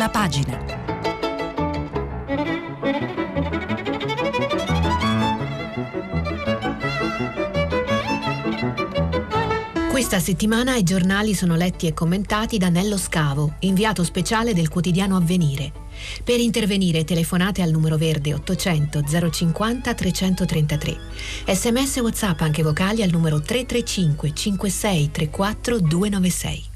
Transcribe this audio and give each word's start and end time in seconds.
prima 0.00 0.08
pagina. 0.08 0.58
Questa 9.90 10.18
settimana 10.18 10.76
i 10.76 10.82
giornali 10.82 11.34
sono 11.34 11.54
letti 11.56 11.86
e 11.86 11.92
commentati 11.92 12.56
da 12.56 12.70
Nello 12.70 12.96
Scavo, 12.96 13.56
inviato 13.60 14.02
speciale 14.02 14.54
del 14.54 14.68
quotidiano 14.68 15.16
Avvenire. 15.16 15.70
Per 16.24 16.40
intervenire 16.40 17.04
telefonate 17.04 17.60
al 17.60 17.70
numero 17.70 17.98
verde 17.98 18.32
800 18.32 19.02
050 19.30 19.92
333. 19.92 20.96
Sms 21.46 21.96
WhatsApp 21.96 22.40
anche 22.40 22.62
vocali 22.62 23.02
al 23.02 23.10
numero 23.10 23.40
335 23.40 24.32
56 24.32 25.10
34 25.10 25.80
296. 25.80 26.69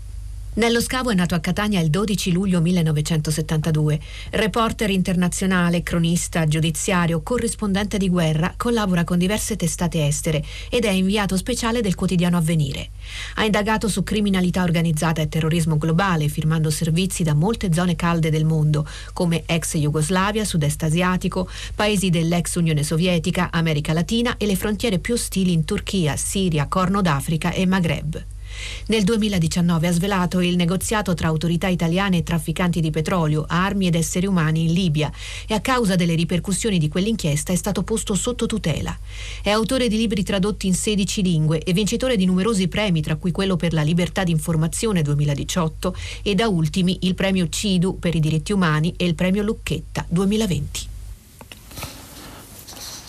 Nello 0.57 0.81
Scavo 0.81 1.11
è 1.11 1.15
nato 1.15 1.35
a 1.35 1.41
Catania 1.41 1.81
il 1.81 1.91
12 1.91 2.31
luglio 2.31 2.61
1972. 2.61 3.99
Reporter 4.31 4.89
internazionale, 4.89 5.83
cronista, 5.83 6.47
giudiziario, 6.47 7.23
corrispondente 7.23 7.99
di 7.99 8.09
guerra, 8.09 8.55
collabora 8.57 9.03
con 9.03 9.19
diverse 9.19 9.57
testate 9.57 10.07
estere 10.07 10.45
ed 10.71 10.85
è 10.85 10.91
inviato 10.91 11.37
speciale 11.37 11.81
del 11.81 11.97
quotidiano 11.97 12.37
Avvenire. 12.37 12.91
Ha 13.35 13.45
indagato 13.45 13.89
su 13.89 14.05
criminalità 14.05 14.63
organizzata 14.63 15.21
e 15.21 15.29
terrorismo 15.29 15.77
globale, 15.77 16.29
firmando 16.29 16.71
servizi 16.71 17.25
da 17.25 17.35
molte 17.35 17.73
zone 17.73 17.97
calde 17.97 18.31
del 18.31 18.45
mondo, 18.45 18.87
come 19.13 19.43
ex 19.47 19.77
Jugoslavia, 19.77 20.45
sud-est 20.45 20.85
asiatico, 20.85 21.49
paesi 21.75 22.11
dell'ex 22.11 22.55
Unione 22.55 22.85
Sovietica, 22.85 23.49
America 23.51 23.93
Latina 23.93 24.37
e 24.37 24.47
le 24.47 24.55
frontiere 24.55 25.01
più 25.01 25.15
ostili 25.15 25.53
in 25.53 25.65
Turchia, 25.65 26.15
Siria, 26.17 26.69
Corno 26.69 27.03
d'Africa 27.03 27.51
e 27.51 27.67
Maghreb. 27.67 28.25
Nel 28.87 29.05
2019 29.05 29.87
ha 29.87 29.93
svelato 29.93 30.41
il 30.41 30.57
negoziato 30.57 31.15
tra 31.15 31.29
autorità 31.29 31.69
italiane 31.69 32.19
e 32.19 32.23
trafficanti 32.23 32.81
di 32.81 32.91
petrolio, 32.91 33.45
armi 33.49 33.87
ed 33.87 33.95
esseri 33.95 34.27
umani 34.27 34.65
in 34.65 34.73
Libia 34.73 35.11
e 35.47 35.55
a 35.55 35.61
causa 35.61 35.97
delle 35.97 36.15
ripercussioni 36.15 36.79
di 36.79 36.89
quell'inchiesta 36.89 37.53
è 37.53 37.57
stato 37.57 37.83
posto 37.83 38.15
sotto 38.15 38.47
tutela. 38.47 38.97
È 39.43 39.51
autore 39.51 39.89
di 39.89 39.97
libri 39.97 40.23
tradotti 40.23 40.67
in 40.67 40.75
16 40.75 41.23
lingue 41.23 41.61
e 41.61 41.73
vincitore 41.73 42.17
di 42.17 42.27
numerosi 42.27 42.69
premi, 42.69 43.01
tra 43.01 43.17
cui 43.17 43.33
quello 43.33 43.57
per 43.57 43.73
la 43.73 43.83
libertà 43.83 44.25
di 44.25 44.31
informazione 44.33 45.03
2018 45.03 45.97
e 46.23 46.35
da 46.35 46.49
ultimi 46.49 46.99
il 47.03 47.15
premio 47.15 47.49
CIDU 47.49 47.99
per 47.99 48.15
i 48.15 48.21
diritti 48.21 48.53
umani 48.53 48.95
e 48.97 49.05
il 49.05 49.15
premio 49.15 49.43
Lucchetta 49.43 50.05
2020. 50.09 50.94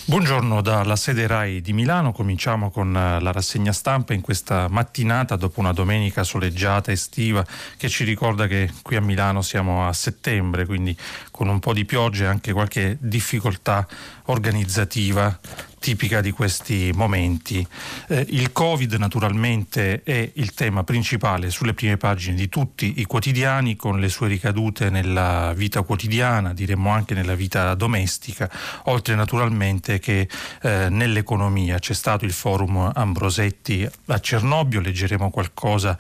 Buongiorno 0.08 0.62
dalla 0.62 0.96
sede 0.96 1.26
RAI 1.26 1.62
di 1.62 1.74
Milano, 1.74 2.12
cominciamo 2.12 2.70
con 2.70 2.96
eh, 2.96 3.20
la 3.20 3.32
rassegna 3.32 3.74
stampa 3.74 4.14
in 4.14 4.22
questa 4.22 4.68
mattinata 4.70 5.36
dopo 5.36 5.60
una 5.60 5.74
domenica 5.74 6.24
soleggiata 6.24 6.92
estiva 6.92 7.44
che 7.76 7.90
ci 7.90 8.04
ricorda 8.04 8.46
che 8.46 8.72
qui 8.84 8.98
a 8.98 9.02
Milano 9.02 9.42
siamo 9.42 9.88
a 9.88 9.94
settembre, 9.94 10.68
quindi 10.68 10.96
con 11.32 11.48
un 11.48 11.58
po' 11.58 11.74
di 11.74 11.86
pioggia 11.86 12.26
e 12.26 12.28
anche 12.28 12.54
qualche 12.54 12.98
difficoltà 13.00 13.88
organizzativa 14.26 15.40
tipica 15.86 16.20
di 16.20 16.32
questi 16.32 16.90
momenti. 16.96 17.66
Eh, 18.08 18.26
il 18.30 18.52
Covid 18.52 18.94
naturalmente 18.94 20.02
è 20.02 20.32
il 20.34 20.56
tema 20.56 20.84
principale 20.84 21.52
sulle 21.52 21.76
prime 21.76 21.96
pagine 21.96 22.36
di 22.36 22.50
tutti 22.50 22.96
i 22.98 23.04
quotidiani 23.04 23.76
con 23.76 24.00
le 24.00 24.10
sue 24.10 24.28
ricadute 24.28 24.90
nella 24.90 25.54
vita 25.54 25.84
quotidiana, 25.84 26.56
diremmo 26.56 26.90
anche 26.90 27.14
nella 27.14 27.36
vita 27.36 27.76
domestica, 27.76 28.50
oltre 28.86 29.14
naturalmente 29.14 30.00
che 30.00 30.28
eh, 30.64 30.90
nell'economia. 30.90 31.78
C'è 31.78 31.94
stato 31.94 32.26
il 32.26 32.34
forum 32.34 32.92
Ambrosetti 32.92 33.88
a 34.08 34.20
Cernobbio, 34.20 34.80
leggeremo 34.80 35.30
qualcosa 35.30 35.96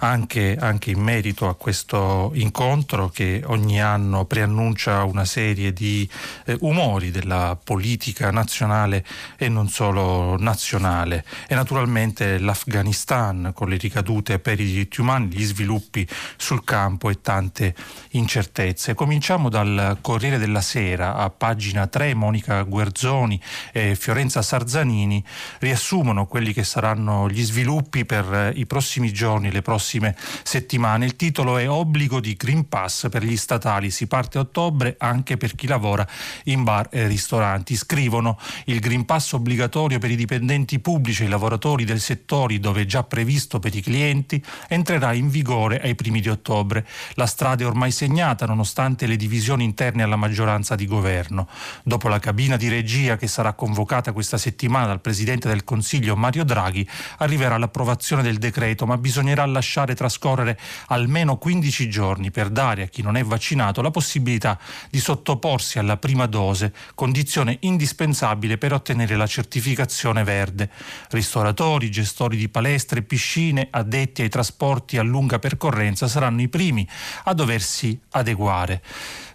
anche, 0.00 0.54
anche 0.60 0.90
in 0.90 1.00
merito 1.00 1.48
a 1.48 1.54
questo 1.54 2.32
incontro 2.34 3.08
che 3.08 3.42
ogni 3.46 3.80
anno 3.80 4.26
preannuncia 4.26 5.02
una 5.04 5.24
serie 5.24 5.72
di 5.72 6.06
eh, 6.44 6.58
umori 6.60 7.10
della 7.10 7.58
politica 7.70 8.32
nazionale 8.32 9.04
e 9.36 9.48
non 9.48 9.68
solo 9.68 10.36
nazionale 10.36 11.24
e 11.46 11.54
naturalmente 11.54 12.40
l'Afghanistan 12.40 13.52
con 13.54 13.68
le 13.68 13.76
ricadute 13.76 14.40
per 14.40 14.58
i 14.58 14.64
diritti 14.64 15.00
umani, 15.00 15.28
gli 15.28 15.44
sviluppi 15.44 16.04
sul 16.36 16.64
campo 16.64 17.10
e 17.10 17.20
tante 17.20 17.76
incertezze. 18.10 18.94
Cominciamo 18.94 19.48
dal 19.48 19.98
Corriere 20.00 20.38
della 20.38 20.60
Sera 20.60 21.14
a 21.14 21.30
pagina 21.30 21.86
3 21.86 22.12
Monica 22.14 22.60
Guerzoni 22.62 23.40
e 23.70 23.94
Fiorenza 23.94 24.42
Sarzanini 24.42 25.24
riassumono 25.60 26.26
quelli 26.26 26.52
che 26.52 26.64
saranno 26.64 27.28
gli 27.28 27.44
sviluppi 27.44 28.04
per 28.04 28.50
i 28.52 28.66
prossimi 28.66 29.12
giorni, 29.12 29.52
le 29.52 29.62
prossime 29.62 30.16
settimane. 30.42 31.04
Il 31.04 31.14
titolo 31.14 31.56
è 31.56 31.70
Obbligo 31.70 32.18
di 32.18 32.34
Green 32.34 32.68
Pass 32.68 33.08
per 33.08 33.22
gli 33.22 33.36
statali, 33.36 33.92
si 33.92 34.08
parte 34.08 34.38
a 34.38 34.40
ottobre 34.40 34.96
anche 34.98 35.36
per 35.36 35.54
chi 35.54 35.68
lavora 35.68 36.04
in 36.46 36.64
bar 36.64 36.88
e 36.90 37.06
ristoranti. 37.06 37.58
Scrivono 37.76 38.38
il 38.66 38.80
Green 38.80 39.04
pass 39.04 39.32
obbligatorio 39.32 39.98
per 39.98 40.10
i 40.10 40.16
dipendenti 40.16 40.78
pubblici 40.78 41.22
e 41.22 41.26
i 41.26 41.28
lavoratori 41.28 41.84
del 41.84 42.00
settore 42.00 42.58
dove 42.58 42.82
è 42.82 42.84
già 42.86 43.02
previsto 43.02 43.58
per 43.58 43.74
i 43.74 43.80
clienti 43.80 44.42
entrerà 44.68 45.12
in 45.12 45.28
vigore 45.28 45.80
ai 45.80 45.94
primi 45.94 46.20
di 46.20 46.28
ottobre. 46.28 46.86
La 47.14 47.26
strada 47.26 47.64
è 47.64 47.66
ormai 47.66 47.90
segnata 47.90 48.46
nonostante 48.46 49.06
le 49.06 49.16
divisioni 49.16 49.64
interne 49.64 50.02
alla 50.02 50.16
maggioranza 50.16 50.74
di 50.74 50.86
governo. 50.86 51.48
Dopo 51.82 52.08
la 52.08 52.18
cabina 52.18 52.56
di 52.56 52.68
regia 52.68 53.16
che 53.16 53.26
sarà 53.26 53.52
convocata 53.52 54.12
questa 54.12 54.38
settimana 54.38 54.86
dal 54.86 55.00
Presidente 55.00 55.48
del 55.48 55.64
Consiglio 55.64 56.16
Mario 56.16 56.44
Draghi 56.44 56.88
arriverà 57.18 57.58
l'approvazione 57.58 58.22
del 58.22 58.38
decreto, 58.38 58.86
ma 58.86 58.96
bisognerà 58.96 59.44
lasciare 59.46 59.94
trascorrere 59.94 60.58
almeno 60.86 61.36
15 61.36 61.88
giorni 61.88 62.30
per 62.30 62.48
dare 62.48 62.82
a 62.82 62.86
chi 62.86 63.02
non 63.02 63.16
è 63.16 63.24
vaccinato 63.24 63.82
la 63.82 63.90
possibilità 63.90 64.58
di 64.90 64.98
sottoporsi 64.98 65.78
alla 65.78 65.96
prima 65.96 66.26
dose, 66.26 66.72
condizione 66.94 67.49
indispensabile 67.60 68.58
per 68.58 68.72
ottenere 68.72 68.88
ottenere 68.90 69.16
la 69.16 69.26
certificazione 69.26 70.24
verde. 70.24 70.70
Ristoratori, 71.10 71.90
gestori 71.90 72.36
di 72.36 72.48
palestre, 72.48 73.02
piscine, 73.02 73.68
addetti 73.70 74.22
ai 74.22 74.28
trasporti 74.28 74.98
a 74.98 75.02
lunga 75.02 75.38
percorrenza 75.38 76.08
saranno 76.08 76.42
i 76.42 76.48
primi 76.48 76.86
a 77.24 77.34
doversi 77.34 77.98
adeguare. 78.10 78.82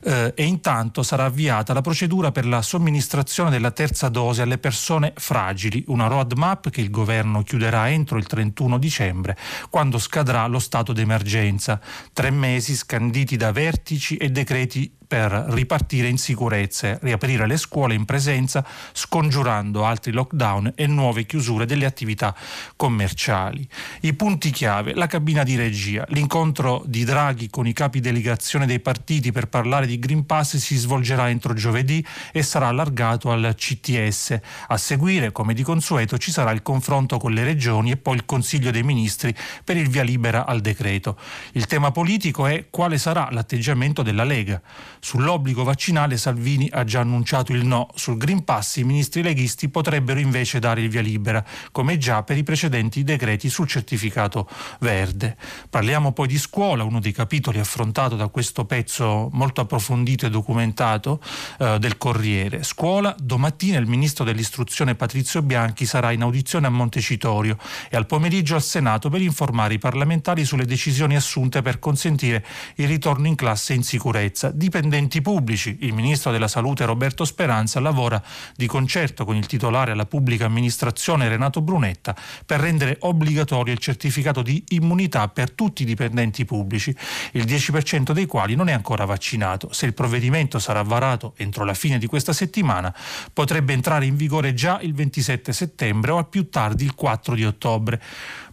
Eh, 0.03 0.33
e 0.35 0.43
intanto 0.43 1.01
sarà 1.01 1.25
avviata 1.25 1.73
la 1.73 1.81
procedura 1.81 2.31
per 2.31 2.45
la 2.45 2.61
somministrazione 2.61 3.49
della 3.49 3.71
terza 3.71 4.09
dose 4.09 4.41
alle 4.41 4.57
persone 4.57 5.13
fragili, 5.15 5.83
una 5.87 6.07
roadmap 6.07 6.69
che 6.69 6.81
il 6.81 6.91
governo 6.91 7.41
chiuderà 7.43 7.89
entro 7.89 8.17
il 8.17 8.27
31 8.27 8.77
dicembre, 8.77 9.37
quando 9.69 9.97
scadrà 9.97 10.45
lo 10.47 10.59
stato 10.59 10.93
d'emergenza. 10.93 11.79
Tre 12.13 12.29
mesi 12.29 12.75
scanditi 12.75 13.35
da 13.35 13.51
vertici 13.51 14.17
e 14.17 14.29
decreti 14.29 14.93
per 15.05 15.31
ripartire 15.49 16.07
in 16.07 16.17
sicurezza, 16.17 16.97
riaprire 17.01 17.45
le 17.47 17.57
scuole 17.57 17.93
in 17.93 18.04
presenza, 18.05 18.65
scongiurando 18.93 19.85
altri 19.85 20.11
lockdown 20.11 20.73
e 20.75 20.87
nuove 20.87 21.25
chiusure 21.25 21.65
delle 21.65 21.85
attività 21.85 22.35
commerciali. 22.75 23.67
I 24.01 24.13
punti 24.13 24.51
chiave, 24.51 24.93
la 24.93 25.07
cabina 25.07 25.43
di 25.43 25.55
regia, 25.55 26.05
l'incontro 26.09 26.83
di 26.85 27.03
Draghi 27.03 27.49
con 27.49 27.67
i 27.67 27.73
capi 27.73 27.99
delegazione 27.99 28.65
dei 28.65 28.79
partiti 28.79 29.31
per 29.31 29.47
parlare 29.47 29.85
di 29.85 29.99
Green 29.99 30.25
Pass 30.25 30.57
si 30.57 30.75
svolgerà 30.75 31.29
entro 31.29 31.53
giovedì 31.53 32.05
e 32.31 32.43
sarà 32.43 32.67
allargato 32.67 33.31
al 33.31 33.53
CTS. 33.55 34.39
A 34.67 34.77
seguire, 34.77 35.31
come 35.31 35.53
di 35.53 35.63
consueto, 35.63 36.17
ci 36.17 36.31
sarà 36.31 36.51
il 36.51 36.61
confronto 36.61 37.17
con 37.17 37.33
le 37.33 37.43
regioni 37.43 37.91
e 37.91 37.97
poi 37.97 38.15
il 38.15 38.25
Consiglio 38.25 38.71
dei 38.71 38.83
Ministri 38.83 39.35
per 39.63 39.77
il 39.77 39.89
via 39.89 40.03
libera 40.03 40.45
al 40.45 40.61
decreto. 40.61 41.17
Il 41.53 41.65
tema 41.65 41.91
politico 41.91 42.45
è 42.45 42.67
quale 42.69 42.97
sarà 42.97 43.29
l'atteggiamento 43.31 44.01
della 44.01 44.23
Lega. 44.23 44.61
Sull'obbligo 45.05 45.63
vaccinale 45.63 46.17
Salvini 46.17 46.67
ha 46.71 46.83
già 46.83 47.01
annunciato 47.01 47.53
il 47.53 47.63
no. 47.63 47.89
Sul 47.93 48.17
Green 48.17 48.43
Pass 48.43 48.77
i 48.77 48.83
ministri 48.83 49.21
leghisti 49.21 49.69
potrebbero 49.69 50.19
invece 50.19 50.57
dare 50.57 50.81
il 50.81 50.89
via 50.89 51.01
libera, 51.01 51.45
come 51.71 51.99
già 51.99 52.23
per 52.23 52.37
i 52.37 52.43
precedenti 52.43 53.03
decreti 53.03 53.47
sul 53.47 53.67
certificato 53.67 54.49
verde. 54.79 55.37
Parliamo 55.69 56.11
poi 56.11 56.27
di 56.27 56.39
scuola, 56.39 56.83
uno 56.83 56.99
dei 56.99 57.11
capitoli 57.11 57.59
affrontato 57.59 58.15
da 58.15 58.29
questo 58.29 58.65
pezzo 58.65 59.29
molto 59.31 59.61
approfondito 59.61 60.25
e 60.25 60.31
documentato 60.31 61.21
eh, 61.59 61.77
del 61.77 61.99
Corriere. 61.99 62.63
Scuola, 62.63 63.15
domattina 63.19 63.77
il 63.77 63.85
ministro 63.85 64.23
dell'istruzione 64.23 64.95
Patrizio 64.95 65.43
Bianchi 65.43 65.85
sarà 65.85 66.13
in 66.13 66.23
audizione 66.23 66.65
a 66.65 66.71
Montecitorio 66.71 67.59
e 67.91 67.95
al 67.95 68.07
pomeriggio 68.07 68.55
al 68.55 68.63
Senato 68.63 69.09
per 69.09 69.21
informare 69.21 69.75
i 69.75 69.77
parlamentari 69.77 70.45
sulle 70.45 70.65
decisioni 70.65 71.15
assunte 71.15 71.61
per 71.61 71.77
consentire 71.77 72.43
il 72.77 72.87
ritorno 72.87 73.27
in 73.27 73.35
classe 73.35 73.75
in 73.75 73.83
sicurezza. 73.83 74.49
Dipende 74.49 74.93
dipendenti 74.95 75.21
pubblici. 75.21 75.77
Il 75.81 75.93
ministro 75.93 76.31
della 76.31 76.47
Salute 76.47 76.85
Roberto 76.85 77.25
Speranza 77.25 77.81
lavora 77.81 78.21
di 78.55 78.65
concerto 78.65 79.25
con 79.25 79.35
il 79.35 79.45
titolare 79.45 79.91
alla 79.91 80.05
pubblica 80.05 80.45
amministrazione 80.45 81.27
Renato 81.27 81.61
Brunetta 81.61 82.15
per 82.45 82.61
rendere 82.61 82.97
obbligatorio 83.01 83.73
il 83.73 83.79
certificato 83.79 84.41
di 84.41 84.63
immunità 84.69 85.27
per 85.27 85.51
tutti 85.51 85.81
i 85.81 85.85
dipendenti 85.85 86.45
pubblici, 86.45 86.95
il 87.33 87.43
10% 87.43 88.11
dei 88.11 88.25
quali 88.25 88.55
non 88.55 88.69
è 88.69 88.71
ancora 88.71 89.03
vaccinato. 89.03 89.73
Se 89.73 89.85
il 89.85 89.93
provvedimento 89.93 90.59
sarà 90.59 90.81
varato 90.81 91.33
entro 91.37 91.65
la 91.65 91.73
fine 91.73 91.97
di 91.97 92.07
questa 92.07 92.31
settimana, 92.31 92.95
potrebbe 93.33 93.73
entrare 93.73 94.05
in 94.05 94.15
vigore 94.15 94.53
già 94.53 94.79
il 94.81 94.93
27 94.93 95.51
settembre 95.51 96.11
o 96.11 96.17
al 96.17 96.29
più 96.29 96.49
tardi 96.49 96.85
il 96.85 96.95
4 96.95 97.35
di 97.35 97.45
ottobre. 97.45 98.01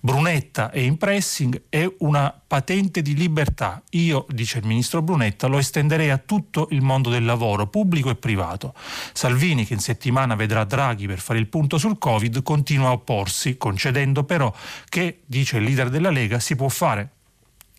Brunetta 0.04 0.72
e 0.72 0.82
in 0.82 0.98
pressing 0.98 1.66
è 1.68 1.88
una 2.00 2.34
patente 2.44 3.02
di 3.02 3.14
libertà. 3.14 3.80
Io, 3.90 4.26
dice 4.30 4.58
il 4.58 4.66
ministro 4.66 5.00
Brunetta, 5.00 5.46
lo 5.46 5.58
estenderei 5.58 6.10
a 6.10 6.18
tutto 6.18 6.66
il 6.72 6.82
mondo 6.82 7.08
del 7.08 7.24
lavoro, 7.24 7.68
pubblico 7.68 8.10
e 8.10 8.16
privato. 8.16 8.74
Salvini, 9.12 9.64
che 9.64 9.74
in 9.74 9.78
settimana 9.78 10.34
vedrà 10.34 10.64
Draghi 10.64 11.06
per 11.06 11.20
fare 11.20 11.38
il 11.38 11.46
punto 11.46 11.78
sul 11.78 11.98
Covid, 11.98 12.42
continua 12.42 12.88
a 12.88 12.92
opporsi, 12.92 13.56
concedendo 13.56 14.24
però 14.24 14.52
che, 14.88 15.20
dice 15.24 15.58
il 15.58 15.62
leader 15.62 15.88
della 15.88 16.10
Lega, 16.10 16.40
si 16.40 16.56
può 16.56 16.68
fare 16.68 17.10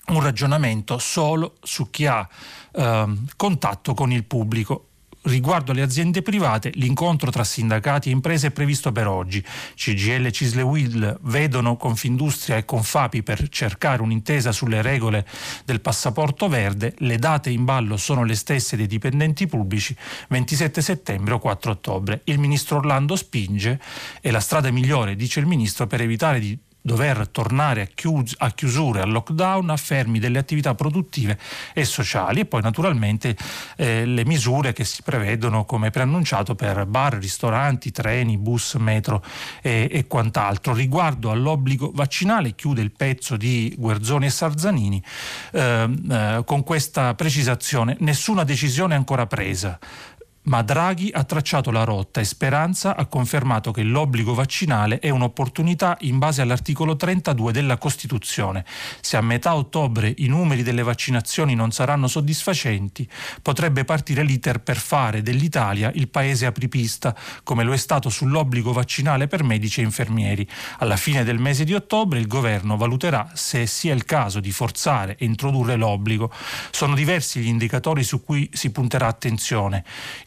un 0.07 0.21
ragionamento 0.21 0.99
solo 0.99 1.55
su 1.61 1.89
chi 1.89 2.05
ha 2.05 2.25
eh, 2.71 3.17
contatto 3.35 3.93
con 3.93 4.13
il 4.13 4.23
pubblico 4.23 4.91
Riguardo 5.25 5.71
alle 5.71 5.83
aziende 5.83 6.21
private, 6.21 6.71
l'incontro 6.73 7.31
tra 7.31 7.45
sindacati 7.45 8.09
e 8.09 8.11
imprese 8.11 8.47
è 8.47 8.51
previsto 8.51 8.91
per 8.91 9.07
oggi. 9.07 9.41
CGL 9.73 10.25
e 10.25 10.31
Cisle 10.33 10.61
Will 10.61 11.17
vedono 11.21 11.77
Confindustria 11.77 12.57
e 12.57 12.65
Confapi 12.65 13.23
per 13.23 13.47
cercare 13.47 14.01
un'intesa 14.01 14.51
sulle 14.51 14.81
regole 14.81 15.25
del 15.63 15.79
passaporto 15.79 16.49
verde. 16.49 16.93
Le 16.97 17.17
date 17.17 17.49
in 17.51 17.63
ballo 17.63 17.95
sono 17.95 18.25
le 18.25 18.35
stesse 18.35 18.75
dei 18.75 18.87
dipendenti 18.87 19.47
pubblici, 19.47 19.95
27 20.27 20.81
settembre 20.81 21.35
o 21.35 21.39
4 21.39 21.71
ottobre. 21.71 22.21
Il 22.25 22.37
ministro 22.37 22.77
Orlando 22.77 23.15
spinge 23.15 23.79
e 24.19 24.29
la 24.29 24.41
strada 24.41 24.71
migliore, 24.71 25.15
dice 25.15 25.39
il 25.39 25.45
ministro, 25.45 25.87
per 25.87 26.01
evitare 26.01 26.39
di 26.39 26.59
dover 26.85 27.29
tornare 27.29 27.81
a, 27.81 27.85
chius- 27.85 28.35
a 28.37 28.51
chiusure, 28.51 29.01
al 29.01 29.09
lockdown, 29.09 29.69
a 29.69 29.77
fermi 29.77 30.19
delle 30.19 30.37
attività 30.37 30.75
produttive 30.75 31.39
e 31.73 31.85
sociali 31.85 32.41
e 32.41 32.45
poi 32.45 32.61
naturalmente 32.61 33.37
eh, 33.77 34.05
le 34.05 34.25
misure 34.25 34.73
che 34.73 34.83
si 34.83 35.01
prevedono 35.01 35.63
come 35.63 35.91
preannunciato 35.91 36.55
per 36.55 36.85
bar, 36.85 37.13
ristoranti, 37.13 37.91
treni, 37.91 38.37
bus, 38.37 38.75
metro 38.75 39.23
e, 39.61 39.87
e 39.89 40.07
quant'altro. 40.07 40.73
Riguardo 40.73 41.31
all'obbligo 41.31 41.91
vaccinale 41.93 42.53
chiude 42.53 42.81
il 42.81 42.91
pezzo 42.91 43.37
di 43.37 43.73
Guerzoni 43.77 44.25
e 44.25 44.29
Sarzanini 44.29 45.01
eh, 45.53 45.89
eh, 46.11 46.41
con 46.45 46.63
questa 46.63 47.13
precisazione 47.15 47.95
nessuna 47.99 48.43
decisione 48.43 48.93
ancora 48.93 49.25
presa 49.25 49.79
ma 50.43 50.61
Draghi 50.61 51.09
ha 51.13 51.23
tracciato 51.23 51.71
la 51.71 51.83
rotta 51.83 52.19
e 52.19 52.25
Speranza 52.25 52.95
ha 52.95 53.05
confermato 53.05 53.71
che 53.71 53.83
l'obbligo 53.83 54.33
vaccinale 54.33 54.99
è 54.99 55.09
un'opportunità 55.09 55.97
in 56.01 56.17
base 56.17 56.41
all'articolo 56.41 56.95
32 56.95 57.53
della 57.53 57.77
Costituzione. 57.77 58.65
Se 58.99 59.15
a 59.15 59.21
metà 59.21 59.55
ottobre 59.55 60.13
i 60.17 60.27
numeri 60.27 60.63
delle 60.63 60.83
vaccinazioni 60.83 61.55
non 61.55 61.71
saranno 61.71 62.07
soddisfacenti, 62.07 63.07
potrebbe 63.41 63.85
partire 63.85 64.23
l'iter 64.23 64.59
per 64.59 64.77
fare 64.77 65.21
dell'Italia 65.21 65.91
il 65.93 66.09
paese 66.09 66.45
apripista, 66.45 67.15
come 67.43 67.63
lo 67.63 67.71
è 67.71 67.77
stato 67.77 68.09
sull'obbligo 68.09 68.73
vaccinale 68.73 69.27
per 69.27 69.43
medici 69.43 69.79
e 69.79 69.83
infermieri. 69.83 70.47
Alla 70.79 70.97
fine 70.97 71.23
del 71.23 71.39
mese 71.39 71.63
di 71.63 71.73
ottobre 71.73 72.19
il 72.19 72.27
governo 72.27 72.75
valuterà 72.75 73.31
se 73.33 73.65
sia 73.65 73.93
il 73.93 74.03
caso 74.03 74.41
di 74.41 74.51
forzare 74.51 75.15
e 75.17 75.25
introdurre 75.25 75.77
l'obbligo. 75.77 76.31
Sono 76.71 76.95
diversi 76.95 77.39
gli 77.39 77.47
indicatori 77.47 78.03
su 78.03 78.23
cui 78.23 78.49
si 78.51 78.71
punterà 78.71 79.07
attenzione 79.07 79.83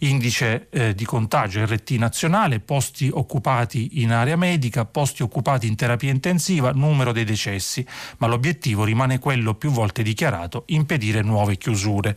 indice 0.08 0.68
eh, 0.70 0.94
di 0.94 1.04
contagio 1.04 1.64
RT 1.64 1.90
nazionale, 1.92 2.60
posti 2.60 3.10
occupati 3.12 4.02
in 4.02 4.12
area 4.12 4.36
medica, 4.36 4.84
posti 4.84 5.22
occupati 5.22 5.66
in 5.66 5.74
terapia 5.74 6.10
intensiva, 6.10 6.70
numero 6.72 7.12
dei 7.12 7.24
decessi, 7.24 7.84
ma 8.18 8.26
l'obiettivo 8.26 8.84
rimane 8.84 9.18
quello 9.18 9.54
più 9.54 9.70
volte 9.70 10.02
dichiarato, 10.02 10.64
impedire 10.66 11.22
nuove 11.22 11.56
chiusure. 11.56 12.16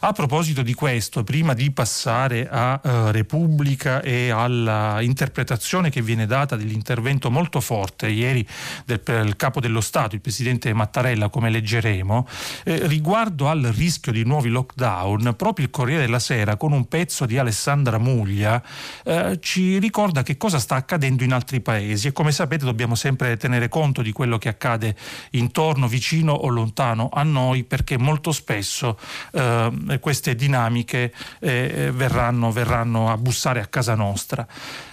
A 0.00 0.12
proposito 0.12 0.62
di 0.62 0.74
questo, 0.74 1.24
prima 1.24 1.52
di 1.52 1.70
passare 1.70 2.48
a 2.48 2.80
eh, 2.82 3.12
Repubblica 3.12 4.00
e 4.00 4.30
alla 4.30 5.00
interpretazione 5.00 5.90
che 5.90 6.02
viene 6.02 6.26
data 6.26 6.56
dell'intervento 6.56 7.30
molto 7.30 7.60
forte 7.60 8.08
ieri 8.08 8.46
del, 8.84 9.00
del 9.04 9.36
capo 9.36 9.60
dello 9.60 9.80
Stato, 9.80 10.14
il 10.14 10.20
presidente 10.20 10.72
Mattarella, 10.72 11.28
come 11.28 11.50
leggeremo, 11.50 12.26
eh, 12.64 12.86
riguardo 12.86 13.48
al 13.48 13.62
rischio 13.62 14.12
di 14.12 14.24
nuovi 14.24 14.48
lockdown, 14.48 15.34
proprio 15.36 15.66
il 15.66 15.70
Corriere 15.70 16.02
della 16.02 16.18
Sera 16.18 16.56
con 16.56 16.72
un 16.72 16.86
pezzo 16.88 17.25
di 17.26 17.38
Alessandra 17.38 17.98
Muglia 17.98 18.62
eh, 19.04 19.38
ci 19.40 19.78
ricorda 19.78 20.22
che 20.22 20.36
cosa 20.36 20.58
sta 20.58 20.76
accadendo 20.76 21.24
in 21.24 21.32
altri 21.32 21.60
paesi 21.60 22.08
e 22.08 22.12
come 22.12 22.32
sapete 22.32 22.64
dobbiamo 22.64 22.94
sempre 22.94 23.36
tenere 23.36 23.68
conto 23.68 24.02
di 24.02 24.12
quello 24.12 24.38
che 24.38 24.48
accade 24.48 24.96
intorno, 25.32 25.88
vicino 25.88 26.32
o 26.32 26.48
lontano 26.48 27.08
a 27.12 27.22
noi 27.22 27.64
perché 27.64 27.98
molto 27.98 28.32
spesso 28.32 28.98
eh, 29.32 29.98
queste 30.00 30.34
dinamiche 30.34 31.12
eh, 31.40 31.90
verranno, 31.92 32.50
verranno, 32.52 33.10
a 33.10 33.16
bussare 33.16 33.60
a 33.60 33.66
casa 33.66 33.94
nostra. 33.94 34.46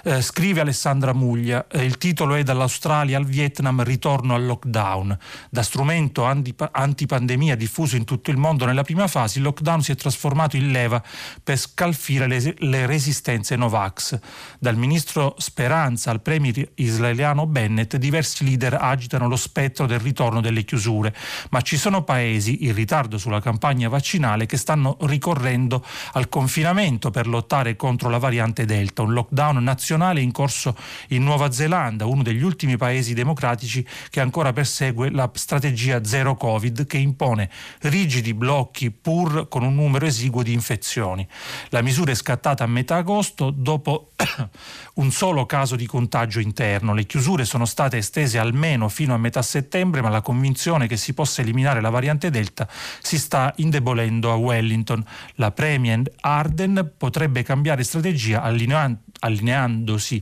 Eh, 0.04 0.22
scrive 0.22 0.62
Alessandra 0.62 1.14
Muglia, 1.14 1.68
eh, 1.68 1.84
il 1.84 1.98
titolo 1.98 2.36
è 2.36 2.44
Dall'Australia 2.44 3.18
al 3.18 3.26
Vietnam, 3.26 3.84
ritorno 3.84 4.36
al 4.36 4.46
lockdown. 4.46 5.18
Da 5.50 5.62
strumento 5.62 6.26
antipandemia 6.26 7.56
diffuso 7.56 7.96
in 7.96 8.04
tutto 8.04 8.32
il 8.32 8.38
mondo 8.38 8.66
nella 8.66 8.84
prima 8.84 9.08
fase, 9.08 9.38
il 9.38 9.46
lockdown 9.46 9.82
si 9.82 9.92
è 9.92 9.96
trasformato 9.96 10.58
in 10.58 10.72
leva 10.72 11.02
per 11.44 11.58
scalfire 11.58 12.23
colpire 12.24 12.28
le, 12.28 12.56
le 12.58 12.86
resistenze 12.86 13.56
Novax. 13.56 14.20
Dal 14.60 14.78
ministro 14.78 15.36
Speranza 15.38 16.12
al 16.12 16.22
premier 16.22 16.72
israeliano 16.76 17.46
Bennett, 17.46 17.96
diversi 17.96 18.44
leader 18.44 18.78
agitano 18.80 19.28
lo 19.28 19.36
spettro 19.36 19.86
del 19.86 20.00
ritorno 20.00 20.42
delle 20.42 20.64
chiusure, 20.64 21.14
ma 21.50 21.62
ci 21.62 21.78
sono 21.78 22.04
paesi 22.04 22.66
in 22.66 22.74
ritardo 22.74 23.18
sulla 23.18 23.42
campagna 23.42 23.90
vaccinale 23.90 24.46
che 24.46 24.58
stanno 24.58 24.98
ricorrendo 25.02 25.86
al 26.14 26.30
confinamento 26.30 27.12
per 27.12 27.28
lottare 27.28 27.76
contro 27.76 28.10
la 28.10 28.18
variante 28.18 28.66
Delta, 28.66 29.02
un 29.02 29.14
lockdown 29.14 29.64
nazionale 29.64 30.22
in 30.22 30.32
corso 30.32 30.76
in 31.10 31.24
Nuova 31.24 31.52
Zelanda, 31.52 32.06
uno 32.06 32.24
degli 32.24 32.44
ultimi 32.44 32.78
paesi 32.78 33.14
democratici 33.14 33.86
che 34.10 34.20
ancora 34.20 34.54
persegue 34.54 35.10
la 35.10 35.30
strategia 35.34 36.04
zero 36.04 36.36
Covid 36.36 36.86
che 36.86 36.98
impone 36.98 37.50
rigidi 37.82 38.34
blocchi 38.34 38.92
pur 38.92 39.48
con 39.48 39.64
un 39.64 39.76
numero 39.76 40.06
esiguo 40.06 40.44
di 40.44 40.54
infezioni. 40.54 41.28
La 41.70 41.82
misura 41.82 42.13
è 42.14 42.16
scattata 42.16 42.64
a 42.64 42.68
metà 42.68 42.98
agosto 42.98 43.52
dopo 43.52 44.12
un 44.96 45.12
solo 45.12 45.46
caso 45.46 45.76
di 45.76 45.86
contagio 45.86 46.40
interno. 46.40 46.94
Le 46.94 47.06
chiusure 47.06 47.46
sono 47.46 47.66
state 47.66 47.98
estese 47.98 48.40
almeno 48.40 48.88
fino 48.90 49.14
a 49.14 49.18
metà 49.18 49.42
settembre, 49.42 50.02
ma 50.02 50.10
la 50.10 50.22
convinzione 50.22 50.88
che 50.88 50.98
si 50.98 51.14
possa 51.14 51.42
eliminare 51.42 51.82
la 51.82 51.90
variante 51.90 52.30
Delta 52.30 52.68
si 53.02 53.20
sta 53.20 53.54
indebolendo 53.58 54.32
a 54.32 54.36
Wellington. 54.36 55.04
La 55.36 55.52
Premier 55.52 55.82
Arden 56.22 56.94
potrebbe 56.98 57.44
cambiare 57.44 57.84
strategia 57.84 58.42
allineando 58.42 59.00
allineandosi 59.24 60.22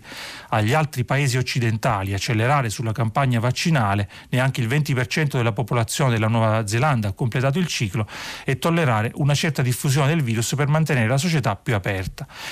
agli 0.49 0.73
altri 0.73 1.03
paesi 1.03 1.37
occidentali, 1.37 2.13
accelerare 2.13 2.69
sulla 2.69 2.91
campagna 2.91 3.39
vaccinale, 3.39 4.09
neanche 4.29 4.61
il 4.61 4.67
20% 4.67 5.37
della 5.37 5.51
popolazione 5.53 6.11
della 6.11 6.27
Nuova 6.27 6.67
Zelanda 6.67 7.09
ha 7.09 7.13
completato 7.13 7.59
il 7.59 7.67
ciclo 7.67 8.07
e 8.45 8.59
tollerare 8.59 9.11
una 9.15 9.33
certa 9.33 9.61
diffusione 9.61 10.09
del 10.09 10.21
virus 10.21 10.53
per 10.55 10.67
mantenere 10.67 11.07
la 11.07 11.17
società 11.17 11.55
più 11.55 11.73
aperta. 11.73 11.80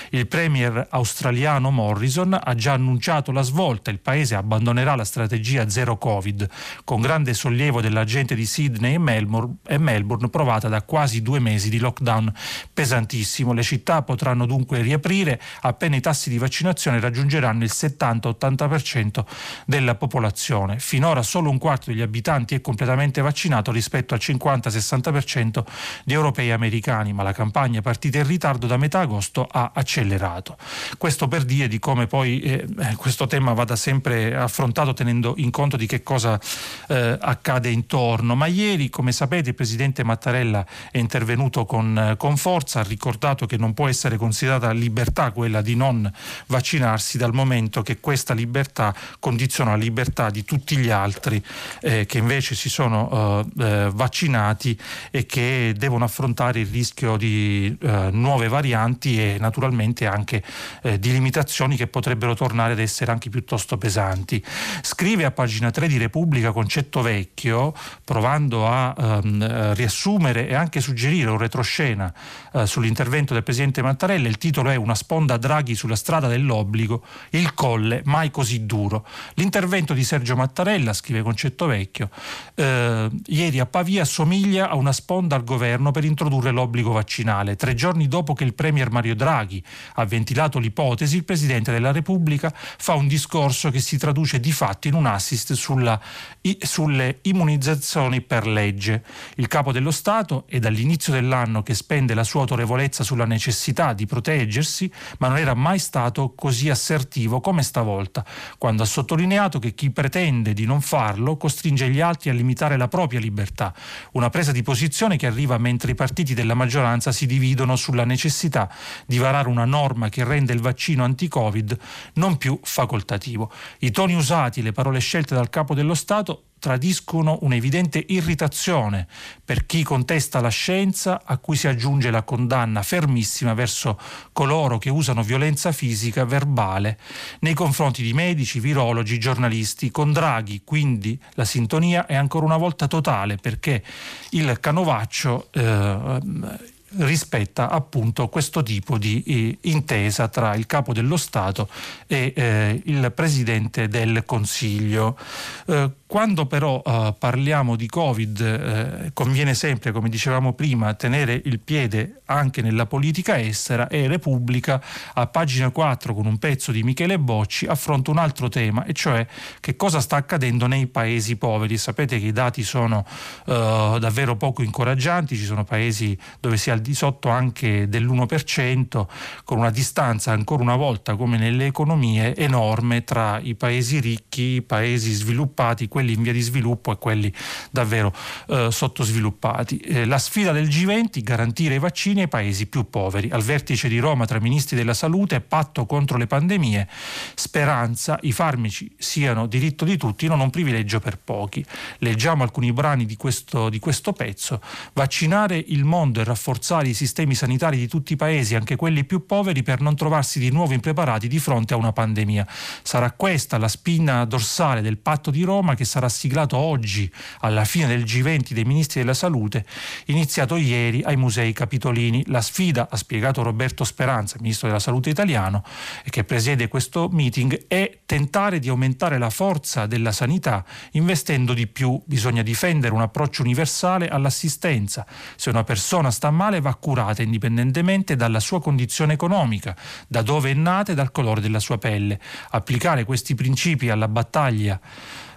Il 0.09 0.27
premier 0.27 0.87
australiano 0.89 1.71
Morrison 1.71 2.37
ha 2.41 2.55
già 2.55 2.73
annunciato 2.73 3.31
la 3.31 3.41
svolta, 3.41 3.91
il 3.91 3.99
paese 3.99 4.35
abbandonerà 4.35 4.95
la 4.95 5.05
strategia 5.05 5.69
zero 5.69 5.97
Covid, 5.97 6.49
con 6.83 7.01
grande 7.01 7.33
sollievo 7.33 7.81
della 7.81 8.03
gente 8.03 8.35
di 8.35 8.45
Sydney 8.45 8.95
e 8.95 9.77
Melbourne, 9.77 10.29
provata 10.29 10.67
da 10.67 10.81
quasi 10.81 11.21
due 11.21 11.39
mesi 11.39 11.69
di 11.69 11.79
lockdown. 11.79 12.33
Pesantissimo. 12.73 13.53
Le 13.53 13.63
città 13.63 14.01
potranno 14.01 14.45
dunque 14.45 14.81
riaprire. 14.81 15.39
Appena 15.61 15.95
i 15.95 16.01
tassi 16.01 16.29
di 16.29 16.37
vaccinazione 16.37 16.99
raggiungeranno 16.99 17.63
il 17.63 17.71
70-80% 17.73 19.25
della 19.65 19.95
popolazione. 19.95 20.79
Finora 20.79 21.21
solo 21.23 21.49
un 21.49 21.57
quarto 21.57 21.91
degli 21.91 22.01
abitanti 22.01 22.55
è 22.55 22.61
completamente 22.61 23.21
vaccinato 23.21 23.71
rispetto 23.71 24.13
al 24.13 24.19
50-60% 24.21 25.63
di 26.03 26.13
europei 26.13 26.49
e 26.49 26.51
americani, 26.51 27.13
ma 27.13 27.23
la 27.23 27.33
campagna 27.33 27.81
partita 27.81 28.17
in 28.17 28.27
ritardo 28.27 28.67
da 28.67 28.77
metà 28.77 29.05
agosto 29.09 29.47
ha 29.49 29.71
accelerato. 29.73 30.57
Questo 30.97 31.27
per 31.27 31.43
dire 31.43 31.67
di 31.67 31.79
come 31.79 32.05
poi 32.05 32.39
eh, 32.41 32.67
eh 32.79 32.95
questo 32.95 33.25
tema 33.25 33.53
vada 33.53 33.75
sempre 33.75 34.35
affrontato 34.35 34.93
tenendo 34.93 35.33
in 35.37 35.49
conto 35.49 35.75
di 35.75 35.87
che 35.87 36.03
cosa 36.03 36.39
eh, 36.87 37.17
accade 37.19 37.69
intorno. 37.69 38.35
Ma 38.35 38.45
ieri, 38.45 38.89
come 38.89 39.11
sapete, 39.11 39.49
il 39.49 39.55
Presidente 39.55 40.03
Mattarella 40.03 40.65
è 40.91 40.99
intervenuto 40.99 41.65
con, 41.65 41.97
eh, 41.97 42.17
con 42.17 42.37
forza, 42.37 42.81
ha 42.81 42.83
ricordato 42.83 43.45
che 43.45 43.57
non 43.57 43.73
può 43.73 43.87
essere 43.87 44.17
considerata 44.17 44.71
libertà 44.71 45.31
quella 45.31 45.61
di 45.61 45.75
non 45.75 46.11
vaccinarsi 46.47 47.17
dal 47.17 47.33
momento 47.33 47.81
che 47.81 47.99
questa 47.99 48.33
libertà 48.33 48.93
condiziona 49.19 49.71
la 49.71 49.77
libertà 49.77 50.29
di 50.29 50.43
tutti 50.43 50.77
gli 50.77 50.89
altri 50.89 51.43
eh, 51.81 52.05
che 52.05 52.17
invece 52.19 52.55
si 52.55 52.69
sono 52.69 53.45
eh, 53.57 53.63
eh 53.63 53.89
vaccinati 53.91 54.77
e 55.11 55.25
che 55.25 55.73
devono 55.75 56.03
affrontare 56.03 56.59
il 56.59 56.67
rischio 56.67 57.17
di 57.17 57.75
eh, 57.81 58.09
nuove 58.11 58.47
varianti 58.47 58.98
pesanti 58.99 59.19
e 59.19 59.37
naturalmente 59.39 60.05
anche 60.05 60.43
eh, 60.81 60.99
di 60.99 61.11
limitazioni 61.11 61.77
che 61.77 61.87
potrebbero 61.87 62.35
tornare 62.35 62.73
ad 62.73 62.79
essere 62.79 63.11
anche 63.11 63.29
piuttosto 63.29 63.77
pesanti. 63.77 64.43
Scrive 64.81 65.23
a 65.25 65.31
pagina 65.31 65.71
3 65.71 65.87
di 65.87 65.97
Repubblica 65.97 66.51
Concetto 66.51 67.01
Vecchio, 67.01 67.73
provando 68.03 68.67
a 68.67 68.93
ehm, 68.97 69.73
riassumere 69.73 70.47
e 70.47 70.53
anche 70.53 70.81
suggerire 70.81 71.29
un 71.29 71.37
retroscena 71.37 72.13
eh, 72.53 72.65
sull'intervento 72.65 73.33
del 73.33 73.43
Presidente 73.43 73.81
Mattarella, 73.81 74.27
il 74.27 74.37
titolo 74.37 74.69
è 74.69 74.75
Una 74.75 74.95
sponda 74.95 75.37
Draghi 75.37 75.75
sulla 75.75 75.95
strada 75.95 76.27
dell'obbligo, 76.27 77.03
il 77.31 77.53
colle 77.53 78.01
mai 78.05 78.29
così 78.29 78.65
duro. 78.65 79.05
L'intervento 79.35 79.93
di 79.93 80.03
Sergio 80.03 80.35
Mattarella, 80.35 80.93
scrive 80.93 81.21
Concetto 81.21 81.65
Vecchio, 81.65 82.09
eh, 82.55 83.09
ieri 83.27 83.59
a 83.59 83.65
Pavia 83.65 84.03
somiglia 84.03 84.69
a 84.69 84.75
una 84.75 84.91
sponda 84.91 85.35
al 85.35 85.43
governo 85.43 85.91
per 85.91 86.03
introdurre 86.03 86.51
l'obbligo 86.51 86.91
vaccinale. 86.91 87.55
Tre 87.55 87.73
giorni 87.75 88.07
dopo 88.07 88.33
che 88.33 88.43
il 88.43 88.53
Premier 88.53 88.88
Mario 88.89 89.15
Draghi 89.15 89.63
ha 89.95 90.05
ventilato 90.05 90.59
l'ipotesi, 90.59 91.15
il 91.15 91.23
Presidente 91.23 91.71
della 91.71 91.91
Repubblica 91.91 92.53
fa 92.53 92.93
un 92.93 93.07
discorso 93.07 93.69
che 93.71 93.79
si 93.79 93.97
traduce 93.97 94.39
di 94.39 94.51
fatto 94.51 94.87
in 94.87 94.93
un 94.93 95.05
assist 95.05 95.53
sulla, 95.53 95.99
i, 96.41 96.57
sulle 96.61 97.19
immunizzazioni 97.23 98.21
per 98.21 98.47
legge. 98.47 99.03
Il 99.35 99.47
Capo 99.47 99.71
dello 99.71 99.91
Stato 99.91 100.45
è 100.47 100.59
dall'inizio 100.59 101.13
dell'anno 101.13 101.63
che 101.63 101.73
spende 101.73 102.13
la 102.13 102.23
sua 102.23 102.41
autorevolezza 102.41 103.03
sulla 103.03 103.25
necessità 103.25 103.93
di 103.93 104.05
proteggersi, 104.05 104.91
ma 105.19 105.27
non 105.27 105.37
era 105.37 105.53
mai 105.53 105.79
stato 105.79 106.33
così 106.35 106.69
assertivo 106.69 107.41
come 107.41 107.63
stavolta, 107.63 108.25
quando 108.57 108.83
ha 108.83 108.85
sottolineato 108.85 109.59
che 109.59 109.73
chi 109.73 109.91
pretende 109.91 110.53
di 110.53 110.65
non 110.65 110.81
farlo 110.81 111.37
costringe 111.37 111.89
gli 111.89 112.01
altri 112.01 112.29
a 112.29 112.33
limitare 112.33 112.77
la 112.77 112.87
propria 112.87 113.19
libertà. 113.19 113.73
Una 114.13 114.29
presa 114.29 114.51
di 114.51 114.63
posizione 114.63 115.17
che 115.17 115.27
arriva 115.27 115.57
mentre 115.57 115.91
i 115.91 115.95
partiti 115.95 116.33
della 116.33 116.53
maggioranza 116.53 117.11
si 117.11 117.25
dividono 117.25 117.75
sulla 117.75 118.05
necessità 118.05 118.69
di 119.05 119.17
varare 119.17 119.49
una 119.49 119.65
norma 119.65 120.09
che 120.09 120.23
rende 120.23 120.53
il 120.53 120.61
vaccino 120.61 121.03
anti-Covid 121.03 121.77
non 122.13 122.37
più 122.37 122.59
facoltativo. 122.61 123.51
I 123.79 123.91
toni 123.91 124.15
usati, 124.15 124.61
le 124.61 124.71
parole 124.71 124.99
scelte 124.99 125.35
dal 125.35 125.49
capo 125.49 125.73
dello 125.73 125.93
Stato 125.93 126.43
tradiscono 126.59 127.39
un'evidente 127.41 128.03
irritazione 128.09 129.07
per 129.43 129.65
chi 129.65 129.81
contesta 129.81 130.41
la 130.41 130.49
scienza 130.49 131.21
a 131.25 131.37
cui 131.37 131.55
si 131.55 131.67
aggiunge 131.67 132.11
la 132.11 132.23
condanna 132.23 132.83
fermissima 132.83 133.53
verso 133.53 133.97
coloro 134.33 134.77
che 134.77 134.89
usano 134.89 135.23
violenza 135.23 135.71
fisica 135.71 136.25
verbale 136.25 136.99
nei 137.39 137.53
confronti 137.53 138.03
di 138.03 138.13
medici, 138.13 138.59
virologi, 138.59 139.17
giornalisti. 139.17 139.89
Con 139.89 140.11
Draghi 140.11 140.61
quindi 140.65 141.19
la 141.33 141.45
sintonia 141.45 142.05
è 142.05 142.15
ancora 142.15 142.45
una 142.45 142.57
volta 142.57 142.87
totale 142.87 143.37
perché 143.37 143.83
il 144.31 144.59
canovaccio 144.59 145.47
eh, 145.51 146.67
rispetta 146.97 147.69
appunto 147.69 148.27
questo 148.29 148.63
tipo 148.63 148.97
di 148.97 149.23
eh, 149.23 149.57
intesa 149.69 150.27
tra 150.27 150.55
il 150.55 150.65
capo 150.65 150.93
dello 150.93 151.17
Stato 151.17 151.69
e 152.07 152.33
eh, 152.35 152.81
il 152.85 153.11
Presidente 153.13 153.87
del 153.87 154.23
Consiglio. 154.25 155.17
Eh, 155.65 155.91
quando 156.09 156.47
però 156.47 156.81
eh, 156.83 157.13
parliamo 157.19 157.75
di 157.75 157.85
Covid 157.85 158.41
eh, 158.41 159.11
conviene 159.13 159.53
sempre, 159.53 159.91
come 159.91 160.09
dicevamo 160.09 160.53
prima, 160.53 160.95
tenere 160.95 161.39
il 161.45 161.59
piede 161.59 162.21
anche 162.25 162.63
nella 162.63 162.87
politica 162.87 163.39
estera 163.39 163.87
e 163.87 164.07
Repubblica 164.07 164.81
a 165.13 165.27
pagina 165.27 165.69
4 165.69 166.15
con 166.15 166.25
un 166.25 166.39
pezzo 166.39 166.71
di 166.71 166.81
Michele 166.81 167.19
Bocci 167.19 167.67
affronta 167.67 168.09
un 168.09 168.17
altro 168.17 168.49
tema 168.49 168.85
e 168.85 168.93
cioè 168.93 169.25
che 169.59 169.75
cosa 169.75 169.99
sta 169.99 170.15
accadendo 170.15 170.65
nei 170.65 170.87
paesi 170.87 171.35
poveri. 171.35 171.77
Sapete 171.77 172.17
che 172.19 172.25
i 172.25 172.31
dati 172.31 172.63
sono 172.63 173.05
eh, 173.45 173.97
davvero 173.99 174.35
poco 174.35 174.63
incoraggianti, 174.63 175.35
ci 175.35 175.45
sono 175.45 175.63
paesi 175.63 176.17
dove 176.39 176.57
si 176.57 176.69
è 176.69 176.73
al 176.73 176.79
di 176.79 176.95
sotto 176.95 177.29
anche 177.29 177.87
dell'1% 177.87 179.05
con 179.43 179.59
una 179.59 179.69
distanza 179.69 180.31
ancora 180.31 180.63
una 180.63 180.75
volta 180.75 181.15
come 181.15 181.37
nelle 181.37 181.67
economie 181.67 182.35
enorme 182.35 183.03
tra 183.03 183.39
i 183.39 183.53
paesi 183.53 183.99
ricchi, 183.99 184.55
i 184.55 184.61
paesi 184.63 185.11
sviluppati, 185.13 185.87
quelli 185.99 186.13
in 186.13 186.21
via 186.21 186.31
di 186.31 186.39
sviluppo 186.39 186.93
e 186.93 186.97
quelli 186.97 187.31
davvero 187.69 188.13
eh, 188.47 188.69
sottosviluppati. 188.71 189.77
Eh, 189.79 190.05
la 190.05 190.17
sfida 190.17 190.53
del 190.53 190.69
G20 190.69 191.21
garantire 191.21 191.75
i 191.75 191.79
vaccini 191.79 192.21
ai 192.21 192.29
paesi 192.29 192.67
più 192.67 192.89
poveri. 192.89 193.29
Al 193.31 193.41
vertice 193.41 193.89
di 193.89 193.99
Roma 193.99 194.25
tra 194.25 194.39
ministri 194.39 194.77
della 194.77 194.93
salute, 194.93 195.41
patto 195.41 195.85
contro 195.85 196.17
le 196.17 196.25
pandemie, 196.25 196.87
speranza 197.35 198.17
i 198.21 198.31
farmaci 198.31 198.89
siano 198.97 199.45
diritto 199.45 199.83
di 199.83 199.97
tutti, 199.97 200.27
non 200.27 200.39
un 200.39 200.49
privilegio 200.49 201.01
per 201.01 201.17
pochi. 201.17 201.65
Leggiamo 201.97 202.43
alcuni 202.43 202.71
brani 202.71 203.05
di 203.05 203.17
questo, 203.17 203.67
di 203.67 203.79
questo 203.79 204.13
pezzo. 204.13 204.61
Vaccinare 204.93 205.61
il 205.67 205.83
mondo 205.83 206.21
e 206.21 206.23
rafforzare 206.23 206.87
i 206.87 206.93
sistemi 206.93 207.35
sanitari 207.35 207.77
di 207.77 207.89
tutti 207.89 208.13
i 208.13 208.15
paesi, 208.15 208.55
anche 208.55 208.77
quelli 208.77 209.03
più 209.03 209.25
poveri, 209.25 209.63
per 209.63 209.81
non 209.81 209.97
trovarsi 209.97 210.39
di 210.39 210.49
nuovo 210.49 210.71
impreparati 210.73 211.27
di 211.27 211.39
fronte 211.39 211.73
a 211.73 211.77
una 211.77 211.91
pandemia. 211.91 212.47
Sarà 212.83 213.11
questa 213.11 213.57
la 213.57 213.67
spina 213.67 214.23
dorsale 214.23 214.79
del 214.79 214.97
patto 214.97 215.29
di 215.29 215.43
Roma 215.43 215.75
che 215.75 215.87
sarà 215.89 216.07
siglato 216.07 216.55
oggi 216.55 217.11
alla 217.39 217.65
fine 217.65 217.87
del 217.87 218.03
G20 218.03 218.53
dei 218.53 218.63
ministri 218.63 218.99
della 219.01 219.15
salute, 219.15 219.65
iniziato 220.05 220.55
ieri 220.55 221.01
ai 221.01 221.17
musei 221.17 221.51
capitolini. 221.51 222.23
La 222.27 222.41
sfida, 222.41 222.87
ha 222.89 222.95
spiegato 222.95 223.41
Roberto 223.41 223.83
Speranza, 223.83 224.37
ministro 224.39 224.67
della 224.67 224.79
salute 224.79 225.09
italiano, 225.09 225.63
che 226.09 226.23
presiede 226.23 226.67
questo 226.67 227.09
meeting, 227.11 227.65
è 227.67 228.01
tentare 228.05 228.59
di 228.59 228.69
aumentare 228.69 229.17
la 229.17 229.31
forza 229.31 229.87
della 229.87 230.11
sanità 230.11 230.63
investendo 230.91 231.53
di 231.53 231.65
più. 231.65 231.99
Bisogna 232.05 232.43
difendere 232.43 232.93
un 232.93 233.01
approccio 233.01 233.41
universale 233.41 234.07
all'assistenza. 234.07 235.05
Se 235.35 235.49
una 235.49 235.63
persona 235.63 236.11
sta 236.11 236.29
male 236.29 236.61
va 236.61 236.75
curata 236.75 237.23
indipendentemente 237.23 238.15
dalla 238.15 238.39
sua 238.39 238.61
condizione 238.61 239.13
economica, 239.13 239.75
da 240.07 240.21
dove 240.21 240.51
è 240.51 240.53
nata 240.53 240.91
e 240.91 240.95
dal 240.95 241.11
colore 241.11 241.41
della 241.41 241.59
sua 241.59 241.79
pelle. 241.79 242.19
Applicare 242.51 243.05
questi 243.05 243.33
principi 243.33 243.89
alla 243.89 244.07
battaglia 244.07 244.79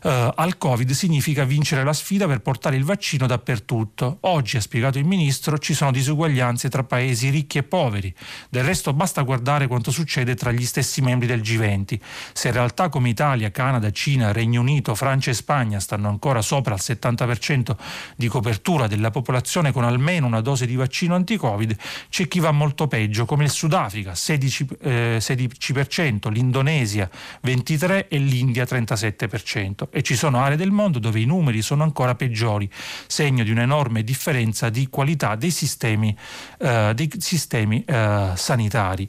eh, 0.02 0.32
al 0.35 0.59
Covid 0.59 0.90
significa 0.90 1.44
vincere 1.44 1.85
la 1.85 1.92
sfida 1.92 2.26
per 2.26 2.40
portare 2.40 2.76
il 2.76 2.85
vaccino 2.85 3.26
dappertutto. 3.26 4.18
Oggi, 4.23 4.56
ha 4.56 4.61
spiegato 4.61 4.99
il 4.99 5.04
ministro, 5.04 5.59
ci 5.59 5.75
sono 5.75 5.92
disuguaglianze 5.92 6.68
tra 6.68 6.82
paesi 6.82 7.30
ricchi 7.30 7.59
e 7.59 7.62
poveri. 7.62 8.12
Del 8.49 8.64
resto 8.64 8.92
basta 8.92 9.23
guardare 9.23 9.66
quanto 9.66 9.90
succede 9.90 10.35
tra 10.35 10.50
gli 10.50 10.64
stessi 10.64 11.00
membri 11.00 11.26
del 11.26 11.40
G20. 11.40 11.99
Se 12.32 12.50
realtà 12.50 12.88
come 12.88 13.09
Italia, 13.09 13.50
Canada, 13.50 13.90
Cina, 13.90 14.32
Regno 14.32 14.61
Unito, 14.61 14.94
Francia 14.94 15.30
e 15.30 15.35
Spagna 15.35 15.78
stanno 15.78 16.09
ancora 16.09 16.42
sopra 16.42 16.75
il 16.75 16.80
70% 16.82 17.76
di 18.16 18.28
copertura 18.28 18.87
della 18.87 19.11
popolazione 19.11 19.73
con 19.73 19.85
almeno 19.85 20.26
una 20.26 20.40
dose 20.40 20.66
di 20.66 20.75
vaccino 20.75 21.14
anti-Covid, 21.14 21.76
c'è 22.09 22.28
chi 22.28 22.40
va 22.40 22.50
molto 22.50 22.88
peggio, 22.88 23.25
come 23.25 23.44
il 23.44 23.50
Sudafrica, 23.50 24.12
16%, 24.12 24.76
eh, 24.80 25.18
16% 25.21 26.30
l'Indonesia 26.30 27.09
23% 27.44 28.06
e 28.09 28.18
l'India 28.18 28.64
37% 28.64 29.90
e 29.93 30.03
ci 30.03 30.17
sono 30.17 30.39
aree 30.39 30.57
del 30.57 30.71
mondo 30.71 30.99
dove 30.99 31.21
i 31.21 31.27
numeri 31.27 31.61
sono 31.61 31.83
ancora 31.83 32.15
peggiori, 32.15 32.69
segno 33.07 33.45
di 33.45 33.51
un'enorme 33.51 34.03
differenza 34.03 34.71
di 34.71 34.89
qualità 34.89 35.37
dei 35.37 35.51
sistemi, 35.51 36.17
eh, 36.59 36.93
dei 36.95 37.11
sistemi 37.19 37.85
eh, 37.85 38.33
sanitari. 38.35 39.09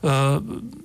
Uh, 0.00 0.82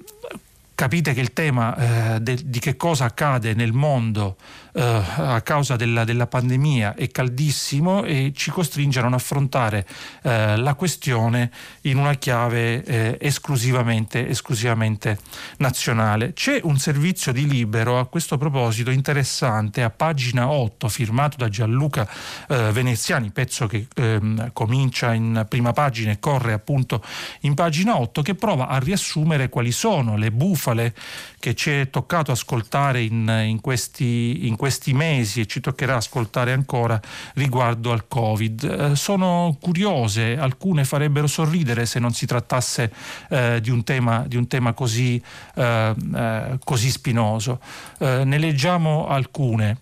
capite 0.80 1.14
che 1.14 1.20
il 1.20 1.34
tema 1.34 2.16
eh, 2.16 2.22
de, 2.22 2.40
di 2.46 2.60
che 2.60 2.78
cosa 2.78 3.04
accade 3.04 3.54
nel 3.54 3.74
mondo 3.74 4.38
eh, 4.74 5.02
a 5.18 5.42
causa 5.42 5.76
della, 5.76 6.04
della, 6.04 6.28
pandemia 6.28 6.96
è 6.96 7.10
caldissimo 7.10 8.04
e 8.04 8.32
ci 8.36 8.52
costringe 8.52 9.00
a 9.00 9.04
non 9.04 9.14
affrontare 9.14 9.86
eh, 10.22 10.58
la 10.58 10.74
questione 10.76 11.52
in 11.82 11.98
una 11.98 12.14
chiave 12.16 12.84
eh, 12.84 13.18
esclusivamente, 13.20 14.28
esclusivamente, 14.28 15.18
nazionale. 15.58 16.34
C'è 16.34 16.60
un 16.64 16.78
servizio 16.78 17.32
di 17.32 17.48
libero 17.48 18.00
a 18.00 18.06
questo 18.06 18.38
proposito 18.38 18.92
interessante 18.92 19.82
a 19.84 19.90
pagina 19.90 20.50
8 20.50 20.88
firmato 20.88 21.38
da 21.38 21.50
Gianluca 21.50 22.08
eh, 22.48 22.72
Veneziani, 22.72 23.32
pezzo 23.32 23.68
che 23.68 23.88
ehm, 23.96 24.52
comincia 24.54 25.14
in 25.14 25.46
prima 25.48 25.74
pagina 25.74 26.12
e 26.12 26.20
corre 26.20 26.54
appunto 26.54 27.04
in 27.42 27.54
pagina 27.54 28.00
8 28.00 28.22
che 28.22 28.36
prova 28.36 28.68
a 28.68 28.78
riassumere 28.78 29.50
quali 29.50 29.72
sono 29.72 30.16
le 30.16 30.32
bufale 30.32 30.94
che 31.40 31.56
ci 31.56 31.72
è 31.72 31.90
toccato 31.90 32.32
ascoltare 32.32 33.02
in, 33.02 33.28
in, 33.46 33.62
questi, 33.62 34.48
in 34.48 34.56
questi 34.58 34.94
mesi 34.94 35.42
e 35.42 35.46
ci 35.46 35.62
toccherà 35.62 35.96
ascoltare 35.96 36.52
ancora 36.52 37.00
riguardo 37.36 37.92
al 37.92 38.08
Covid. 38.08 38.64
Eh, 38.64 38.96
sono 38.96 39.58
curiose, 39.60 40.38
alcune 40.38 40.84
farebbero 40.84 41.28
sorridere 41.28 41.86
se 41.86 42.00
non 42.00 42.14
si 42.14 42.26
trattasse 42.26 42.92
eh, 43.30 43.60
di, 43.62 43.70
un 43.70 43.84
tema, 43.84 44.26
di, 44.28 44.36
un 44.36 44.48
tema, 44.48 44.74
così, 44.74 45.22
eh, 45.56 45.96
eh 46.16 46.60
così 46.64 46.92
spinoso. 46.92 47.60
Eh, 48.00 48.24
ne 48.26 48.38
leggiamo 48.38 49.08
alcune. 49.08 49.78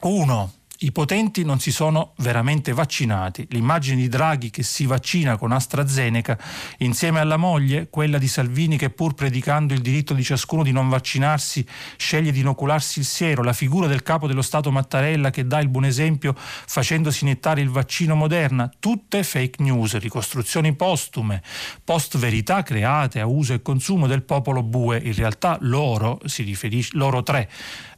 Uno, 0.00 0.52
i 0.84 0.92
potenti 0.92 1.44
non 1.44 1.60
si 1.60 1.72
sono 1.72 2.12
veramente 2.18 2.72
vaccinati. 2.72 3.46
L'immagine 3.50 3.96
di 3.96 4.08
Draghi 4.08 4.50
che 4.50 4.62
si 4.62 4.84
vaccina 4.84 5.38
con 5.38 5.50
AstraZeneca 5.50 6.38
insieme 6.78 7.20
alla 7.20 7.38
moglie, 7.38 7.88
quella 7.88 8.18
di 8.18 8.28
Salvini 8.28 8.76
che 8.76 8.90
pur 8.90 9.14
predicando 9.14 9.72
il 9.72 9.80
diritto 9.80 10.12
di 10.12 10.22
ciascuno 10.22 10.62
di 10.62 10.72
non 10.72 10.90
vaccinarsi 10.90 11.66
sceglie 11.96 12.32
di 12.32 12.40
inocularsi 12.40 12.98
il 12.98 13.06
siero, 13.06 13.42
la 13.42 13.54
figura 13.54 13.86
del 13.86 14.02
capo 14.02 14.26
dello 14.26 14.42
Stato 14.42 14.70
Mattarella 14.70 15.30
che 15.30 15.46
dà 15.46 15.58
il 15.58 15.68
buon 15.68 15.86
esempio 15.86 16.34
facendosi 16.36 17.24
iniettare 17.24 17.62
il 17.62 17.70
vaccino 17.70 18.14
Moderna, 18.14 18.70
tutte 18.78 19.22
fake 19.22 19.62
news, 19.62 19.96
ricostruzioni 19.96 20.74
postume, 20.74 21.42
post 21.82 22.18
verità 22.18 22.62
create 22.62 23.20
a 23.20 23.26
uso 23.26 23.54
e 23.54 23.62
consumo 23.62 24.06
del 24.06 24.22
popolo 24.22 24.62
bue, 24.62 24.98
in 24.98 25.14
realtà 25.14 25.56
loro, 25.62 26.20
si 26.26 26.42
riferisce, 26.42 26.90
loro 26.94 27.22
tre, 27.22 27.48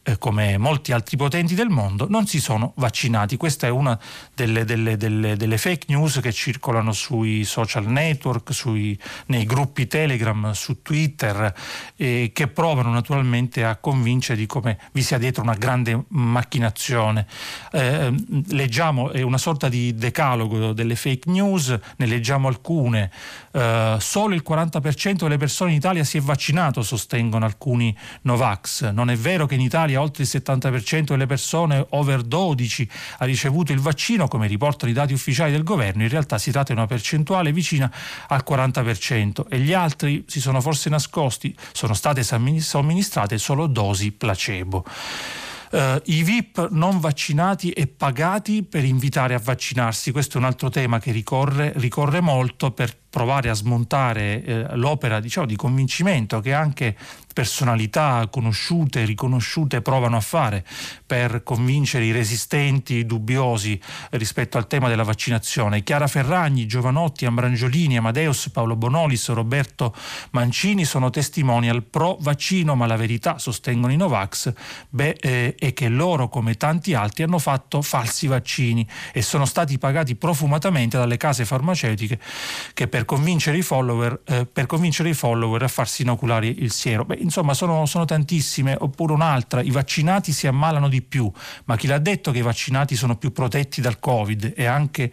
eh, 0.09 0.19
come 0.19 0.57
molti 0.57 0.93
altri 0.93 1.17
potenti 1.17 1.57
del 1.57 1.69
mondo, 1.69 2.07
non 2.09 2.27
si 2.29 2.41
sono 2.41 2.73
vaccinati. 2.77 3.37
Questa 3.37 3.67
è 3.67 3.71
una 3.71 3.99
delle, 4.35 4.65
delle, 4.65 4.97
delle, 4.97 5.37
delle 5.37 5.59
fake 5.59 5.87
news 5.89 6.21
che 6.23 6.33
circolano 6.33 6.93
sui 6.93 7.43
social 7.45 7.87
network, 7.87 8.55
sui, 8.55 8.97
nei 9.27 9.45
gruppi 9.45 9.89
Telegram, 9.89 10.53
su 10.53 10.81
Twitter, 10.81 11.53
eh, 11.97 12.31
che 12.33 12.47
provano 12.47 12.93
naturalmente 12.93 13.65
a 13.65 13.77
convincere 13.77 14.39
di 14.39 14.47
come 14.47 14.79
vi 14.93 15.03
sia 15.03 15.19
dietro 15.19 15.43
una 15.43 15.55
grande 15.55 16.05
macchinazione. 16.09 17.27
Eh, 17.73 18.15
leggiamo 18.51 19.11
è 19.11 19.23
una 19.23 19.39
sorta 19.39 19.69
di 19.69 19.93
decalogo 19.95 20.73
delle 20.73 20.95
fake 20.95 21.29
news, 21.29 21.77
ne 21.97 22.07
leggiamo 22.07 22.47
alcune. 22.47 23.11
Eh, 23.57 23.97
solo 24.01 24.35
il 24.35 24.45
40% 24.47 25.23
delle 25.23 25.39
persone 25.39 25.71
in 25.71 25.77
Italia 25.79 26.05
si 26.05 26.19
è 26.19 26.21
vaccinato, 26.21 26.83
sostengono 26.83 27.47
alcuni 27.47 27.97
Novax. 28.23 28.91
Non 28.91 29.09
è 29.09 29.17
vero 29.17 29.47
che 29.47 29.55
in 29.55 29.63
Italia 29.63 30.03
oltre 30.03 30.25
il 30.25 30.29
70% 30.31 31.05
delle 31.05 31.25
persone 31.25 31.87
over 31.91 32.23
12 32.23 32.91
ha 33.19 33.25
ricevuto 33.25 33.73
il 33.73 33.81
vaccino, 33.81 34.29
come 34.29 34.47
riportano 34.47 34.91
i 34.91 34.95
dati 34.95 35.15
ufficiali 35.15 35.53
del 35.53 35.63
governo, 35.63 36.03
in 36.03 36.11
realtà 36.11 36.37
si 36.37 36.51
tratta 36.51 36.75
di 36.75 36.79
una 36.79 36.87
percentuale 36.87 37.51
vicina 37.51 37.91
al 38.29 38.45
40% 38.47 39.47
e 39.49 39.59
gli 39.59 39.73
altri 39.73 40.25
si 40.27 40.41
sono 40.41 40.61
forse 40.61 40.91
nascosti, 40.91 41.57
sono 41.73 41.95
state 41.95 42.23
somministrate 42.23 43.39
solo 43.39 43.67
dosi 43.67 44.13
placebo. 44.13 44.85
Uh, 45.77 46.01
I 46.05 46.23
VIP 46.23 46.69
non 46.71 47.01
vaccinati 47.01 47.71
e 47.71 47.87
pagati 47.87 48.63
per 48.63 48.83
invitare 48.83 49.35
a 49.35 49.39
vaccinarsi, 49.39 50.11
questo 50.11 50.39
è 50.39 50.41
un 50.41 50.47
altro 50.47 50.71
tema 50.71 50.99
che 50.99 51.13
ricorre, 51.13 51.75
ricorre 51.77 52.23
molto 52.23 52.71
per 52.71 52.97
provare 53.17 53.49
a 53.49 53.55
smontare 53.55 54.45
eh, 54.45 54.77
l'opera 54.77 55.21
diciamo, 55.21 55.47
di 55.47 55.57
convincimento 55.57 56.41
che 56.41 56.53
anche 56.53 56.95
personalità 57.33 58.29
conosciute, 58.31 59.05
riconosciute 59.05 59.81
provano 59.81 60.17
a 60.17 60.21
fare 60.21 60.65
per 61.07 61.43
convincere 61.43 62.05
i 62.05 62.13
resistenti, 62.13 62.95
i 62.95 63.07
dubbiosi 63.07 63.79
rispetto 64.11 64.59
al 64.59 64.67
tema 64.67 64.89
della 64.89 65.03
vaccinazione. 65.03 65.83
Chiara 65.83 66.07
Ferragni, 66.09 66.67
Giovanotti, 66.67 67.25
Ambrangiolini, 67.27 67.97
Amadeus, 67.97 68.51
Paolo 68.51 68.77
Bonolis, 68.77 69.29
Roberto 69.31 69.95
Mancini 70.31 70.85
sono 70.85 71.09
testimonial 71.09 71.83
pro 71.85 72.19
vaccino, 72.21 72.75
ma 72.75 72.87
la 72.87 72.97
verità, 72.97 73.39
sostengono 73.39 73.93
i 73.93 73.97
Novax, 73.97 74.53
beh, 74.91 75.17
eh, 75.21 75.55
è 75.67 75.73
che 75.73 75.89
loro, 75.89 76.29
come 76.29 76.55
tanti 76.55 76.95
altri, 76.95 77.25
hanno 77.25 77.39
fatto 77.39 77.83
falsi 77.83 78.29
vaccini 78.29 78.87
e 79.13 79.21
sono 79.21 79.45
stati 79.45 79.79
pagati 79.79 80.15
profumatamente 80.15 80.97
dalle 80.97 81.17
case 81.17 81.45
farmaceutiche 81.45 82.21
che 82.73 82.87
per 82.87 83.05
convincere 83.05 83.57
i 83.57 83.63
follower, 83.63 84.21
eh, 84.27 84.67
convincere 84.67 85.09
i 85.09 85.15
follower 85.15 85.63
a 85.63 85.69
farsi 85.69 86.03
inoculare 86.03 86.47
il 86.47 86.71
siero. 86.71 87.05
Beh, 87.05 87.17
insomma 87.17 87.53
sono, 87.53 87.85
sono, 87.87 88.05
tantissime, 88.05 88.77
oppure 88.79 89.13
un'altra, 89.13 89.61
i 89.61 89.71
vaccinati 89.71 90.33
si 90.33 90.47
ammalano 90.47 90.89
di 90.89 91.03
più, 91.03 91.31
ma 91.65 91.77
chi 91.77 91.89
l'ha 91.89 91.99
detto 91.99 92.31
che 92.31 92.39
i 92.39 92.43
vaccinati 92.43 92.95
sono 92.95 93.17
più 93.17 93.33
protetti 93.33 93.81
dal 93.81 93.99
Covid? 93.99 94.53
E 94.57 94.67
anche 94.67 95.13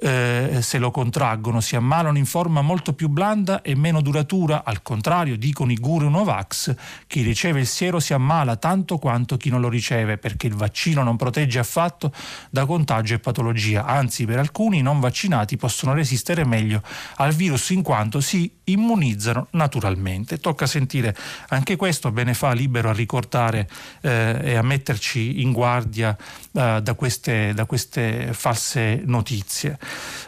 eh, 0.00 0.58
se 0.62 0.78
lo 0.78 0.92
contraggono 0.92 1.60
si 1.60 1.74
ammalano 1.74 2.18
in 2.18 2.26
forma 2.26 2.62
molto 2.62 2.92
più 2.92 3.08
blanda 3.08 3.62
e 3.62 3.74
meno 3.74 4.00
duratura, 4.00 4.62
al 4.64 4.82
contrario 4.82 5.36
dicono 5.36 5.72
i 5.72 5.76
guru 5.76 6.08
Novax, 6.08 6.74
chi 7.08 7.22
riceve 7.22 7.60
il 7.60 7.66
siero 7.66 7.98
si 7.98 8.12
ammala 8.12 8.54
tanto 8.56 8.98
quanto 8.98 9.36
chi 9.36 9.50
non 9.50 9.60
lo 9.60 9.68
riceve 9.68 9.77
perché 9.80 10.46
il 10.46 10.54
vaccino 10.54 11.02
non 11.02 11.16
protegge 11.16 11.58
affatto 11.58 12.12
da 12.50 12.66
contagio 12.66 13.14
e 13.14 13.18
patologia, 13.18 13.84
anzi 13.84 14.24
per 14.24 14.38
alcuni 14.38 14.82
non 14.82 15.00
vaccinati 15.00 15.56
possono 15.56 15.94
resistere 15.94 16.44
meglio 16.44 16.82
al 17.16 17.32
virus 17.32 17.70
in 17.70 17.82
quanto 17.82 18.20
si 18.20 18.50
immunizzano 18.64 19.48
naturalmente. 19.52 20.38
Tocca 20.38 20.66
sentire 20.66 21.16
anche 21.48 21.76
questo, 21.76 22.10
bene 22.10 22.34
fa 22.34 22.52
libero 22.52 22.90
a 22.90 22.92
ricordare 22.92 23.68
eh, 24.00 24.38
e 24.42 24.54
a 24.54 24.62
metterci 24.62 25.40
in 25.40 25.52
guardia 25.52 26.16
eh, 26.52 26.80
da, 26.82 26.94
queste, 26.94 27.52
da 27.54 27.64
queste 27.64 28.32
false 28.32 29.02
notizie. 29.04 29.78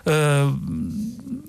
Eh, 0.05 0.55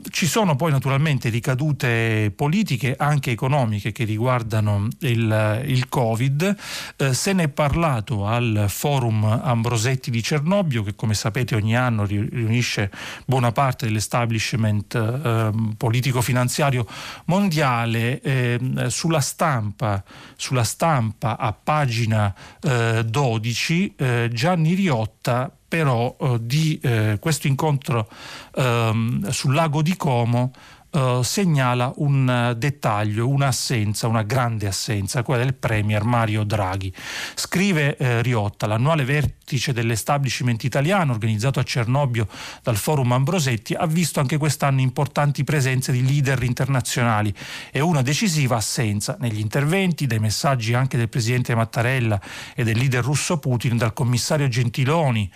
ci 0.10 0.28
sono 0.28 0.56
poi 0.56 0.72
naturalmente 0.72 1.30
ricadute 1.30 2.32
politiche, 2.36 2.96
anche 2.98 3.32
economiche, 3.32 3.92
che 3.92 4.04
riguardano 4.04 4.88
il, 5.00 5.64
il 5.66 5.90
Covid. 5.90 6.56
Eh, 6.98 7.14
se 7.14 7.34
ne 7.34 7.44
è 7.44 7.48
parlato 7.92 8.26
al 8.26 8.66
forum 8.70 9.26
Ambrosetti 9.26 10.12
di 10.12 10.24
Cernobbio, 10.24 10.82
che 10.82 10.96
come 10.96 11.14
sapete 11.14 11.56
ogni 11.56 11.76
anno 11.76 12.06
riunisce 12.06 12.90
buona 13.26 13.52
parte 13.52 13.86
dell'establishment 13.86 14.96
eh, 14.96 15.52
politico-finanziario 15.76 16.86
mondiale. 17.26 18.22
Eh, 18.22 18.60
sulla, 18.88 19.20
stampa, 19.20 20.02
sulla 20.38 20.64
stampa, 20.64 21.38
a 21.38 21.52
pagina 21.52 22.34
12, 22.62 23.96
eh, 23.98 24.30
Gianni 24.32 24.74
Riotta 24.74 25.52
però 25.72 26.18
eh, 26.20 26.38
di 26.42 26.78
eh, 26.84 27.18
questo 27.22 27.48
incontro 27.48 28.10
ehm, 28.56 29.30
sul 29.30 29.54
lago 29.54 29.82
di 29.82 29.96
Como 29.96 30.52
Uh, 30.94 31.22
segnala 31.22 31.94
un 31.98 32.50
uh, 32.50 32.54
dettaglio, 32.54 33.26
un'assenza, 33.30 34.08
una 34.08 34.24
grande 34.24 34.68
assenza, 34.68 35.24
quella 35.24 35.42
del 35.42 35.54
Premier 35.54 36.04
Mario 36.04 36.44
Draghi. 36.44 36.94
Scrive 37.34 37.96
uh, 37.98 38.22
Riotta, 38.22 38.68
l'annuale 38.68 39.06
vertice 39.06 39.72
dell'establishment 39.72 40.62
italiano 40.66 41.14
organizzato 41.14 41.62
a 41.62 41.64
Cernobbio 41.64 42.28
dal 42.62 42.76
Forum 42.76 43.14
Ambrosetti 43.14 43.74
ha 43.74 43.86
visto 43.86 44.20
anche 44.20 44.36
quest'anno 44.36 44.82
importanti 44.82 45.46
presenze 45.46 45.94
di 45.94 46.06
leader 46.06 46.44
internazionali 46.44 47.34
e 47.72 47.80
una 47.80 48.02
decisiva 48.02 48.58
assenza 48.58 49.16
negli 49.18 49.40
interventi, 49.40 50.08
dai 50.08 50.20
messaggi 50.20 50.74
anche 50.74 50.98
del 50.98 51.08
Presidente 51.08 51.56
Mattarella 51.56 52.20
e 52.54 52.66
del 52.66 52.78
leader 52.78 53.02
russo 53.02 53.38
Putin, 53.38 53.78
dal 53.78 53.94
commissario 53.94 54.50
Gentiloni, 54.50 55.32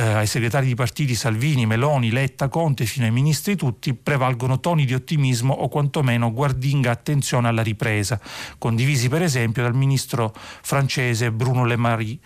eh, 0.00 0.14
ai 0.14 0.26
segretari 0.26 0.66
di 0.66 0.74
partiti 0.74 1.14
Salvini, 1.14 1.66
Meloni, 1.66 2.10
Letta, 2.10 2.48
Conte, 2.48 2.86
fino 2.86 3.04
ai 3.04 3.10
ministri 3.10 3.54
tutti, 3.54 3.92
prevalgono 3.92 4.58
toni 4.58 4.86
di 4.86 4.94
ottimismo 4.94 5.52
o 5.52 5.68
quantomeno 5.68 6.32
guardinga 6.32 6.90
attenzione 6.90 7.48
alla 7.48 7.62
ripresa, 7.62 8.18
condivisi 8.56 9.10
per 9.10 9.20
esempio 9.20 9.62
dal 9.62 9.74
ministro 9.74 10.32
francese 10.34 11.30
Bruno 11.30 11.66
Le 11.66 11.76
Marie 11.76 12.18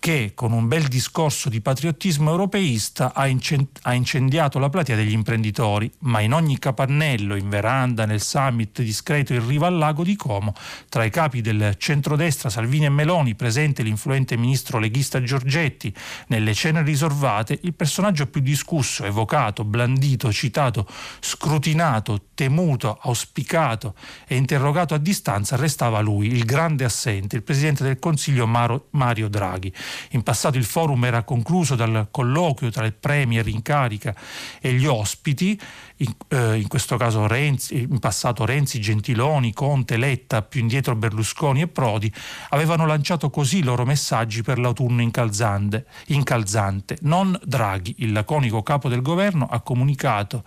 che 0.00 0.32
con 0.34 0.52
un 0.52 0.66
bel 0.66 0.88
discorso 0.88 1.50
di 1.50 1.60
patriottismo 1.60 2.30
europeista 2.30 3.12
ha, 3.14 3.26
incendiato 3.28 4.58
la 4.58 4.70
platea 4.70 4.96
degli 4.96 5.12
imprenditori, 5.12 5.92
ma 6.00 6.20
in 6.20 6.32
ogni 6.32 6.58
capannello, 6.58 7.36
in 7.36 7.50
veranda, 7.50 8.06
nel 8.06 8.22
summit 8.22 8.80
discreto 8.80 9.34
in 9.34 9.46
riva 9.46 9.66
al 9.66 9.76
lago 9.76 10.02
di 10.02 10.16
Como, 10.16 10.54
tra 10.88 11.04
i 11.04 11.10
capi 11.10 11.42
del 11.42 11.74
centrodestra 11.76 12.48
Salvini 12.48 12.86
e 12.86 12.88
Meloni, 12.88 13.34
presente 13.34 13.82
l'influente 13.82 14.38
ministro 14.38 14.78
leghista 14.78 15.22
Giorgetti, 15.22 15.94
nelle 16.28 16.54
cene 16.54 16.82
riservate, 16.82 17.58
il 17.62 17.74
personaggio 17.74 18.26
più 18.26 18.40
discusso, 18.40 19.04
evocato, 19.04 19.64
blandito, 19.64 20.32
citato, 20.32 20.88
scrutinato, 21.20 22.28
temuto, 22.34 22.98
auspicato 23.02 23.94
e 24.26 24.36
interrogato 24.36 24.94
a 24.94 24.98
distanza 24.98 25.56
restava 25.56 26.00
lui, 26.00 26.28
il 26.28 26.46
grande 26.46 26.84
assente, 26.84 27.36
il 27.36 27.42
presidente 27.42 27.84
del 27.84 27.98
Consiglio 27.98 28.46
Mario 28.46 29.28
Draghi. 29.28 29.70
In 30.10 30.22
passato 30.22 30.58
il 30.58 30.64
forum 30.64 31.04
era 31.04 31.22
concluso 31.22 31.74
dal 31.74 32.08
colloquio 32.10 32.70
tra 32.70 32.84
il 32.84 32.94
Premier 32.94 33.46
in 33.48 33.62
carica 33.62 34.14
e 34.60 34.72
gli 34.72 34.86
ospiti, 34.86 35.58
in, 35.96 36.14
eh, 36.28 36.56
in 36.56 36.68
questo 36.68 36.96
caso 36.96 37.26
Renzi, 37.26 37.80
in 37.82 37.98
passato 37.98 38.44
Renzi, 38.44 38.80
Gentiloni, 38.80 39.52
Conte, 39.52 39.96
Letta, 39.96 40.42
più 40.42 40.60
indietro 40.60 40.94
Berlusconi 40.96 41.62
e 41.62 41.68
Prodi, 41.68 42.12
avevano 42.50 42.86
lanciato 42.86 43.30
così 43.30 43.58
i 43.58 43.62
loro 43.62 43.84
messaggi 43.84 44.42
per 44.42 44.58
l'autunno 44.58 45.02
incalzante. 45.02 45.86
incalzante. 46.06 46.98
Non 47.02 47.38
Draghi, 47.44 47.96
il 47.98 48.12
laconico 48.12 48.62
capo 48.62 48.88
del 48.88 49.02
governo, 49.02 49.46
ha 49.50 49.60
comunicato 49.60 50.44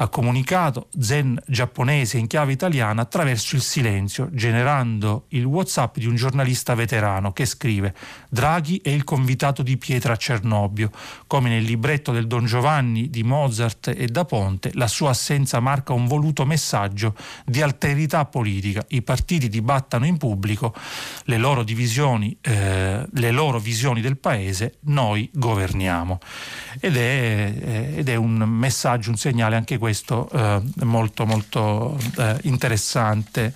Ha 0.00 0.08
comunicato 0.08 0.88
zen 0.96 1.42
giapponese 1.44 2.18
in 2.18 2.28
chiave 2.28 2.52
italiana 2.52 3.02
attraverso 3.02 3.56
il 3.56 3.62
silenzio, 3.62 4.28
generando 4.32 5.24
il 5.30 5.44
WhatsApp 5.44 5.98
di 5.98 6.06
un 6.06 6.14
giornalista 6.14 6.76
veterano 6.76 7.32
che 7.32 7.44
scrive 7.46 7.92
Draghi 8.28 8.80
è 8.80 8.90
il 8.90 9.02
convitato 9.02 9.64
di 9.64 9.76
pietra 9.76 10.12
a 10.12 10.16
Cernobbio, 10.16 10.92
come 11.26 11.48
nel 11.48 11.64
libretto 11.64 12.12
del 12.12 12.28
Don 12.28 12.46
Giovanni 12.46 13.10
di 13.10 13.24
Mozart 13.24 13.92
e 13.96 14.06
da 14.06 14.24
Ponte, 14.24 14.70
la 14.74 14.86
sua 14.86 15.10
assenza 15.10 15.58
marca 15.58 15.92
un 15.92 16.06
voluto 16.06 16.46
messaggio 16.46 17.16
di 17.44 17.60
alterità 17.60 18.24
politica. 18.24 18.84
I 18.90 19.02
partiti 19.02 19.48
dibattano 19.48 20.06
in 20.06 20.16
pubblico 20.16 20.72
le 21.24 21.38
loro 21.38 21.64
divisioni, 21.64 22.38
eh, 22.40 23.04
le 23.10 23.30
loro 23.32 23.58
visioni 23.58 24.00
del 24.00 24.16
paese, 24.16 24.74
noi 24.82 25.28
governiamo. 25.32 26.20
Ed 26.78 26.96
è, 26.96 27.52
eh, 27.60 27.92
ed 27.96 28.08
è 28.08 28.14
un 28.14 28.36
messaggio, 28.36 29.10
un 29.10 29.16
segnale 29.16 29.56
anche 29.56 29.76
questo 29.76 29.86
eh, 29.90 30.62
molto 30.84 31.26
molto 31.26 31.98
eh, 32.16 32.38
interessante 32.42 33.52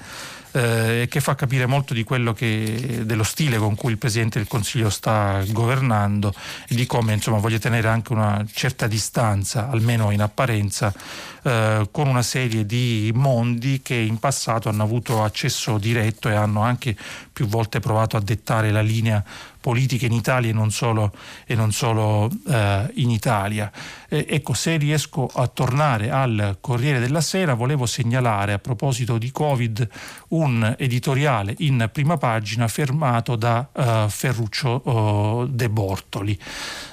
eh, 0.53 1.07
che 1.11 1.21
fa 1.21 1.35
capire 1.35 1.67
molto 1.67 1.95
di 1.95 2.05
quello 2.05 2.33
che, 2.33 3.03
dello 3.05 3.23
stile 3.23 3.57
con 3.57 3.75
cui 3.75 3.91
il 3.91 3.99
Presidente 3.99 4.39
del 4.39 4.49
Consiglio 4.49 4.91
sta 4.91 5.43
governando 5.49 6.35
e 6.69 6.75
di 6.75 6.87
come 6.87 7.15
insomma, 7.15 7.39
voglia 7.39 7.59
tenere 7.59 7.89
anche 7.89 8.13
una 8.13 8.45
certa 8.53 8.87
distanza, 8.87 9.71
almeno 9.71 10.11
in 10.11 10.21
apparenza, 10.21 10.93
eh, 11.43 11.89
con 11.91 12.07
una 12.07 12.23
serie 12.23 12.67
di 12.67 13.11
mondi 13.15 13.81
che 13.83 13.95
in 13.95 14.19
passato 14.19 14.69
hanno 14.69 14.83
avuto 14.83 15.25
accesso 15.25 15.79
diretto 15.79 16.29
e 16.29 16.35
hanno 16.35 16.61
anche 16.61 16.95
più 17.33 17.47
volte 17.47 17.81
provato 17.81 18.17
a 18.17 18.21
dettare 18.21 18.71
la 18.71 18.83
linea 18.83 19.25
politica 19.59 20.07
in 20.07 20.13
Italia 20.13 20.51
e 20.51 20.53
non 20.53 20.71
solo, 20.71 21.13
e 21.47 21.55
non 21.55 21.73
solo 21.73 22.31
eh, 22.49 22.91
in 22.97 23.11
Italia. 23.11 23.71
Eh, 24.13 24.27
ecco, 24.29 24.53
se 24.53 24.77
riesco 24.77 25.27
a 25.27 25.47
tornare 25.47 26.11
al 26.11 26.59
Corriere 26.61 27.01
della 27.01 27.23
Sera, 27.23 27.55
volevo 27.55 27.87
segnalare 27.87 28.53
a 28.53 28.59
proposito 28.59 29.17
di 29.17 29.31
Covid 29.31 29.89
un 30.29 30.75
editoriale 30.79 31.55
in 31.61 31.89
prima 31.91 32.19
pagina 32.19 32.69
firmato 32.69 33.37
da 33.37 33.71
uh, 33.73 34.11
Ferruccio 34.11 34.87
uh, 34.87 35.47
De 35.47 35.71
Bortoli. 35.71 36.39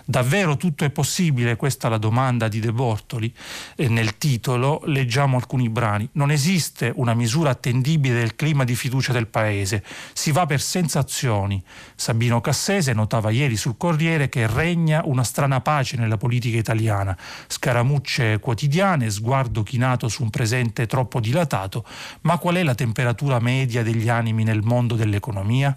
Davvero 0.06 0.56
tutto 0.56 0.86
è 0.86 0.92
possibile? 0.92 1.58
Questa 1.58 1.88
è 1.88 1.90
la 1.92 1.98
domanda 1.98 2.48
di 2.48 2.62
De 2.62 2.72
Bortoli. 2.72 3.32
Nel 3.76 4.18
titolo 4.18 4.82
leggiamo 4.86 5.36
alcuni 5.36 5.68
brani. 5.70 6.08
Non 6.14 6.32
esiste 6.32 6.92
una 6.96 7.14
misura 7.14 7.50
attendibile 7.50 8.16
del 8.16 8.36
clima 8.36 8.64
di 8.64 8.76
fiducia 8.76 9.12
del 9.12 9.28
Paese. 9.28 9.84
Si 10.14 10.32
va 10.32 10.46
per 10.46 10.62
sensazioni. 10.62 11.62
Sabino 11.96 12.40
Cassese 12.40 12.94
notava 12.94 13.30
ieri 13.30 13.58
sul 13.58 13.76
Corriere 13.78 14.30
che 14.30 14.48
regna 14.48 15.02
una 15.04 15.24
strana 15.24 15.60
pace 15.62 15.98
nella 15.98 16.18
politica 16.18 16.58
italiana. 16.58 17.09
Scaramucce 17.48 18.40
quotidiane, 18.40 19.10
sguardo 19.10 19.64
chinato 19.64 20.08
su 20.08 20.24
un 20.24 20.30
presente 20.30 20.86
troppo 20.86 21.20
dilatato. 21.20 21.86
Ma 22.22 22.38
qual 22.38 22.56
è 22.56 22.64
la 22.64 22.76
temperatura 22.76 23.40
media 23.40 23.84
degli 23.84 24.10
animi 24.10 24.44
nel 24.44 24.62
mondo 24.62 24.96
dell'economia? 24.96 25.76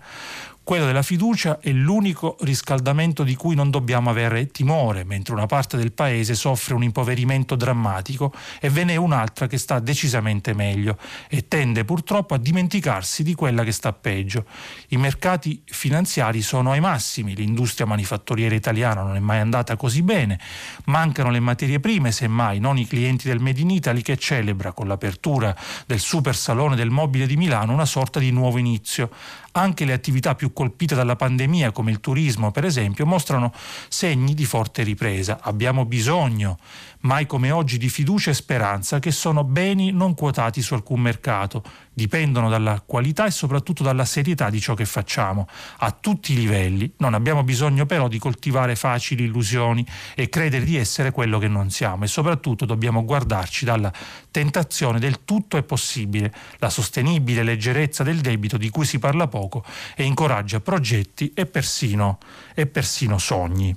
Quello 0.72 0.86
della 0.86 1.02
fiducia 1.02 1.58
è 1.60 1.70
l'unico 1.70 2.38
riscaldamento 2.40 3.24
di 3.24 3.34
cui 3.34 3.54
non 3.54 3.68
dobbiamo 3.68 4.08
avere 4.08 4.46
timore, 4.46 5.04
mentre 5.04 5.34
una 5.34 5.44
parte 5.44 5.76
del 5.76 5.92
paese 5.92 6.34
soffre 6.34 6.72
un 6.72 6.82
impoverimento 6.82 7.56
drammatico 7.56 8.32
e 8.58 8.70
ve 8.70 8.84
n'è 8.84 8.96
un'altra 8.96 9.46
che 9.48 9.58
sta 9.58 9.80
decisamente 9.80 10.54
meglio 10.54 10.96
e 11.28 11.46
tende 11.46 11.84
purtroppo 11.84 12.32
a 12.32 12.38
dimenticarsi 12.38 13.22
di 13.22 13.34
quella 13.34 13.64
che 13.64 13.72
sta 13.72 13.92
peggio. 13.92 14.46
I 14.88 14.96
mercati 14.96 15.62
finanziari 15.66 16.40
sono 16.40 16.70
ai 16.70 16.80
massimi, 16.80 17.34
l'industria 17.34 17.84
manifatturiera 17.84 18.54
italiana 18.54 19.02
non 19.02 19.16
è 19.16 19.20
mai 19.20 19.40
andata 19.40 19.76
così 19.76 20.00
bene, 20.00 20.40
mancano 20.86 21.30
le 21.30 21.40
materie 21.40 21.80
prime, 21.80 22.12
semmai 22.12 22.60
non 22.60 22.78
i 22.78 22.86
clienti 22.86 23.28
del 23.28 23.40
Made 23.40 23.60
in 23.60 23.68
Italy 23.68 24.00
che 24.00 24.16
celebra 24.16 24.72
con 24.72 24.88
l'apertura 24.88 25.54
del 25.84 26.00
super 26.00 26.34
salone 26.34 26.76
del 26.76 26.88
mobile 26.88 27.26
di 27.26 27.36
Milano 27.36 27.74
una 27.74 27.84
sorta 27.84 28.18
di 28.18 28.30
nuovo 28.30 28.56
inizio. 28.56 29.10
Anche 29.52 29.84
le 29.84 29.92
attività 29.92 30.34
più 30.34 30.52
colpite 30.52 30.94
dalla 30.94 31.16
pandemia, 31.16 31.72
come 31.72 31.90
il 31.90 32.00
turismo 32.00 32.50
per 32.50 32.64
esempio, 32.64 33.06
mostrano 33.06 33.52
segni 33.88 34.34
di 34.34 34.44
forte 34.44 34.82
ripresa. 34.82 35.40
Abbiamo 35.42 35.84
bisogno 35.84 36.58
mai 37.02 37.26
come 37.26 37.50
oggi 37.50 37.78
di 37.78 37.88
fiducia 37.88 38.30
e 38.30 38.34
speranza, 38.34 38.98
che 38.98 39.10
sono 39.10 39.44
beni 39.44 39.90
non 39.90 40.14
quotati 40.14 40.62
su 40.62 40.74
alcun 40.74 41.00
mercato, 41.00 41.62
dipendono 41.92 42.48
dalla 42.48 42.82
qualità 42.84 43.26
e 43.26 43.30
soprattutto 43.30 43.82
dalla 43.82 44.04
serietà 44.04 44.50
di 44.50 44.60
ciò 44.60 44.74
che 44.74 44.84
facciamo, 44.84 45.48
a 45.78 45.90
tutti 45.90 46.32
i 46.32 46.36
livelli. 46.36 46.92
Non 46.98 47.14
abbiamo 47.14 47.42
bisogno 47.42 47.86
però 47.86 48.08
di 48.08 48.18
coltivare 48.18 48.76
facili 48.76 49.24
illusioni 49.24 49.86
e 50.14 50.28
credere 50.28 50.64
di 50.64 50.76
essere 50.76 51.10
quello 51.10 51.38
che 51.38 51.48
non 51.48 51.70
siamo 51.70 52.04
e 52.04 52.08
soprattutto 52.08 52.64
dobbiamo 52.64 53.04
guardarci 53.04 53.64
dalla 53.64 53.92
tentazione 54.30 54.98
del 54.98 55.24
tutto 55.24 55.56
è 55.56 55.62
possibile, 55.62 56.32
la 56.58 56.70
sostenibile 56.70 57.42
leggerezza 57.42 58.02
del 58.02 58.20
debito 58.20 58.56
di 58.56 58.70
cui 58.70 58.86
si 58.86 58.98
parla 58.98 59.28
poco 59.28 59.64
e 59.94 60.04
incoraggia 60.04 60.60
progetti 60.60 61.32
e 61.34 61.46
persino, 61.46 62.18
e 62.54 62.66
persino 62.66 63.18
sogni. 63.18 63.76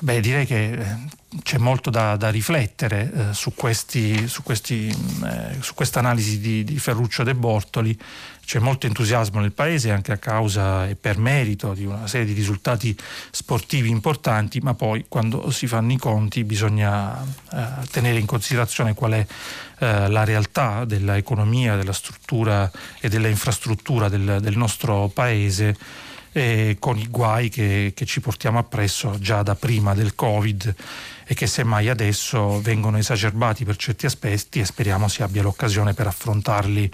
Beh, 0.00 0.20
direi 0.20 0.46
che 0.46 0.72
eh, 0.72 0.96
c'è 1.42 1.58
molto 1.58 1.90
da, 1.90 2.14
da 2.16 2.30
riflettere 2.30 3.12
eh, 3.12 3.34
su, 3.34 3.52
questi, 3.54 4.28
su, 4.28 4.44
questi, 4.44 4.86
eh, 4.88 5.56
su 5.60 5.74
questa 5.74 5.98
analisi 5.98 6.38
di, 6.38 6.62
di, 6.62 6.78
Ferruccio 6.78 7.24
De 7.24 7.34
Bortoli. 7.34 7.98
C'è 8.44 8.60
molto 8.60 8.86
entusiasmo 8.86 9.40
nel 9.40 9.52
paese 9.52 9.90
anche 9.90 10.12
a 10.12 10.16
causa 10.16 10.88
e 10.88 10.94
per 10.94 11.18
merito 11.18 11.74
di 11.74 11.84
una 11.84 12.06
serie 12.06 12.26
di 12.26 12.32
risultati 12.32 12.96
sportivi 13.30 13.90
importanti, 13.90 14.60
ma 14.60 14.74
poi 14.74 15.04
quando 15.08 15.50
si 15.50 15.66
fanno 15.66 15.92
i 15.92 15.98
conti 15.98 16.44
bisogna 16.44 17.20
eh, 17.52 17.66
tenere 17.90 18.18
in 18.18 18.26
considerazione 18.26 18.94
qual 18.94 19.12
è 19.12 19.26
eh, 19.80 20.08
la 20.08 20.24
realtà 20.24 20.84
dell'economia, 20.84 21.74
della 21.76 21.92
struttura 21.92 22.70
e 23.00 23.08
dell'infrastruttura 23.08 24.08
del, 24.08 24.38
del 24.40 24.56
nostro 24.56 25.08
paese 25.12 25.76
eh, 26.38 26.76
con 26.78 26.96
i 26.96 27.08
guai 27.08 27.48
che, 27.48 27.92
che 27.94 28.04
ci 28.04 28.20
portiamo 28.20 28.58
appresso 28.58 29.18
già 29.18 29.42
da 29.42 29.54
prima 29.54 29.94
del 29.94 30.14
Covid 30.14 30.74
e 31.26 31.34
che 31.34 31.46
semmai 31.46 31.88
adesso 31.88 32.60
vengono 32.60 32.96
esacerbati 32.96 33.64
per 33.64 33.76
certi 33.76 34.06
aspetti 34.06 34.60
e 34.60 34.64
speriamo 34.64 35.08
si 35.08 35.22
abbia 35.22 35.42
l'occasione 35.42 35.92
per 35.92 36.06
affrontarli 36.06 36.90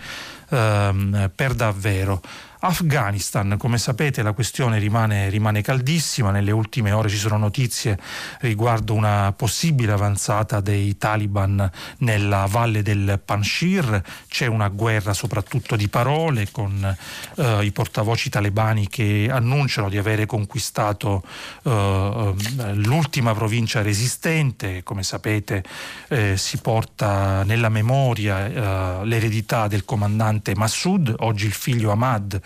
ehm, 0.50 1.30
per 1.34 1.54
davvero. 1.54 2.20
Afghanistan, 2.66 3.56
come 3.58 3.76
sapete 3.76 4.22
la 4.22 4.32
questione 4.32 4.78
rimane, 4.78 5.28
rimane, 5.28 5.60
caldissima, 5.60 6.30
nelle 6.30 6.50
ultime 6.50 6.92
ore 6.92 7.10
ci 7.10 7.18
sono 7.18 7.36
notizie 7.36 7.98
riguardo 8.40 8.94
una 8.94 9.34
possibile 9.36 9.92
avanzata 9.92 10.60
dei 10.60 10.96
Taliban 10.96 11.70
nella 11.98 12.46
valle 12.48 12.82
del 12.82 13.20
Panshir, 13.22 14.02
c'è 14.28 14.46
una 14.46 14.68
guerra 14.68 15.12
soprattutto 15.12 15.76
di 15.76 15.88
parole 15.88 16.50
con 16.50 16.96
eh, 17.36 17.64
i 17.64 17.70
portavoci 17.70 18.30
talebani 18.30 18.88
che 18.88 19.28
annunciano 19.30 19.90
di 19.90 19.98
avere 19.98 20.24
conquistato 20.24 21.22
eh, 21.64 22.34
l'ultima 22.76 23.34
provincia 23.34 23.82
resistente, 23.82 24.82
come 24.82 25.02
sapete 25.02 25.62
eh, 26.08 26.38
si 26.38 26.56
porta 26.58 27.42
nella 27.42 27.68
memoria 27.68 28.46
eh, 28.46 29.04
l'eredità 29.04 29.68
del 29.68 29.84
comandante 29.84 30.54
Massoud, 30.56 31.14
oggi 31.18 31.44
il 31.44 31.52
figlio 31.52 31.90
Ahmad 31.90 32.40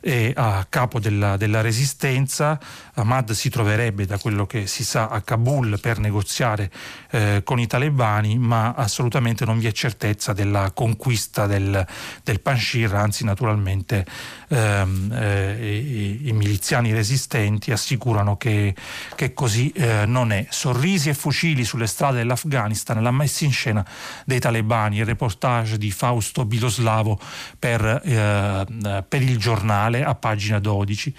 è 0.00 0.32
a 0.34 0.66
capo 0.68 0.98
della, 0.98 1.36
della 1.36 1.60
resistenza. 1.60 2.58
Ahmad 2.94 3.32
si 3.32 3.50
troverebbe, 3.50 4.06
da 4.06 4.18
quello 4.18 4.46
che 4.46 4.66
si 4.66 4.84
sa, 4.84 5.08
a 5.08 5.20
Kabul 5.20 5.80
per 5.80 5.98
negoziare 5.98 6.70
eh, 7.10 7.40
con 7.44 7.58
i 7.58 7.66
talebani, 7.66 8.38
ma 8.38 8.74
assolutamente 8.74 9.44
non 9.44 9.58
vi 9.58 9.66
è 9.66 9.72
certezza 9.72 10.32
della 10.32 10.70
conquista 10.72 11.46
del, 11.46 11.84
del 12.22 12.40
Panshir, 12.40 12.94
anzi 12.94 13.24
naturalmente 13.24 14.06
ehm, 14.48 15.12
eh, 15.12 15.68
i, 15.68 16.28
i, 16.28 16.32
miliziani 16.32 16.92
resistenti 16.92 17.72
assicurano 17.72 18.36
che, 18.36 18.74
che 19.16 19.34
così 19.34 19.70
eh, 19.70 20.04
non 20.06 20.30
è. 20.30 20.46
Sorrisi 20.50 21.08
e 21.08 21.14
fucili 21.14 21.64
sulle 21.64 21.86
strade 21.86 22.18
dell'Afghanistan, 22.18 23.02
la 23.02 23.10
messa 23.10 23.44
in 23.44 23.52
scena 23.52 23.84
dei 24.24 24.38
talebani, 24.38 24.98
il 24.98 25.06
reportage 25.06 25.78
di 25.78 25.90
Fausto 25.90 26.44
Biloslavo 26.44 27.18
per, 27.58 27.84
eh, 28.04 29.04
per 29.08 29.22
il 29.22 29.36
giornale 29.38 30.04
a 30.04 30.14
pagina 30.14 30.60
12. 30.60 31.14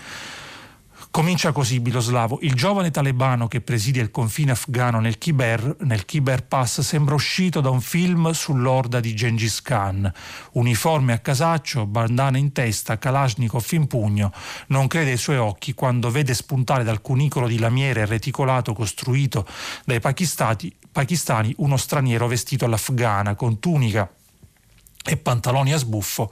Comincia 1.16 1.54
così 1.54 1.80
Biloslavo. 1.80 2.40
Il 2.42 2.56
giovane 2.56 2.92
talebano 2.92 3.48
che 3.48 3.62
presidia 3.62 4.02
il 4.02 4.12
confine 4.12 4.52
afghano 4.52 5.00
nel 5.00 5.18
Khyber, 5.18 5.78
nel 5.84 6.04
Khyber 6.04 6.44
Pass 6.44 6.82
sembra 6.82 7.16
uscito 7.16 7.62
da 7.62 7.70
un 7.70 7.80
film 7.80 8.32
sull'orda 8.32 9.00
di 9.00 9.16
Gengis 9.16 9.62
Khan. 9.62 10.12
Uniforme 10.56 11.14
a 11.14 11.20
casaccio, 11.20 11.86
bandana 11.86 12.38
in 12.38 12.52
testa, 12.52 12.98
Kalashnikov 12.98 13.66
in 13.72 13.88
pugno. 13.88 14.34
Non 14.68 14.88
crede 14.88 15.12
ai 15.12 15.18
suoi 15.18 15.38
occhi 15.38 15.74
quando 15.74 16.12
vede 16.12 16.34
spuntare 16.34 16.84
dal 16.84 17.00
cunicolo 17.00 17.48
di 17.48 17.60
lamiere 17.60 18.06
reticolato 18.06 18.74
costruito 18.74 19.48
dai 19.86 20.02
pakistani 20.02 21.54
uno 21.60 21.78
straniero 21.78 22.28
vestito 22.28 22.66
all'afghana 22.66 23.36
con 23.36 23.60
tunica 23.60 24.12
e 25.08 25.18
pantaloni 25.18 25.72
a 25.72 25.78
sbuffo, 25.78 26.32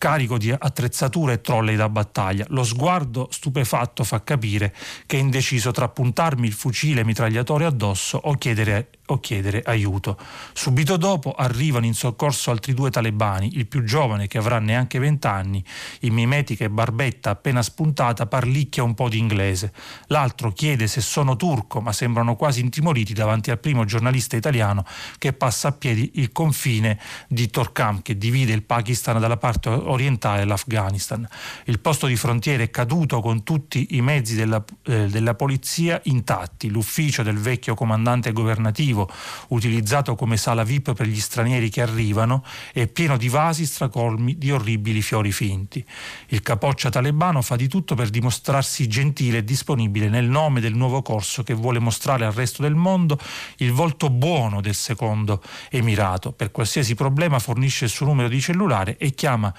carico 0.00 0.38
di 0.38 0.50
attrezzature 0.50 1.34
e 1.34 1.40
trolley 1.42 1.76
da 1.76 1.90
battaglia. 1.90 2.46
Lo 2.48 2.64
sguardo 2.64 3.28
stupefatto 3.30 4.02
fa 4.02 4.24
capire 4.24 4.74
che 5.04 5.18
è 5.18 5.20
indeciso 5.20 5.72
tra 5.72 5.90
puntarmi 5.90 6.46
il 6.46 6.54
fucile 6.54 7.04
mitragliatore 7.04 7.66
addosso 7.66 8.16
o 8.16 8.32
chiedere, 8.36 8.92
o 9.08 9.20
chiedere 9.20 9.60
aiuto. 9.62 10.16
Subito 10.54 10.96
dopo 10.96 11.32
arrivano 11.32 11.84
in 11.84 11.92
soccorso 11.92 12.50
altri 12.50 12.72
due 12.72 12.90
talebani, 12.90 13.58
il 13.58 13.66
più 13.66 13.84
giovane 13.84 14.26
che 14.26 14.38
avrà 14.38 14.58
neanche 14.58 14.98
vent'anni, 14.98 15.62
in 16.00 16.14
mimetica 16.14 16.64
e 16.64 16.70
barbetta 16.70 17.28
appena 17.28 17.60
spuntata 17.60 18.24
parlicchia 18.24 18.82
un 18.82 18.94
po' 18.94 19.10
di 19.10 19.18
inglese. 19.18 19.70
L'altro 20.06 20.50
chiede 20.52 20.86
se 20.86 21.02
sono 21.02 21.36
turco, 21.36 21.82
ma 21.82 21.92
sembrano 21.92 22.36
quasi 22.36 22.60
intimoriti 22.60 23.12
davanti 23.12 23.50
al 23.50 23.58
primo 23.58 23.84
giornalista 23.84 24.34
italiano 24.34 24.86
che 25.18 25.34
passa 25.34 25.68
a 25.68 25.72
piedi 25.72 26.12
il 26.14 26.32
confine 26.32 26.98
di 27.28 27.50
Torkam 27.50 28.00
che 28.00 28.16
divide 28.16 28.54
il 28.54 28.62
Pakistan 28.62 29.20
dalla 29.20 29.36
parte 29.36 29.88
orientale 29.90 30.40
dell'Afghanistan. 30.40 31.26
Il 31.64 31.80
posto 31.80 32.06
di 32.06 32.16
frontiera 32.16 32.62
è 32.62 32.70
caduto 32.70 33.20
con 33.20 33.42
tutti 33.42 33.88
i 33.90 34.00
mezzi 34.00 34.34
della, 34.34 34.62
eh, 34.84 35.06
della 35.06 35.34
polizia 35.34 36.00
intatti, 36.04 36.68
l'ufficio 36.68 37.22
del 37.22 37.38
vecchio 37.38 37.74
comandante 37.74 38.32
governativo 38.32 39.10
utilizzato 39.48 40.14
come 40.14 40.36
sala 40.36 40.64
VIP 40.64 40.94
per 40.94 41.06
gli 41.06 41.20
stranieri 41.20 41.70
che 41.70 41.82
arrivano 41.82 42.44
è 42.72 42.86
pieno 42.86 43.16
di 43.16 43.28
vasi 43.28 43.66
stracolmi 43.66 44.38
di 44.38 44.50
orribili 44.50 45.02
fiori 45.02 45.32
finti. 45.32 45.84
Il 46.28 46.42
capoccia 46.42 46.90
talebano 46.90 47.42
fa 47.42 47.56
di 47.56 47.68
tutto 47.68 47.94
per 47.94 48.10
dimostrarsi 48.10 48.88
gentile 48.88 49.38
e 49.38 49.44
disponibile 49.44 50.08
nel 50.08 50.26
nome 50.26 50.60
del 50.60 50.74
nuovo 50.74 51.02
corso 51.02 51.42
che 51.42 51.54
vuole 51.54 51.78
mostrare 51.78 52.24
al 52.24 52.32
resto 52.32 52.62
del 52.62 52.74
mondo 52.74 53.18
il 53.56 53.72
volto 53.72 54.10
buono 54.10 54.60
del 54.60 54.74
secondo 54.74 55.42
emirato. 55.70 56.32
Per 56.32 56.50
qualsiasi 56.50 56.94
problema 56.94 57.38
fornisce 57.38 57.84
il 57.84 57.90
suo 57.90 58.06
numero 58.06 58.28
di 58.28 58.40
cellulare 58.40 58.96
e 58.96 59.12
chiama 59.12 59.52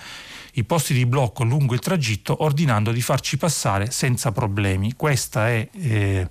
i 0.54 0.64
posti 0.64 0.94
di 0.94 1.06
blocco 1.06 1.44
lungo 1.44 1.74
il 1.74 1.80
tragitto 1.80 2.44
ordinando 2.44 2.92
di 2.92 3.02
farci 3.02 3.38
passare 3.38 3.92
senza 3.92 4.32
problemi. 4.32 4.94
Questa 4.96 5.50
è 5.50 5.70
eh, 5.72 6.30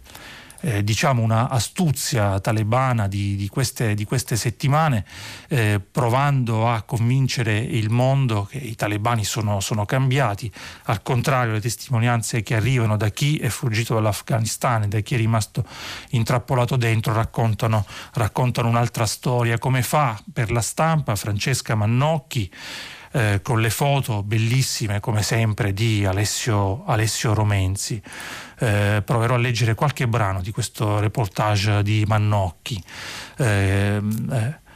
eh, 0.63 0.85
diciamo 0.85 1.23
una 1.23 1.49
astuzia 1.49 2.39
talebana 2.41 3.09
di, 3.09 3.37
di, 3.37 3.49
queste, 3.49 3.95
di 3.95 4.05
queste, 4.05 4.37
settimane, 4.37 5.05
eh, 5.49 5.81
provando 5.81 6.69
a 6.69 6.83
convincere 6.83 7.57
il 7.59 7.91
mondo 7.91 8.45
che 8.45 8.59
i 8.59 8.75
talebani 8.75 9.25
sono, 9.25 9.61
sono, 9.61 9.85
cambiati. 9.87 10.51
Al 10.85 11.03
contrario, 11.03 11.53
le 11.53 11.61
testimonianze 11.61 12.43
che 12.43 12.55
arrivano 12.55 12.97
da 12.97 13.09
chi 13.09 13.39
è 13.39 13.49
fuggito 13.49 13.95
dall'Afghanistan 13.95 14.85
e 14.85 14.89
da 14.89 15.01
chi 15.01 15.15
è 15.15 15.17
rimasto 15.17 15.65
intrappolato 16.11 16.77
dentro 16.77 17.13
raccontano, 17.13 17.87
raccontano 18.15 18.69
un'altra 18.69 19.07
storia. 19.07 19.59
Come 19.59 19.83
fa 19.83 20.21
per 20.33 20.51
la 20.51 20.61
stampa 20.61 21.17
Francesca 21.17 21.75
Mannocchi? 21.75 22.51
Eh, 23.13 23.41
con 23.43 23.61
le 23.61 23.71
foto 23.71 24.23
bellissime 24.23 25.01
come 25.01 25.23
sempre 25.23 25.73
di 25.73 26.05
Alessio, 26.05 26.85
Alessio 26.87 27.35
Romenzi. 27.35 28.01
Eh, 28.59 29.03
proverò 29.05 29.35
a 29.35 29.39
leggere 29.39 29.75
qualche 29.75 30.07
brano 30.07 30.41
di 30.41 30.53
questo 30.53 31.01
reportage 31.01 31.83
di 31.83 32.05
Mannocchi. 32.07 32.83
Eh, 33.37 34.01
eh 34.31 34.69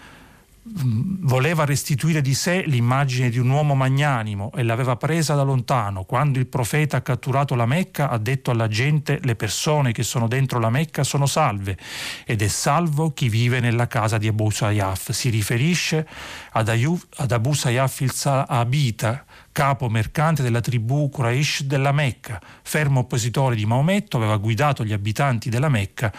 voleva 0.66 1.64
restituire 1.66 2.22
di 2.22 2.32
sé 2.32 2.62
l'immagine 2.66 3.28
di 3.28 3.38
un 3.38 3.50
uomo 3.50 3.74
magnanimo 3.74 4.50
e 4.54 4.62
l'aveva 4.62 4.96
presa 4.96 5.34
da 5.34 5.42
lontano. 5.42 6.04
Quando 6.04 6.38
il 6.38 6.46
profeta 6.46 6.98
ha 6.98 7.00
catturato 7.02 7.54
la 7.54 7.66
Mecca 7.66 8.08
ha 8.08 8.16
detto 8.16 8.50
alla 8.50 8.68
gente 8.68 9.18
le 9.22 9.36
persone 9.36 9.92
che 9.92 10.02
sono 10.02 10.26
dentro 10.26 10.58
la 10.58 10.70
Mecca 10.70 11.04
sono 11.04 11.26
salve 11.26 11.76
ed 12.24 12.40
è 12.40 12.48
salvo 12.48 13.12
chi 13.12 13.28
vive 13.28 13.60
nella 13.60 13.86
casa 13.86 14.16
di 14.16 14.26
Abu 14.26 14.50
Sayyaf. 14.50 15.10
Si 15.10 15.28
riferisce 15.28 16.06
ad, 16.52 16.68
Ayub, 16.68 16.98
ad 17.16 17.32
Abu 17.32 17.52
Sayyaf 17.52 18.00
il 18.00 18.12
Saabita 18.12 19.24
capo 19.54 19.88
mercante 19.88 20.42
della 20.42 20.60
tribù 20.60 21.08
Quraysh 21.08 21.62
della 21.62 21.92
Mecca, 21.92 22.40
fermo 22.62 23.00
oppositore 23.00 23.54
di 23.54 23.64
Maometto, 23.64 24.16
aveva 24.16 24.36
guidato 24.36 24.84
gli 24.84 24.92
abitanti 24.92 25.48
della 25.48 25.68
Mecca 25.68 26.12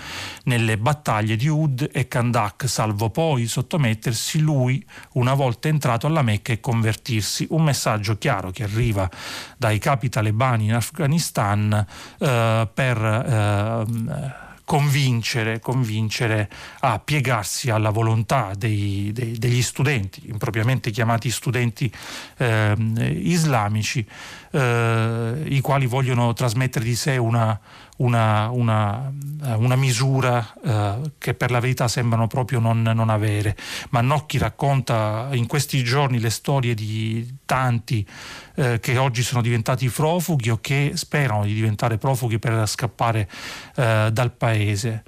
nelle 0.45 0.77
battaglie 0.77 1.35
di 1.35 1.49
Ud 1.49 1.89
e 1.91 2.07
Kandak, 2.07 2.69
salvo 2.69 3.09
poi 3.09 3.45
sottomettersi 3.45 4.39
lui 4.39 4.83
una 5.13 5.33
volta 5.33 5.67
entrato 5.67 6.07
alla 6.07 6.21
Mecca 6.21 6.53
e 6.53 6.61
convertirsi. 6.61 7.47
Un 7.49 7.63
messaggio 7.63 8.17
chiaro 8.17 8.51
che 8.51 8.63
arriva 8.63 9.09
dai 9.57 9.79
capi 9.79 10.07
talebani 10.07 10.67
in 10.67 10.73
Afghanistan 10.73 11.85
eh, 12.17 12.69
per 12.73 12.97
eh, 12.97 14.44
convincere, 14.65 15.60
convincere, 15.60 16.49
a 16.82 16.99
piegarsi 16.99 17.69
alla 17.69 17.91
volontà 17.91 18.51
dei, 18.58 19.12
dei, 19.13 19.38
degli 19.38 19.62
studenti, 19.62 20.23
impropriamente 20.28 20.91
chiamati 20.91 21.30
studenti 21.30 21.89
eh, 22.38 22.75
islamici, 23.21 24.06
eh, 24.51 25.43
i 25.45 25.62
quali 25.62 25.86
vogliono 25.86 26.34
trasmettere 26.34 26.84
di 26.84 26.95
sé 26.95 27.17
una, 27.17 27.58
una, 27.97 28.49
una, 28.49 29.12
eh, 29.43 29.54
una 29.54 29.75
misura 29.75 30.54
eh, 30.63 31.12
che 31.17 31.34
per 31.36 31.51
la 31.51 31.60
verità 31.60 31.88
sembrano 31.88 32.28
proprio 32.28 32.60
non, 32.60 32.82
non, 32.82 33.10
avere. 33.10 33.56
Mannocchi 33.89 34.38
racconta 34.38 35.30
in 35.34 35.45
questi 35.45 35.84
giorni 35.84 36.19
le 36.19 36.30
storie 36.32 36.73
di 36.73 37.38
tanti 37.45 38.06
eh, 38.55 38.79
che 38.79 38.97
oggi 38.97 39.23
sono 39.23 39.41
diventati 39.41 39.89
profughi 39.89 40.49
o 40.49 40.59
che 40.59 40.91
sperano 40.95 41.45
di 41.45 41.53
diventare 41.53 41.97
profughi 41.97 42.39
per 42.39 42.67
scappare 42.67 43.29
eh, 43.75 44.09
dal 44.11 44.31
paese. 44.31 45.03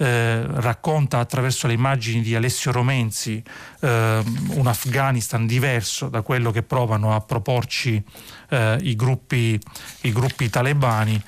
Eh, 0.00 0.46
racconta 0.46 1.18
attraverso 1.18 1.66
le 1.66 1.72
immagini 1.72 2.20
di 2.20 2.36
Alessio 2.36 2.70
Romenzi 2.70 3.42
eh, 3.80 4.22
un 4.50 4.66
Afghanistan 4.68 5.44
diverso 5.44 6.08
da 6.08 6.22
quello 6.22 6.52
che 6.52 6.62
provano 6.62 7.16
a 7.16 7.20
proporci 7.20 8.00
eh, 8.50 8.78
i, 8.80 8.94
gruppi, 8.94 9.58
i, 10.02 10.12
gruppi, 10.12 10.48
talebani 10.48 11.20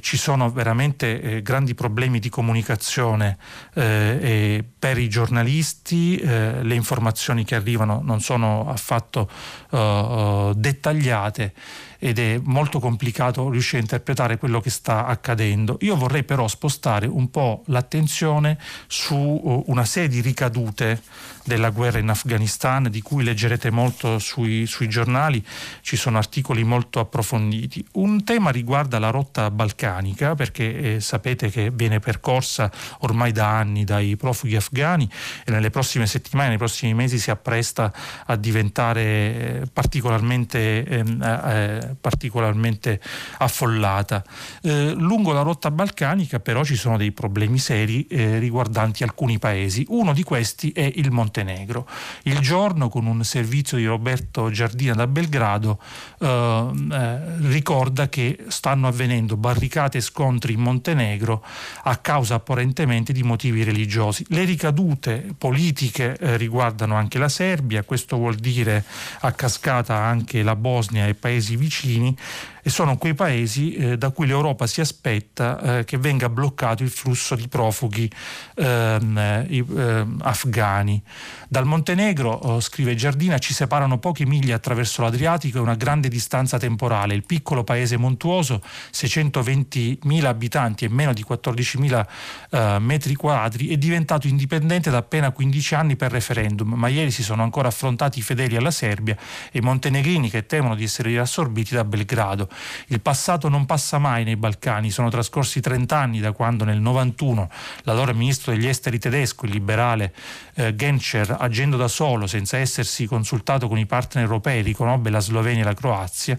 ci 0.00 0.16
sono 0.16 0.50
veramente 0.50 1.20
eh, 1.20 1.42
grandi 1.42 1.74
problemi 1.74 2.18
di 2.18 2.28
comunicazione 2.28 3.38
eh, 3.74 4.64
per 4.76 4.98
i 4.98 5.08
giornalisti, 5.08 6.18
eh, 6.18 6.64
le 6.64 6.74
informazioni 6.74 7.44
che 7.44 7.54
arrivano 7.54 8.00
non 8.02 8.20
sono 8.20 8.68
affatto 8.68 9.30
dettagliate 9.70 10.99
sbagliate 11.00 11.52
ed 12.00 12.18
è 12.18 12.40
molto 12.42 12.80
complicato 12.80 13.50
riuscire 13.50 13.78
a 13.78 13.82
interpretare 13.82 14.38
quello 14.38 14.60
che 14.60 14.70
sta 14.70 15.06
accadendo. 15.06 15.76
Io 15.82 15.94
vorrei 15.96 16.24
però 16.24 16.48
spostare 16.48 17.06
un 17.06 17.30
po' 17.30 17.62
l'attenzione 17.66 18.58
su 18.86 19.14
uh, 19.14 19.64
una 19.66 19.84
serie 19.84 20.08
di 20.08 20.20
ricadute 20.22 21.02
della 21.44 21.70
guerra 21.70 21.98
in 21.98 22.08
Afghanistan 22.08 22.88
di 22.90 23.02
cui 23.02 23.24
leggerete 23.24 23.70
molto 23.70 24.18
sui, 24.18 24.66
sui 24.66 24.88
giornali, 24.88 25.44
ci 25.80 25.96
sono 25.96 26.16
articoli 26.18 26.64
molto 26.64 27.00
approfonditi. 27.00 27.84
Un 27.92 28.24
tema 28.24 28.50
riguarda 28.50 28.98
la 28.98 29.10
rotta 29.10 29.50
balcanica 29.50 30.34
perché 30.34 30.96
eh, 30.96 31.00
sapete 31.00 31.50
che 31.50 31.70
viene 31.70 31.98
percorsa 31.98 32.70
ormai 33.00 33.32
da 33.32 33.58
anni 33.58 33.84
dai 33.84 34.16
profughi 34.16 34.56
afghani 34.56 35.08
e 35.44 35.50
nelle 35.50 35.70
prossime 35.70 36.06
settimane, 36.06 36.50
nei 36.50 36.58
prossimi 36.58 36.94
mesi 36.94 37.18
si 37.18 37.30
appresta 37.30 37.92
a 38.26 38.36
diventare 38.36 39.02
eh, 39.02 39.62
particolarmente 39.72 40.84
ehm, 40.84 41.22
eh, 41.22 41.89
particolarmente 41.98 43.00
affollata. 43.38 44.24
Eh, 44.62 44.92
lungo 44.96 45.32
la 45.32 45.42
rotta 45.42 45.70
balcanica 45.70 46.40
però 46.40 46.64
ci 46.64 46.76
sono 46.76 46.96
dei 46.96 47.12
problemi 47.12 47.58
seri 47.58 48.06
eh, 48.06 48.38
riguardanti 48.38 49.02
alcuni 49.02 49.38
paesi. 49.38 49.84
Uno 49.88 50.12
di 50.12 50.22
questi 50.22 50.70
è 50.72 50.90
il 50.94 51.10
Montenegro. 51.10 51.86
Il 52.22 52.38
giorno 52.40 52.88
con 52.88 53.06
un 53.06 53.24
servizio 53.24 53.76
di 53.76 53.86
Roberto 53.86 54.50
Giardina 54.50 54.94
da 54.94 55.06
Belgrado 55.06 55.80
eh, 56.18 56.70
eh 56.92 57.38
ricorda 57.48 58.08
che 58.08 58.44
stanno 58.48 58.88
avvenendo 58.88 59.36
barricate 59.36 59.98
e 59.98 60.00
scontri 60.00 60.54
in 60.54 60.60
Montenegro 60.60 61.44
a 61.84 61.96
causa 61.96 62.34
apparentemente 62.34 63.12
di 63.12 63.22
motivi 63.22 63.62
religiosi. 63.62 64.24
Le 64.28 64.44
ricadute 64.44 65.34
politiche 65.36 66.16
eh, 66.16 66.36
riguardano 66.36 66.94
anche 66.94 67.18
la 67.18 67.28
Serbia, 67.28 67.82
questo 67.82 68.16
vuol 68.16 68.36
dire 68.36 68.84
a 69.20 69.32
cascata 69.32 69.96
anche 69.96 70.42
la 70.42 70.56
Bosnia 70.56 71.06
e 71.06 71.14
paesi 71.14 71.56
vicini 71.56 71.79
vicini 71.86 72.16
e 72.62 72.70
sono 72.70 72.96
quei 72.96 73.14
paesi 73.14 73.74
eh, 73.74 73.98
da 73.98 74.10
cui 74.10 74.26
l'Europa 74.26 74.66
si 74.66 74.80
aspetta 74.80 75.78
eh, 75.78 75.84
che 75.84 75.98
venga 75.98 76.28
bloccato 76.28 76.82
il 76.82 76.90
flusso 76.90 77.34
di 77.34 77.48
profughi 77.48 78.10
ehm, 78.54 79.18
eh, 79.18 80.06
afghani. 80.20 81.02
Dal 81.48 81.66
Montenegro, 81.66 82.30
oh, 82.30 82.60
scrive 82.60 82.94
Giardina, 82.94 83.38
ci 83.38 83.54
separano 83.54 83.98
poche 83.98 84.26
miglia 84.26 84.56
attraverso 84.56 85.02
l'Adriatico 85.02 85.58
e 85.58 85.60
una 85.60 85.74
grande 85.74 86.08
distanza 86.08 86.58
temporale. 86.58 87.14
Il 87.14 87.24
piccolo 87.24 87.64
paese 87.64 87.96
montuoso, 87.96 88.62
620.000 88.92 90.24
abitanti 90.24 90.84
e 90.84 90.88
meno 90.88 91.12
di 91.12 91.24
14.000 91.28 92.06
eh, 92.50 92.78
metri 92.78 93.14
quadri, 93.14 93.68
è 93.68 93.76
diventato 93.76 94.26
indipendente 94.26 94.90
da 94.90 94.98
appena 94.98 95.30
15 95.30 95.74
anni 95.74 95.96
per 95.96 96.12
referendum, 96.12 96.74
ma 96.74 96.88
ieri 96.88 97.10
si 97.10 97.22
sono 97.22 97.42
ancora 97.42 97.68
affrontati 97.68 98.18
i 98.18 98.22
fedeli 98.22 98.56
alla 98.56 98.70
Serbia 98.70 99.16
e 99.50 99.58
i 99.58 99.62
montenegrini 99.62 100.30
che 100.30 100.46
temono 100.46 100.74
di 100.74 100.84
essere 100.84 101.08
riassorbiti 101.08 101.74
da 101.74 101.84
Belgrado. 101.84 102.48
Il 102.86 103.00
passato 103.00 103.48
non 103.48 103.66
passa 103.66 103.98
mai 103.98 104.24
nei 104.24 104.36
Balcani, 104.36 104.90
sono 104.90 105.10
trascorsi 105.10 105.60
30 105.60 105.96
anni 105.96 106.20
da 106.20 106.32
quando 106.32 106.64
nel 106.64 106.80
91 106.80 107.50
l'allora 107.82 108.12
ministro 108.12 108.52
degli 108.52 108.66
esteri 108.66 108.98
tedesco, 108.98 109.46
il 109.46 109.52
liberale 109.52 110.14
eh, 110.54 110.74
Genscher, 110.74 111.36
agendo 111.38 111.76
da 111.76 111.88
solo 111.88 112.26
senza 112.26 112.58
essersi 112.58 113.06
consultato 113.06 113.68
con 113.68 113.78
i 113.78 113.86
partner 113.86 114.24
europei, 114.24 114.62
riconobbe 114.62 115.10
la 115.10 115.20
Slovenia 115.20 115.62
e 115.62 115.64
la 115.64 115.74
Croazia. 115.74 116.38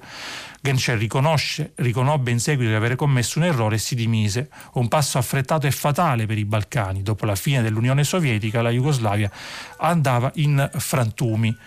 Genscher 0.64 0.96
riconobbe 0.96 2.30
in 2.30 2.40
seguito 2.40 2.70
di 2.70 2.76
aver 2.76 2.96
commesso 2.96 3.40
un 3.40 3.46
errore 3.46 3.76
e 3.76 3.80
si 3.80 3.96
dimise. 3.96 4.50
Un 4.74 4.88
passo 4.88 5.18
affrettato 5.18 5.66
e 5.66 5.72
fatale 5.72 6.28
per 6.28 6.38
i 6.38 6.46
Balcani. 6.46 7.02
Dopo 7.02 7.26
la 7.26 7.36
fine 7.36 7.64
dell'Unione 7.64 8.04
Sovietica, 8.04 8.62
la 8.62 8.70
Jugoslavia 8.70 9.32
andava 9.78 10.32
in 10.36 10.70
frantumi. 10.78 11.58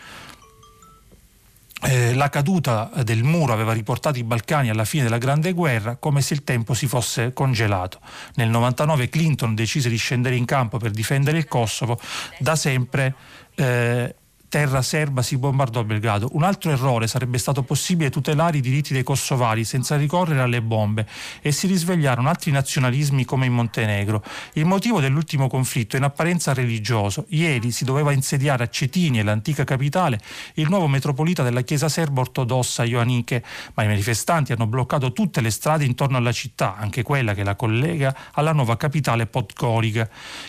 Eh, 1.86 2.14
la 2.14 2.30
caduta 2.30 2.90
del 3.02 3.22
muro 3.22 3.52
aveva 3.52 3.74
riportato 3.74 4.18
i 4.18 4.24
Balcani 4.24 4.70
alla 4.70 4.86
fine 4.86 5.02
della 5.02 5.18
Grande 5.18 5.52
Guerra 5.52 5.96
come 5.96 6.22
se 6.22 6.32
il 6.32 6.42
tempo 6.42 6.72
si 6.72 6.86
fosse 6.86 7.34
congelato. 7.34 8.00
Nel 8.36 8.48
99 8.48 9.10
Clinton 9.10 9.54
decise 9.54 9.90
di 9.90 9.96
scendere 9.96 10.34
in 10.34 10.46
campo 10.46 10.78
per 10.78 10.92
difendere 10.92 11.36
il 11.36 11.46
Kosovo, 11.46 12.00
da 12.38 12.56
sempre 12.56 13.14
eh, 13.54 14.14
terra 14.54 14.82
serba 14.82 15.20
si 15.20 15.36
bombardò 15.36 15.82
Belgrado. 15.82 16.28
Un 16.34 16.44
altro 16.44 16.70
errore 16.70 17.08
sarebbe 17.08 17.38
stato 17.38 17.64
possibile 17.64 18.08
tutelare 18.08 18.58
i 18.58 18.60
diritti 18.60 18.92
dei 18.92 19.02
kosovari 19.02 19.64
senza 19.64 19.96
ricorrere 19.96 20.42
alle 20.42 20.62
bombe 20.62 21.08
e 21.42 21.50
si 21.50 21.66
risvegliarono 21.66 22.28
altri 22.28 22.52
nazionalismi 22.52 23.24
come 23.24 23.46
in 23.46 23.52
Montenegro. 23.52 24.22
Il 24.52 24.64
motivo 24.64 25.00
dell'ultimo 25.00 25.48
conflitto 25.48 25.96
è 25.96 25.98
in 25.98 26.04
apparenza 26.04 26.54
religioso. 26.54 27.24
Ieri 27.30 27.72
si 27.72 27.84
doveva 27.84 28.12
insediare 28.12 28.62
a 28.62 28.68
Cetini, 28.68 29.24
l'antica 29.24 29.64
capitale, 29.64 30.20
il 30.54 30.68
nuovo 30.68 30.86
metropolita 30.86 31.42
della 31.42 31.62
chiesa 31.62 31.88
serba 31.88 32.20
ortodossa 32.20 32.84
Ioannike, 32.84 33.42
ma 33.74 33.82
i 33.82 33.88
manifestanti 33.88 34.52
hanno 34.52 34.68
bloccato 34.68 35.12
tutte 35.12 35.40
le 35.40 35.50
strade 35.50 35.84
intorno 35.84 36.16
alla 36.16 36.30
città, 36.30 36.76
anche 36.76 37.02
quella 37.02 37.34
che 37.34 37.42
la 37.42 37.56
collega 37.56 38.14
alla 38.34 38.52
nuova 38.52 38.76
capitale 38.76 39.26
Podgorica. 39.26 40.08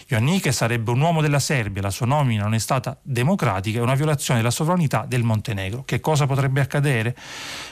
Ioannike 0.09 0.51
sarebbe 0.51 0.91
un 0.91 1.01
uomo 1.01 1.21
della 1.21 1.39
Serbia, 1.39 1.81
la 1.81 1.89
sua 1.89 2.05
nomina 2.05 2.43
non 2.43 2.53
è 2.53 2.59
stata 2.59 2.95
democratica 3.01 3.79
e 3.79 3.81
una 3.81 3.93
violazione 3.95 4.39
della 4.39 4.51
sovranità 4.51 5.05
del 5.07 5.23
Montenegro. 5.23 5.83
Che 5.83 5.99
cosa 5.99 6.25
potrebbe 6.25 6.61
accadere? 6.61 7.15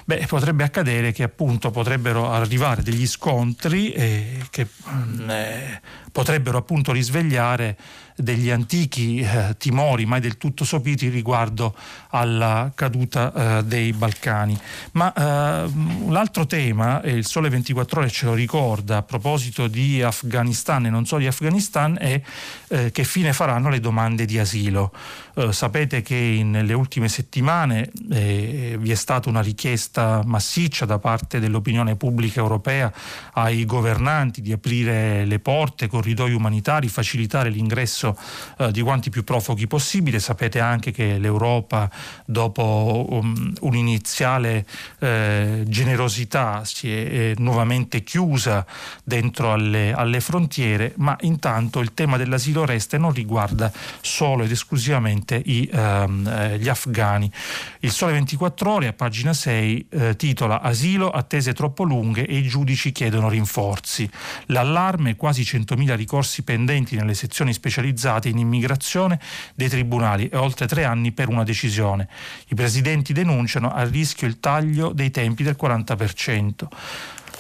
Beh, 0.06 0.26
potrebbe 0.28 0.64
accadere 0.64 1.12
che 1.12 1.24
appunto 1.24 1.72
potrebbero 1.72 2.32
arrivare 2.32 2.82
degli 2.84 3.08
scontri 3.08 3.92
eh, 3.92 4.46
che 4.50 4.68
mm, 4.90 5.30
eh, 5.30 5.82
potrebbero 6.12 6.58
appunto 6.58 6.92
risvegliare 6.92 7.78
degli 8.16 8.50
antichi 8.50 9.20
eh, 9.20 9.56
timori 9.58 10.06
mai 10.06 10.20
del 10.20 10.38
tutto 10.38 10.66
sopiti 10.66 11.10
riguardo 11.10 11.76
alla 12.10 12.72
caduta 12.74 13.60
eh, 13.60 13.64
dei 13.64 13.94
Balcani. 13.94 14.58
Ma 14.94 15.14
eh, 15.14 15.72
l'altro 16.10 16.46
tema, 16.46 17.02
e 17.02 17.12
il 17.12 17.26
Sole 17.26 17.50
24 17.50 18.00
ore 18.00 18.10
ce 18.10 18.26
lo 18.26 18.34
ricorda 18.34 18.98
a 18.98 19.02
proposito 19.02 19.68
di 19.68 20.02
Afghanistan 20.02 20.86
e 20.86 20.90
non 20.90 21.06
solo 21.06 21.22
di 21.22 21.28
Afghanistan, 21.28 21.98
è 22.00 22.22
eh, 22.68 22.92
che 22.92 23.04
fine 23.04 23.34
faranno 23.34 23.70
le 23.70 23.80
domande 23.80 24.26
di 24.26 24.38
asilo. 24.38 24.92
Eh, 25.36 25.52
sapete 25.52 26.04
che 26.04 26.42
nelle 26.44 26.74
ultime 26.74 27.10
settimane 27.10 27.90
eh, 28.12 28.78
vi 28.80 28.92
è 28.92 28.96
stata 28.96 29.30
una 29.30 29.42
richiesta 29.42 30.22
massiccia 30.24 30.86
da 30.86 31.00
parte 31.00 31.40
dell'opinione 31.40 31.96
pubblica 31.96 32.40
europea 32.40 32.94
ai 33.34 33.66
governanti 33.66 34.42
di 34.42 34.52
aprire 34.52 35.26
le 35.26 35.40
porte 35.40 35.88
corridoi 35.88 36.34
umanitari, 36.34 36.88
facilitare 36.88 37.50
l'ingresso 37.50 38.03
eh, 38.58 38.72
di 38.72 38.82
quanti 38.82 39.10
più 39.10 39.24
profughi 39.24 39.68
possibile. 39.68 40.20
Sapete 40.20 40.60
anche 40.60 40.92
che 40.92 41.18
l'Europa, 41.18 41.90
dopo 42.26 43.06
um, 43.10 43.54
un'iniziale 43.62 44.66
eh, 45.00 45.64
generosità, 45.68 46.66
si 46.66 46.92
è 46.92 46.96
eh, 46.96 47.36
nuovamente 47.38 48.04
chiusa 48.04 48.66
dentro 49.04 49.54
alle, 49.54 49.94
alle 49.94 50.20
frontiere, 50.20 50.94
ma 50.98 51.16
intanto 51.22 51.80
il 51.80 51.94
tema 51.94 52.18
dell'asilo 52.18 52.66
resta 52.66 52.98
e 52.98 53.00
non 53.00 53.14
riguarda 53.14 53.72
solo 54.02 54.44
ed 54.44 54.52
esclusivamente 54.52 55.42
i, 55.46 55.70
ehm, 55.72 56.28
eh, 56.28 56.60
gli 56.60 56.70
afghani. 56.70 57.32
Il 57.80 57.92
Sole 57.92 58.14
24 58.14 58.72
Ore, 58.72 58.88
a 58.88 58.94
pagina 58.94 59.34
6, 59.34 59.88
eh, 59.90 60.16
titola 60.16 60.62
Asilo, 60.62 61.10
attese 61.12 61.54
troppo 61.54 61.84
lunghe 61.84 62.26
e 62.26 62.38
i 62.38 62.44
giudici 62.44 62.92
chiedono 62.92 63.30
rinforzi. 63.30 64.10
L'allarme, 64.48 65.16
quasi 65.16 65.44
100.000 65.44 65.84
3.000 65.84 65.96
ricorsi 65.96 66.44
pendenti 66.44 66.96
nelle 66.96 67.14
sezioni 67.14 67.54
specializzate 67.54 67.93
in 68.30 68.38
immigrazione 68.38 69.20
dei 69.56 69.70
tribunali 69.70 70.28
e 70.30 70.38
oltre 70.38 70.68
tre 70.68 70.84
anni 70.84 71.12
per 71.12 71.30
una 71.30 71.44
decisione. 71.44 72.08
I 72.48 72.56
presidenti 72.56 73.14
denunciano 73.14 73.72
a 73.72 73.84
rischio 73.84 74.28
il 74.28 74.40
taglio 74.40 74.92
dei 74.94 75.12
tempi 75.12 75.44
del 75.44 75.58
40%. 75.60 76.68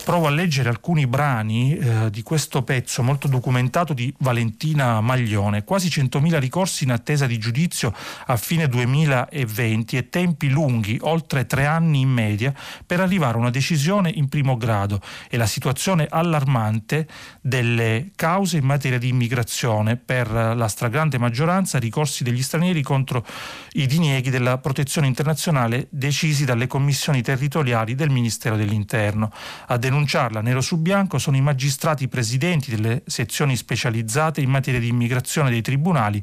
Provo 0.04 0.28
a 0.28 0.32
leggere 0.32 0.68
alcuni 0.68 1.08
brani 1.08 1.78
eh, 1.78 2.10
di 2.10 2.24
questo 2.24 2.62
pezzo 2.62 3.02
molto 3.02 3.30
documentato 3.30 3.94
di 3.94 4.13
Valentina 4.20 5.00
Maglione. 5.00 5.63
Quasi 5.63 5.88
100.000 5.88 6.39
ricorsi 6.39 6.84
in 6.84 6.92
attesa 6.92 7.26
di 7.26 7.38
giudizio 7.38 7.94
a 8.26 8.36
fine 8.36 8.68
2020 8.68 9.96
e 9.96 10.10
tempi 10.10 10.50
lunghi, 10.50 10.98
oltre 11.04 11.46
tre 11.46 11.66
anni 11.66 12.02
in 12.02 12.10
media, 12.10 12.54
per 12.86 13.00
arrivare 13.00 13.36
a 13.36 13.39
una 13.39 13.50
decisione 13.50 14.10
in 14.10 14.28
primo 14.28 14.58
grado 14.58 15.00
e 15.30 15.38
la 15.38 15.46
situazione 15.46 16.06
allarmante 16.10 17.08
delle 17.39 18.12
cause 18.13 18.58
in 18.58 18.66
materia 18.66 18.98
di 18.98 19.08
immigrazione 19.08 19.96
per 19.96 20.30
la 20.30 20.68
stragrande 20.68 21.18
maggioranza 21.18 21.80
ricorsi 21.80 22.26
degli 22.26 22.44
stranieri 22.44 22.82
contro 22.82 23.26
i 23.72 23.88
dinieghi 23.88 24.30
della 24.30 24.58
protezione 24.58 25.08
internazionale 25.08 25.88
decisi 25.89 26.44
dalle 26.44 26.68
commissioni 26.68 27.22
territoriali 27.22 27.96
del 27.96 28.10
Ministero 28.10 28.58
dell'Interno. 28.58 29.32
A 29.68 29.78
denunciarla 29.93 30.41
nero 30.41 30.60
su 30.62 30.77
bianco 30.77 31.19
sono 31.19 31.38
i 31.38 31.41
magistrati 31.41 32.08
presidenti 32.08 32.71
delle 32.71 33.03
sezioni 33.06 33.56
specializzate 33.56 34.41
in 34.41 34.49
materia 34.49 34.79
di 34.79 34.88
immigrazione 34.88 35.51
dei 35.51 35.62
tribunali 35.62 36.21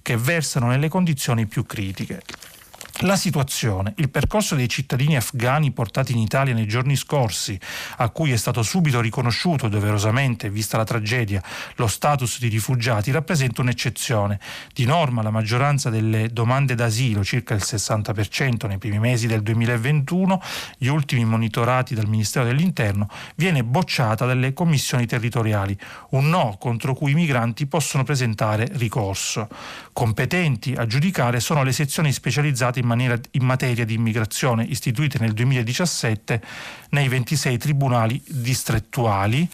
che 0.00 0.16
versano 0.16 0.68
nelle 0.68 0.88
condizioni 0.88 1.46
più 1.46 1.66
critiche. 1.66 2.22
La 3.04 3.16
situazione, 3.16 3.94
il 3.96 4.10
percorso 4.10 4.54
dei 4.54 4.68
cittadini 4.68 5.16
afghani 5.16 5.70
portati 5.70 6.12
in 6.12 6.18
Italia 6.18 6.52
nei 6.52 6.66
giorni 6.66 6.96
scorsi, 6.96 7.58
a 7.96 8.10
cui 8.10 8.30
è 8.30 8.36
stato 8.36 8.62
subito 8.62 9.00
riconosciuto 9.00 9.68
doverosamente, 9.68 10.50
vista 10.50 10.76
la 10.76 10.84
tragedia, 10.84 11.42
lo 11.76 11.86
status 11.86 12.38
di 12.38 12.48
rifugiati, 12.48 13.10
rappresenta 13.10 13.62
un'eccezione. 13.62 14.38
Di 14.74 14.84
norma 14.84 15.22
la 15.22 15.30
maggioranza 15.30 15.88
delle 15.88 16.28
domande 16.30 16.74
d'asilo, 16.74 17.24
circa 17.24 17.54
il 17.54 17.62
60% 17.64 18.66
nei 18.66 18.76
primi 18.76 18.98
mesi 18.98 19.26
del 19.26 19.40
2021, 19.40 20.42
gli 20.76 20.88
ultimi 20.88 21.24
monitorati 21.24 21.94
dal 21.94 22.06
Ministero 22.06 22.44
dell'Interno, 22.44 23.08
viene 23.34 23.64
bocciata 23.64 24.26
dalle 24.26 24.52
commissioni 24.52 25.06
territoriali, 25.06 25.74
un 26.10 26.28
no 26.28 26.58
contro 26.60 26.92
cui 26.92 27.12
i 27.12 27.14
migranti 27.14 27.66
possono 27.66 28.04
presentare 28.04 28.68
ricorso. 28.72 29.48
Competenti 29.94 30.74
a 30.74 30.84
giudicare 30.84 31.40
sono 31.40 31.62
le 31.62 31.72
sezioni 31.72 32.12
specializzate 32.12 32.78
in 32.78 32.88
maniera, 32.90 33.18
in 33.32 33.44
materia 33.44 33.84
di 33.84 33.94
immigrazione 33.94 34.64
istituite 34.64 35.18
nel 35.18 35.32
2017 35.32 36.42
nei 36.90 37.08
26 37.08 37.58
tribunali 37.58 38.20
distrettuali 38.26 39.48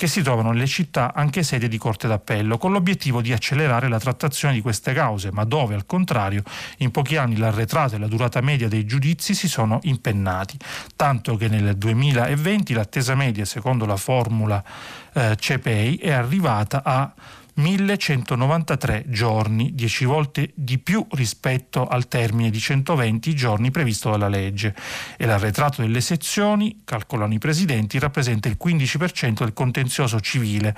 che 0.00 0.06
si 0.06 0.22
trovano 0.22 0.52
nelle 0.52 0.66
città 0.66 1.12
anche 1.14 1.42
sede 1.42 1.68
di 1.68 1.76
Corte 1.76 2.08
d'Appello, 2.08 2.56
con 2.56 2.72
l'obiettivo 2.72 3.20
di 3.20 3.34
accelerare 3.34 3.86
la 3.86 3.98
trattazione 3.98 4.54
di 4.54 4.62
queste 4.62 4.94
cause, 4.94 5.30
ma 5.30 5.44
dove 5.44 5.74
al 5.74 5.84
contrario 5.84 6.42
in 6.78 6.90
pochi 6.90 7.16
anni 7.16 7.36
l'arretrato 7.36 7.96
e 7.96 7.98
la 7.98 8.06
durata 8.06 8.40
media 8.40 8.66
dei 8.66 8.86
giudizi 8.86 9.34
si 9.34 9.46
sono 9.46 9.78
impennati, 9.82 10.56
tanto 10.96 11.36
che 11.36 11.48
nel 11.48 11.76
2020 11.76 12.72
l'attesa 12.72 13.14
media, 13.14 13.44
secondo 13.44 13.84
la 13.84 13.98
formula 13.98 14.64
eh, 15.12 15.36
CEPEI, 15.38 15.96
è 15.96 16.12
arrivata 16.12 16.80
a 16.82 17.12
1193 17.60 19.04
giorni, 19.08 19.74
10 19.74 20.04
volte 20.06 20.50
di 20.54 20.78
più 20.78 21.06
rispetto 21.10 21.86
al 21.86 22.08
termine 22.08 22.50
di 22.50 22.58
120 22.58 23.34
giorni 23.34 23.70
previsto 23.70 24.10
dalla 24.10 24.28
legge. 24.28 24.74
E 25.16 25.26
l'arretrato 25.26 25.82
delle 25.82 26.00
sezioni, 26.00 26.80
calcolano 26.84 27.34
i 27.34 27.38
presidenti, 27.38 27.98
rappresenta 27.98 28.48
il 28.48 28.56
15% 28.62 29.44
del 29.44 29.52
contenzioso 29.52 30.20
civile 30.20 30.74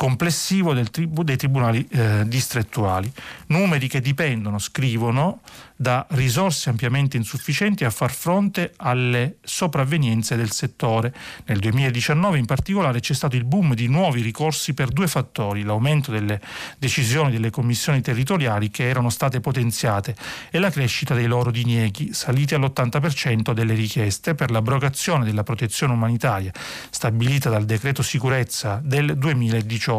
complessivo 0.00 0.72
tribu, 0.84 1.22
dei 1.22 1.36
tribunali 1.36 1.86
eh, 1.90 2.22
distrettuali. 2.26 3.12
Numeri 3.48 3.86
che 3.86 4.00
dipendono, 4.00 4.58
scrivono, 4.58 5.42
da 5.76 6.06
risorse 6.10 6.70
ampiamente 6.70 7.18
insufficienti 7.18 7.84
a 7.84 7.90
far 7.90 8.10
fronte 8.10 8.72
alle 8.76 9.36
sopravvenienze 9.42 10.36
del 10.36 10.52
settore. 10.52 11.12
Nel 11.46 11.58
2019 11.58 12.38
in 12.38 12.46
particolare 12.46 13.00
c'è 13.00 13.12
stato 13.12 13.36
il 13.36 13.44
boom 13.44 13.74
di 13.74 13.88
nuovi 13.88 14.22
ricorsi 14.22 14.72
per 14.72 14.88
due 14.88 15.06
fattori, 15.06 15.62
l'aumento 15.62 16.10
delle 16.10 16.40
decisioni 16.78 17.30
delle 17.30 17.50
commissioni 17.50 18.00
territoriali 18.00 18.70
che 18.70 18.88
erano 18.88 19.10
state 19.10 19.40
potenziate 19.40 20.14
e 20.50 20.58
la 20.58 20.70
crescita 20.70 21.12
dei 21.14 21.26
loro 21.26 21.50
dinieghi, 21.50 22.14
saliti 22.14 22.54
all'80% 22.54 23.52
delle 23.52 23.74
richieste 23.74 24.34
per 24.34 24.50
l'abrogazione 24.50 25.26
della 25.26 25.42
protezione 25.42 25.92
umanitaria 25.92 26.52
stabilita 26.88 27.50
dal 27.50 27.66
decreto 27.66 28.02
sicurezza 28.02 28.80
del 28.82 29.18
2018. 29.18 29.89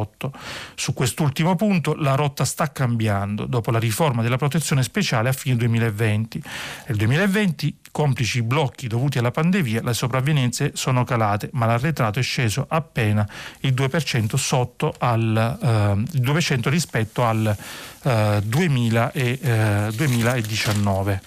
Su 0.75 0.93
quest'ultimo 0.93 1.55
punto 1.55 1.95
la 1.95 2.15
rotta 2.15 2.45
sta 2.45 2.71
cambiando 2.71 3.45
dopo 3.45 3.71
la 3.71 3.79
riforma 3.79 4.21
della 4.21 4.37
protezione 4.37 4.83
speciale 4.83 5.29
a 5.29 5.33
fine 5.33 5.55
2020. 5.57 6.41
Nel 6.87 6.97
2020 6.97 7.77
complici 7.91 8.37
i 8.37 8.43
blocchi 8.43 8.87
dovuti 8.87 9.17
alla 9.17 9.31
pandemia, 9.31 9.81
le 9.83 9.93
sopravvivenze 9.93 10.71
sono 10.75 11.03
calate, 11.03 11.49
ma 11.53 11.65
l'arretrato 11.65 12.19
è 12.19 12.23
sceso 12.23 12.65
appena 12.69 13.27
il 13.61 13.73
2% 13.73 14.35
sotto 14.35 14.93
al 14.97 15.59
eh, 15.61 16.17
il 16.17 16.21
2% 16.21 16.69
rispetto 16.69 17.25
al 17.25 17.55
eh, 18.03 18.41
2000 18.43 19.11
e, 19.11 19.39
eh, 19.41 19.89
2019. 19.93 21.21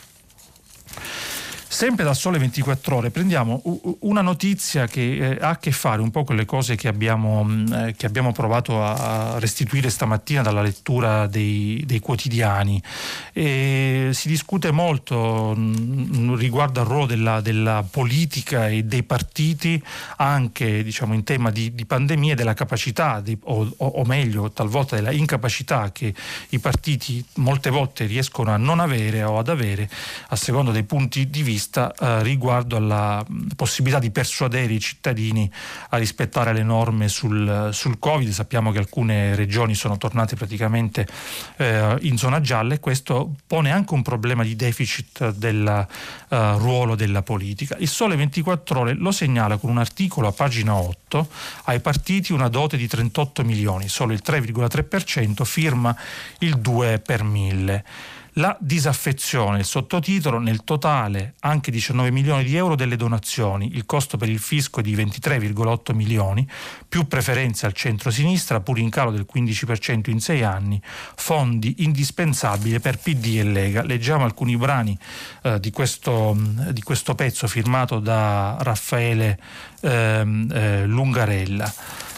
Sempre 1.75 2.05
da 2.05 2.15
Sole 2.15 2.39
24 2.39 2.95
Ore 2.95 3.11
prendiamo 3.11 3.61
una 4.03 4.21
notizia 4.21 4.87
che 4.87 5.17
eh, 5.17 5.39
ha 5.41 5.49
a 5.49 5.57
che 5.59 5.73
fare 5.73 6.01
un 6.01 6.13
po' 6.13 6.23
con 6.23 6.37
le 6.37 6.45
cose 6.45 6.77
che 6.77 6.87
abbiamo, 6.87 7.43
mm, 7.43 7.73
eh, 7.73 7.95
che 7.97 8.07
abbiamo 8.07 8.31
provato 8.31 8.81
a 8.81 9.41
restituire 9.41 9.91
stamattina 9.91 10.41
dalla 10.41 10.63
lettura 10.63 11.27
dei, 11.27 11.83
dei 11.85 11.99
quotidiani. 11.99 12.81
E 13.33 14.11
si 14.13 14.29
discute 14.29 14.71
molto 14.71 15.53
mm, 15.59 16.37
riguardo 16.37 16.79
al 16.79 16.87
ruolo 16.87 17.07
della, 17.07 17.41
della, 17.41 17.85
politica 17.91 18.69
e 18.69 18.85
dei 18.85 19.03
partiti 19.03 19.83
anche 20.19 20.85
diciamo, 20.85 21.13
in 21.13 21.25
tema 21.25 21.51
di, 21.51 21.75
di 21.75 21.85
pandemia 21.87 22.37
della 22.37 22.55
capacità 22.55 23.21
di, 23.21 23.37
o, 23.43 23.75
o 23.77 24.05
meglio 24.05 24.53
talvolta 24.53 24.95
della 24.95 25.11
incapacità 25.11 25.91
che 25.91 26.15
i 26.51 26.61
partiti 26.61 27.25
molte 27.35 27.71
volte 27.71 28.07
riescono 28.07 28.53
a 28.53 28.57
non 28.57 28.79
avere 28.79 29.25
o 29.25 29.39
ad 29.39 29.49
avere 29.49 29.91
a 30.29 30.37
seconda 30.37 30.71
dei 30.71 30.85
punti 30.85 31.29
di 31.29 31.43
vista 31.43 31.63
vista 31.64 31.92
eh, 31.94 32.22
riguardo 32.22 32.77
alla 32.77 33.24
possibilità 33.57 33.99
di 33.99 34.11
persuadere 34.11 34.72
i 34.74 34.80
cittadini 34.80 35.51
a 35.91 35.97
rispettare 35.97 36.53
le 36.53 36.62
norme 36.62 37.09
sul, 37.09 37.70
sul 37.72 37.99
Covid. 37.99 38.30
Sappiamo 38.30 38.70
che 38.70 38.78
alcune 38.78 39.34
regioni 39.34 39.74
sono 39.74 39.97
tornate 39.97 40.36
praticamente 40.36 41.07
eh, 41.57 41.97
in 42.03 42.18
zona 42.18 42.41
gialla 42.41 42.74
e 42.74 42.80
questo 42.80 43.34
pone 43.47 43.72
anche 43.72 43.95
un 43.95 44.03
problema 44.03 44.43
di 44.43 44.55
deficit 44.57 45.30
del 45.30 45.66
eh, 45.66 46.57
ruolo 46.59 46.95
della 46.95 47.22
politica. 47.22 47.76
Il 47.78 47.89
Sole 47.89 48.16
24 48.16 48.80
ore 48.80 48.95
lo 48.95 49.11
segnala 49.11 49.57
con 49.57 49.70
un 49.70 49.78
articolo 49.78 50.28
a 50.28 50.32
pagina 50.32 50.74
8 50.74 51.28
ai 51.64 51.80
partiti 51.80 52.32
una 52.32 52.49
dote 52.49 52.76
di 52.76 52.86
38 52.86 53.43
milioni, 53.45 53.89
solo 53.89 54.12
il 54.12 54.22
3,3% 54.24 55.45
firma 55.45 55.97
il 56.39 56.59
2 56.59 56.99
per 56.99 57.22
1000. 57.22 57.84
La 58.39 58.57
disaffezione, 58.59 59.59
il 59.59 59.64
sottotitolo, 59.64 60.41
nel 60.41 60.64
totale 60.64 61.35
anche 61.41 61.70
19 61.70 62.11
milioni 62.11 62.43
di 62.43 62.57
euro 62.57 62.74
delle 62.74 62.97
donazioni, 62.97 63.70
il 63.74 63.87
costo 63.87 64.16
per 64.16 64.28
il 64.28 64.41
fisco 64.41 64.80
è 64.80 64.82
di 64.82 64.97
23,8 64.97 65.95
milioni, 65.95 66.45
più 66.89 67.07
preferenze 67.07 67.66
al 67.66 67.72
centro-sinistra, 67.72 68.61
pur 68.61 68.80
in 68.80 68.91
calo 68.91 69.12
del 69.12 69.24
15% 69.32 70.11
in 70.11 70.18
sei 70.18 70.43
anni, 70.43 70.82
fondi 71.14 71.76
indispensabili 71.85 72.80
per 72.80 72.99
PD 72.99 73.37
e 73.39 73.45
Lega. 73.45 73.85
Leggiamo 73.85 74.24
alcuni 74.24 74.57
brani 74.57 74.99
eh, 75.43 75.61
di, 75.61 75.70
questo, 75.70 76.37
di, 76.72 76.82
questo, 76.82 77.14
pezzo 77.14 77.47
firmato 77.47 78.01
da 78.01 78.57
Raffaele 78.59 79.39
ehm, 79.80 80.51
eh, 80.53 80.87
Lungarella 80.87 81.72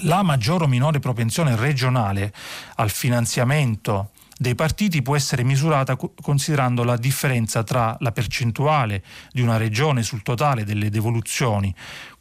la 0.00 0.22
maggiore 0.22 0.64
o 0.64 0.68
minore 0.68 0.98
propensione 0.98 1.56
regionale 1.56 2.32
al 2.76 2.90
finanziamento 2.90 4.10
dei 4.42 4.54
partiti 4.56 5.02
può 5.02 5.14
essere 5.14 5.44
misurata 5.44 5.96
considerando 5.96 6.82
la 6.82 6.96
differenza 6.96 7.62
tra 7.62 7.96
la 8.00 8.10
percentuale 8.10 9.04
di 9.30 9.40
una 9.40 9.56
regione 9.56 10.02
sul 10.02 10.22
totale 10.22 10.64
delle 10.64 10.90
devoluzioni 10.90 11.72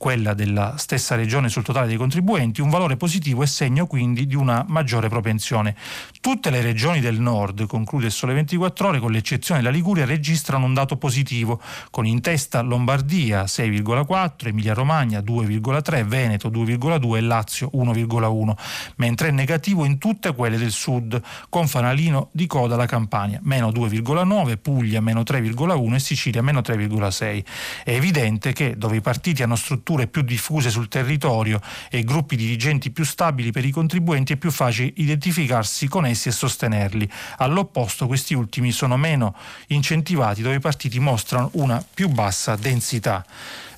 quella 0.01 0.33
della 0.33 0.77
stessa 0.77 1.13
regione 1.13 1.47
sul 1.47 1.61
totale 1.61 1.85
dei 1.85 1.95
contribuenti, 1.95 2.59
un 2.59 2.71
valore 2.71 2.97
positivo 2.97 3.43
è 3.43 3.45
segno 3.45 3.85
quindi 3.85 4.25
di 4.25 4.33
una 4.33 4.65
maggiore 4.67 5.09
propensione. 5.09 5.75
Tutte 6.19 6.49
le 6.49 6.61
regioni 6.61 7.01
del 7.01 7.19
nord, 7.19 7.67
conclude 7.67 8.07
il 8.07 8.11
Sole 8.11 8.33
24 8.33 8.87
ore, 8.87 8.99
con 8.99 9.11
l'eccezione 9.11 9.61
della 9.61 9.71
Liguria, 9.71 10.05
registrano 10.05 10.65
un 10.65 10.73
dato 10.73 10.97
positivo, 10.97 11.61
con 11.91 12.07
in 12.07 12.19
testa 12.19 12.61
Lombardia 12.61 13.43
6,4, 13.43 14.47
Emilia-Romagna 14.47 15.19
2,3, 15.19 16.03
Veneto 16.03 16.49
2,2 16.49 17.17
e 17.17 17.21
Lazio 17.21 17.69
1,1, 17.71 18.53
mentre 18.95 19.27
è 19.27 19.31
negativo 19.31 19.85
in 19.85 19.99
tutte 19.99 20.33
quelle 20.33 20.57
del 20.57 20.71
sud, 20.71 21.21
con 21.47 21.67
fanalino 21.67 22.29
di 22.31 22.47
coda 22.47 22.75
la 22.75 22.87
Campania, 22.87 23.39
meno 23.43 23.69
2,9, 23.69 24.57
Puglia 24.59 24.99
meno 24.99 25.21
3,1 25.21 25.93
e 25.93 25.99
Sicilia 25.99 26.41
meno 26.41 26.61
3,6. 26.61 27.43
È 27.83 27.91
evidente 27.91 28.51
che 28.51 28.75
dove 28.75 28.95
i 28.95 29.01
partiti 29.01 29.43
hanno 29.43 29.55
strutture 29.55 29.89
strutture 29.91 30.07
più 30.07 30.21
diffuse 30.21 30.69
sul 30.69 30.87
territorio 30.87 31.59
e 31.89 32.03
gruppi 32.03 32.35
dirigenti 32.35 32.91
più 32.91 33.03
stabili 33.03 33.51
per 33.51 33.65
i 33.65 33.71
contribuenti 33.71 34.33
è 34.33 34.35
più 34.37 34.51
facile 34.51 34.91
identificarsi 34.95 35.87
con 35.87 36.05
essi 36.05 36.29
e 36.29 36.31
sostenerli. 36.31 37.09
All'opposto 37.37 38.07
questi 38.07 38.33
ultimi 38.33 38.71
sono 38.71 38.97
meno 38.97 39.35
incentivati 39.67 40.41
dove 40.41 40.55
i 40.55 40.59
partiti 40.59 40.99
mostrano 40.99 41.49
una 41.53 41.83
più 41.93 42.09
bassa 42.09 42.55
densità. 42.55 43.25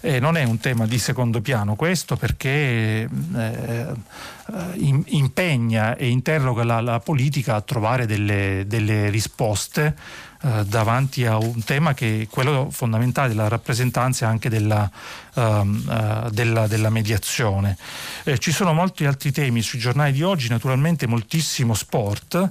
Eh, 0.06 0.20
non 0.20 0.36
è 0.36 0.44
un 0.44 0.60
tema 0.60 0.86
di 0.86 1.00
secondo 1.00 1.40
piano 1.40 1.76
questo 1.76 2.18
perché 2.18 3.08
eh, 3.08 3.94
impegna 5.06 5.96
e 5.96 6.10
interroga 6.10 6.66
la, 6.66 6.82
la, 6.82 7.00
politica 7.00 7.56
a 7.56 7.62
trovare 7.62 8.06
delle, 8.06 8.66
delle 8.68 9.10
risposte 9.10 9.96
eh, 10.46 10.66
davanti 10.66 11.26
a 11.26 11.38
un 11.38 11.64
tema 11.64 11.94
che 11.94 12.24
è 12.24 12.28
quello 12.28 12.70
fondamentale 12.70 13.30
della 13.30 13.48
rappresentanza 13.48 14.26
e 14.26 14.30
anche 14.30 14.50
della, 14.50 14.92
um, 15.36 15.84
uh, 15.88 16.30
della, 16.30 16.68
della 16.68 16.90
mediazione. 16.90 17.78
Eh, 18.24 18.38
ci 18.40 18.52
sono 18.52 18.74
molti 18.74 19.06
altri 19.06 19.32
temi 19.32 19.62
sui 19.62 19.80
giornali 19.80 20.12
di 20.12 20.22
oggi, 20.22 20.50
naturalmente 20.50 21.08
moltissimo 21.08 21.74
sport. 21.74 22.50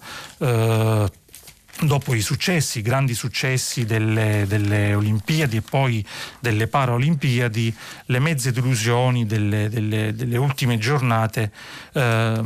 Dopo 1.81 2.15
i 2.15 2.21
successi, 2.21 2.79
i 2.79 2.83
grandi 2.83 3.15
successi 3.15 3.85
delle, 3.85 4.45
delle, 4.47 4.95
Olimpiadi 4.95 5.57
e 5.57 5.63
poi 5.63 6.07
delle 6.39 6.69
Paralimpiadi, 6.69 7.75
le 8.07 8.19
mezze 8.21 8.53
delusioni 8.53 9.27
delle, 9.27 9.69
delle, 9.69 10.15
delle 10.15 10.37
ultime 10.37 10.79
giornate 10.79 11.51
eh, 11.95 12.41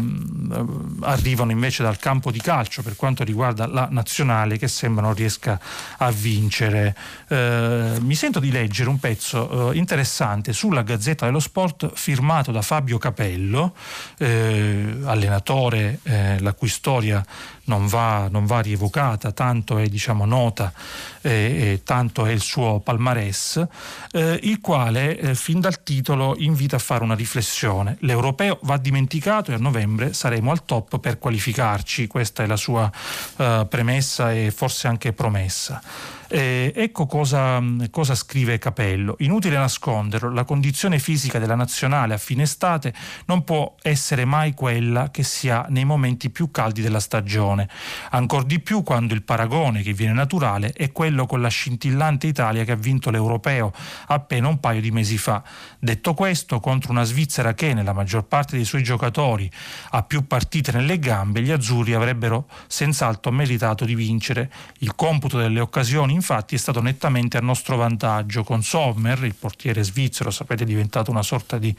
arrivano 1.01 1.51
invece 1.51 1.83
dal 1.83 1.99
campo 1.99 2.31
di 2.31 2.41
calcio 2.41 2.83
per 2.83 2.97
quanto 2.97 3.25
riguarda 3.25 3.67
la 3.67 3.89
nazionale 3.91 4.57
che 4.57 4.69
sembra 4.69 5.05
non 5.05 5.15
riesca 5.15 5.61
a 5.99 6.11
vincere. 6.11 6.97
Eh, 7.29 7.97
mi 8.01 8.15
sento 8.15 8.41
di 8.41 8.51
leggere 8.51 8.89
un 8.89 8.99
pezzo 8.99 9.73
eh, 9.73 9.77
interessante 9.77 10.55
sulla 10.55 10.83
Gazzetta 10.83 11.27
dello 11.27 11.41
Sport 11.41 11.91
firmato 11.95 12.53
da 12.53 12.63
Fabio 12.63 12.97
Capello, 12.97 13.75
eh, 14.19 14.99
allenatore 15.05 15.99
eh, 16.05 16.41
la 16.41 16.53
cui 16.55 16.69
storia 16.69 17.25
non 17.67 17.87
va, 17.87 18.29
non 18.31 18.47
va 18.47 18.61
rievocata, 18.61 19.33
tanto 19.33 19.79
è 19.79 19.87
diciamo, 19.87 20.25
nota 20.25 20.73
e, 21.21 21.31
e 21.31 21.81
tanto 21.85 22.27
è 22.27 22.33
il 22.33 22.41
suo 22.41 22.81
palmarès, 22.81 23.67
eh, 24.13 24.41
il 24.43 24.61
quale 24.61 25.19
eh, 25.19 25.35
fin 25.35 25.61
dal 25.61 25.83
titolo 25.83 26.35
invita 26.39 26.77
a 26.77 26.81
fare 26.81 27.05
una 27.05 27.15
riflessione. 27.15 27.97
L'europeo 28.01 28.59
va 28.63 28.77
dimenticato 28.77 29.51
e 29.51 29.55
a 29.55 29.59
novembre 29.59 30.13
saremo 30.13 30.51
al 30.51 30.65
top 30.65 30.99
per 30.99 31.19
qualificarci, 31.19 32.07
questa 32.07 32.43
è 32.43 32.47
la 32.47 32.57
sua 32.57 32.91
eh, 33.37 33.67
premessa 33.69 34.33
e 34.33 34.51
forse 34.51 34.89
anche 34.89 35.13
promessa. 35.13 35.83
Eh, 36.29 36.73
ecco 36.75 37.07
cosa, 37.07 37.63
cosa, 37.91 38.17
scrive 38.17 38.59
Capello. 38.59 39.15
Inutile 39.21 39.57
nasconderlo, 39.57 40.33
la 40.33 40.45
condizione 40.45 40.99
fisica 40.99 41.39
della 41.39 41.55
nazionale 41.55 42.15
a 42.15 42.19
fine 42.19 42.43
estate 42.43 42.93
non 43.27 43.45
può 43.45 43.77
essere 43.83 44.25
mai 44.25 44.53
quella 44.53 45.11
che 45.13 45.23
si 45.23 45.49
ha 45.49 45.67
nei 45.69 45.85
momenti 45.85 46.31
più 46.31 46.51
caldi 46.51 46.83
della 46.83 46.99
stagione, 46.99 47.69
ancor 48.11 48.43
di 48.45 48.59
più 48.59 48.83
quando 48.83 49.15
il 49.15 49.23
paragone 49.23 49.83
che 49.83 49.93
viene 49.93 50.15
naturale 50.15 50.73
è 50.73 50.91
quello 50.91 51.27
con 51.27 51.41
la 51.41 51.49
scintillante 51.49 52.27
Italia 52.27 52.65
che 52.65 52.73
ha 52.73 52.77
vinto 52.77 53.11
l'Europeo 53.11 53.73
appena 54.09 54.49
un 54.49 54.59
paio 54.59 54.81
di 54.81 54.91
mesi 54.91 55.19
fa. 55.19 55.45
Detto 55.79 56.15
questo, 56.15 56.59
contro 56.59 56.91
una 56.91 57.05
Svizzera 57.05 57.55
che 57.55 57.73
nella 57.73 57.93
maggior 57.93 58.25
parte 58.25 58.57
dei 58.57 58.65
suoi 58.65 58.83
giocatori 58.83 59.49
ha 59.91 60.03
più 60.03 60.27
partite 60.27 60.73
nelle 60.73 60.99
gambe, 60.99 61.41
gli 61.41 61.53
azzurri 61.53 61.95
avrebbero 61.95 62.49
senz'altro 62.67 63.31
meritato 63.31 63.85
di 63.85 63.95
vincere. 63.95 64.51
Il 64.79 64.97
computo 64.97 65.39
delle 65.39 65.61
occasioni 65.61 66.15
infatti 66.17 66.57
è 66.57 66.59
stato 66.59 66.83
nettamente 66.83 67.37
a 67.37 67.41
nostro 67.41 67.77
vantaggio, 67.77 68.43
con 68.43 68.63
Sommer, 68.63 69.23
il 69.25 69.35
portiere 69.35 69.85
svizzero, 69.85 70.31
sapete 70.31 70.65
è 70.65 70.67
diventato 70.67 71.11
una 71.11 71.23
sorta 71.23 71.59
di 71.59 71.75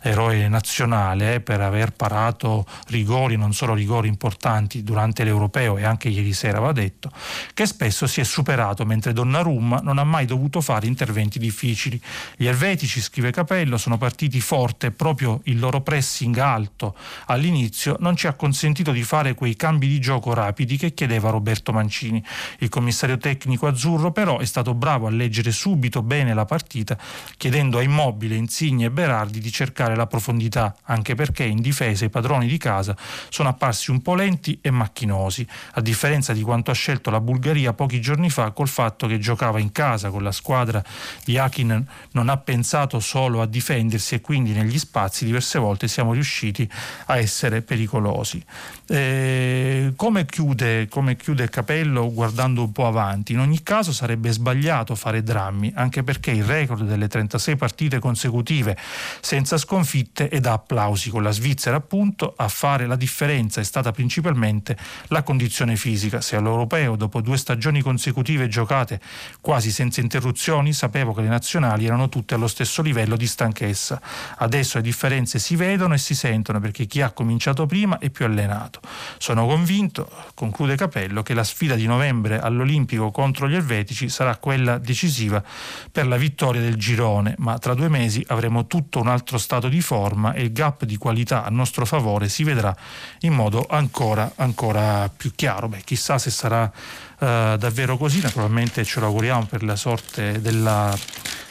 eroe 0.00 0.48
nazionale 0.48 1.34
eh, 1.34 1.40
per 1.40 1.60
aver 1.60 1.92
parato 1.92 2.66
rigori, 2.86 3.36
non 3.36 3.52
solo 3.52 3.74
rigori 3.74 4.08
importanti 4.08 4.82
durante 4.82 5.24
l'Europeo 5.24 5.76
e 5.76 5.84
anche 5.84 6.08
ieri 6.08 6.32
sera 6.32 6.60
va 6.60 6.72
detto, 6.72 7.10
che 7.52 7.66
spesso 7.66 8.06
si 8.06 8.20
è 8.20 8.24
superato 8.24 8.84
mentre 8.86 9.12
Donnarumma 9.12 9.80
non 9.82 9.98
ha 9.98 10.04
mai 10.04 10.24
dovuto 10.24 10.60
fare 10.60 10.86
interventi 10.86 11.38
difficili. 11.38 12.00
Gli 12.36 12.46
elvetici, 12.46 13.00
scrive 13.00 13.30
Capello, 13.30 13.76
sono 13.76 13.98
partiti 13.98 14.40
forte 14.40 14.90
proprio 14.90 15.40
il 15.44 15.58
loro 15.58 15.80
pressing 15.80 16.36
alto 16.38 16.94
all'inizio 17.26 17.96
non 18.00 18.16
ci 18.16 18.26
ha 18.26 18.34
consentito 18.34 18.92
di 18.92 19.02
fare 19.02 19.34
quei 19.34 19.56
cambi 19.56 19.88
di 19.88 20.00
gioco 20.00 20.32
rapidi 20.32 20.76
che 20.76 20.94
chiedeva 20.94 21.30
Roberto 21.30 21.72
Mancini. 21.72 22.22
Il 22.58 22.68
commissario 22.68 23.18
tecnico 23.18 23.66
azzurro 23.66 23.79
azzurro 23.80 24.12
però 24.12 24.38
è 24.38 24.44
stato 24.44 24.74
bravo 24.74 25.06
a 25.06 25.10
leggere 25.10 25.50
subito 25.50 26.02
bene 26.02 26.34
la 26.34 26.44
partita, 26.44 26.98
chiedendo 27.38 27.78
a 27.78 27.82
Immobile, 27.82 28.34
Insigne 28.34 28.86
e 28.86 28.90
Berardi 28.90 29.40
di 29.40 29.50
cercare 29.50 29.96
la 29.96 30.06
profondità, 30.06 30.76
anche 30.84 31.14
perché 31.14 31.44
in 31.44 31.62
difesa 31.62 32.04
i 32.04 32.10
padroni 32.10 32.46
di 32.46 32.58
casa 32.58 32.94
sono 33.30 33.48
apparsi 33.48 33.90
un 33.90 34.02
po' 34.02 34.14
lenti 34.14 34.58
e 34.60 34.70
macchinosi, 34.70 35.46
a 35.72 35.80
differenza 35.80 36.34
di 36.34 36.42
quanto 36.42 36.70
ha 36.70 36.74
scelto 36.74 37.08
la 37.08 37.20
Bulgaria 37.20 37.72
pochi 37.72 38.00
giorni 38.02 38.28
fa 38.28 38.50
col 38.50 38.68
fatto 38.68 39.06
che 39.06 39.18
giocava 39.18 39.58
in 39.58 39.72
casa 39.72 40.10
con 40.10 40.22
la 40.22 40.32
squadra 40.32 40.84
di 41.24 41.38
Akin 41.38 41.86
non 42.12 42.28
ha 42.28 42.36
pensato 42.36 43.00
solo 43.00 43.40
a 43.40 43.46
difendersi 43.46 44.16
e 44.16 44.20
quindi 44.20 44.52
negli 44.52 44.78
spazi 44.78 45.24
diverse 45.24 45.58
volte 45.58 45.88
siamo 45.88 46.12
riusciti 46.12 46.68
a 47.06 47.16
essere 47.16 47.62
pericolosi. 47.62 48.44
Eh, 48.86 49.92
come, 49.96 50.26
chiude, 50.26 50.88
come 50.88 51.16
chiude 51.16 51.48
Capello 51.48 52.12
guardando 52.12 52.62
un 52.62 52.72
po' 52.72 52.86
avanti? 52.86 53.32
In 53.32 53.38
ogni 53.38 53.62
caso 53.70 53.92
sarebbe 53.92 54.32
sbagliato 54.32 54.96
fare 54.96 55.22
drammi, 55.22 55.70
anche 55.76 56.02
perché 56.02 56.32
il 56.32 56.42
record 56.42 56.82
delle 56.82 57.06
36 57.06 57.54
partite 57.54 58.00
consecutive 58.00 58.76
senza 59.20 59.56
sconfitte 59.58 60.28
è 60.28 60.40
da 60.40 60.54
applausi 60.54 61.08
con 61.08 61.22
la 61.22 61.30
Svizzera 61.30 61.76
appunto 61.76 62.34
a 62.36 62.48
fare 62.48 62.86
la 62.86 62.96
differenza 62.96 63.60
è 63.60 63.62
stata 63.62 63.92
principalmente 63.92 64.76
la 65.06 65.22
condizione 65.22 65.76
fisica. 65.76 66.20
Se 66.20 66.34
all'europeo 66.34 66.96
dopo 66.96 67.20
due 67.20 67.36
stagioni 67.36 67.80
consecutive 67.80 68.48
giocate 68.48 69.00
quasi 69.40 69.70
senza 69.70 70.00
interruzioni 70.00 70.72
sapevo 70.72 71.14
che 71.14 71.20
le 71.20 71.28
nazionali 71.28 71.86
erano 71.86 72.08
tutte 72.08 72.34
allo 72.34 72.48
stesso 72.48 72.82
livello 72.82 73.14
di 73.14 73.28
stanchezza. 73.28 74.00
Adesso 74.38 74.78
le 74.78 74.82
differenze 74.82 75.38
si 75.38 75.54
vedono 75.54 75.94
e 75.94 75.98
si 75.98 76.16
sentono 76.16 76.58
perché 76.58 76.86
chi 76.86 77.02
ha 77.02 77.12
cominciato 77.12 77.66
prima 77.66 77.98
è 77.98 78.10
più 78.10 78.24
allenato. 78.24 78.80
Sono 79.18 79.46
convinto, 79.46 80.10
conclude 80.34 80.74
Capello, 80.74 81.22
che 81.22 81.34
la 81.34 81.44
sfida 81.44 81.76
di 81.76 81.86
novembre 81.86 82.40
all'Olimpico 82.40 83.12
contro 83.12 83.48
gli 83.48 83.58
elvetici 83.60 84.08
sarà 84.08 84.36
quella 84.36 84.78
decisiva 84.78 85.42
per 85.90 86.06
la 86.06 86.16
vittoria 86.16 86.60
del 86.60 86.76
girone, 86.76 87.34
ma 87.38 87.58
tra 87.58 87.74
due 87.74 87.88
mesi 87.88 88.24
avremo 88.28 88.66
tutto 88.66 89.00
un 89.00 89.08
altro 89.08 89.38
stato 89.38 89.68
di 89.68 89.80
forma 89.80 90.32
e 90.32 90.42
il 90.42 90.52
gap 90.52 90.84
di 90.84 90.96
qualità 90.96 91.44
a 91.44 91.50
nostro 91.50 91.86
favore 91.86 92.28
si 92.28 92.44
vedrà 92.44 92.74
in 93.20 93.32
modo 93.32 93.66
ancora, 93.68 94.32
ancora 94.36 95.10
più 95.14 95.32
chiaro. 95.34 95.68
Beh, 95.68 95.82
chissà 95.84 96.18
se 96.18 96.30
sarà 96.30 96.64
uh, 96.64 97.56
davvero 97.56 97.96
così, 97.96 98.20
naturalmente 98.20 98.84
ce 98.84 99.00
lo 99.00 99.06
auguriamo 99.06 99.46
per 99.46 99.62
la 99.62 99.76
sorte 99.76 100.40
della 100.40 100.96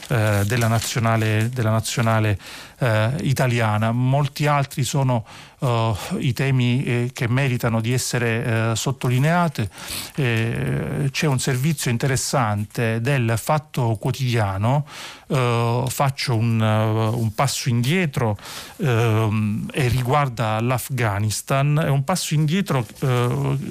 eh, 0.09 0.43
della 0.45 0.67
nazionale, 0.67 1.49
della 1.53 1.69
nazionale 1.69 2.37
eh, 2.79 3.11
italiana. 3.21 3.91
Molti 3.91 4.47
altri 4.47 4.83
sono 4.83 5.23
uh, 5.59 5.95
i 6.17 6.33
temi 6.33 6.83
eh, 6.83 7.09
che 7.13 7.27
meritano 7.27 7.81
di 7.81 7.93
essere 7.93 8.71
eh, 8.71 8.75
sottolineati. 8.75 9.67
Eh, 10.15 11.09
c'è 11.11 11.27
un 11.27 11.39
servizio 11.39 11.91
interessante 11.91 13.01
del 13.01 13.35
Fatto 13.37 13.97
Quotidiano, 13.99 14.85
faccio 15.27 16.35
un, 16.35 16.59
un, 16.59 17.33
passo 17.35 17.69
indietro 17.69 18.35
e 18.77 19.87
riguarda 19.87 20.59
l'Afghanistan, 20.59 21.83
è 21.85 21.89
un 21.89 22.03
passo 22.03 22.33
indietro 22.33 22.83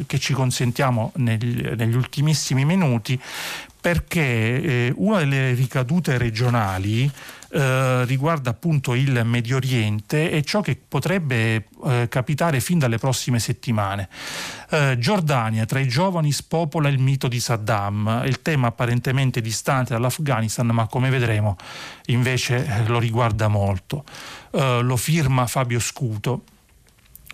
che 0.07 0.19
ci 0.21 0.35
consentiamo 0.35 1.11
negli, 1.17 1.67
negli 1.75 1.97
ultimissimi 1.97 2.65
minuti 2.65 3.21
perché 3.81 4.21
eh, 4.21 4.93
una 4.97 5.19
delle 5.19 5.53
ricadute 5.55 6.19
regionali 6.19 7.11
eh, 7.51 8.05
riguarda 8.05 8.51
appunto 8.51 8.95
il 8.95 9.23
Medio 9.25 9.57
Oriente 9.57 10.31
e 10.31 10.43
ciò 10.43 10.61
che 10.61 10.79
potrebbe 10.87 11.69
eh, 11.85 12.07
capitare 12.11 12.61
fin 12.61 12.79
dalle 12.79 12.99
prossime 12.99 13.39
settimane. 13.39 14.09
Eh, 14.69 14.97
Giordania 14.99 15.65
tra 15.65 15.79
i 15.79 15.89
giovani 15.89 16.31
spopola 16.33 16.89
il 16.89 16.99
mito 16.99 17.27
di 17.27 17.41
Saddam, 17.41 18.23
il 18.27 18.43
tema 18.43 18.67
apparentemente 18.67 19.41
distante 19.41 19.95
dall'Afghanistan 19.95 20.67
ma 20.67 20.87
come 20.87 21.09
vedremo 21.09 21.57
invece 22.07 22.67
eh, 22.67 22.87
lo 22.87 22.99
riguarda 22.99 23.49
molto. 23.49 24.05
Eh, 24.51 24.81
lo 24.83 24.97
firma 24.97 25.47
Fabio 25.47 25.81
Scuto. 25.81 26.43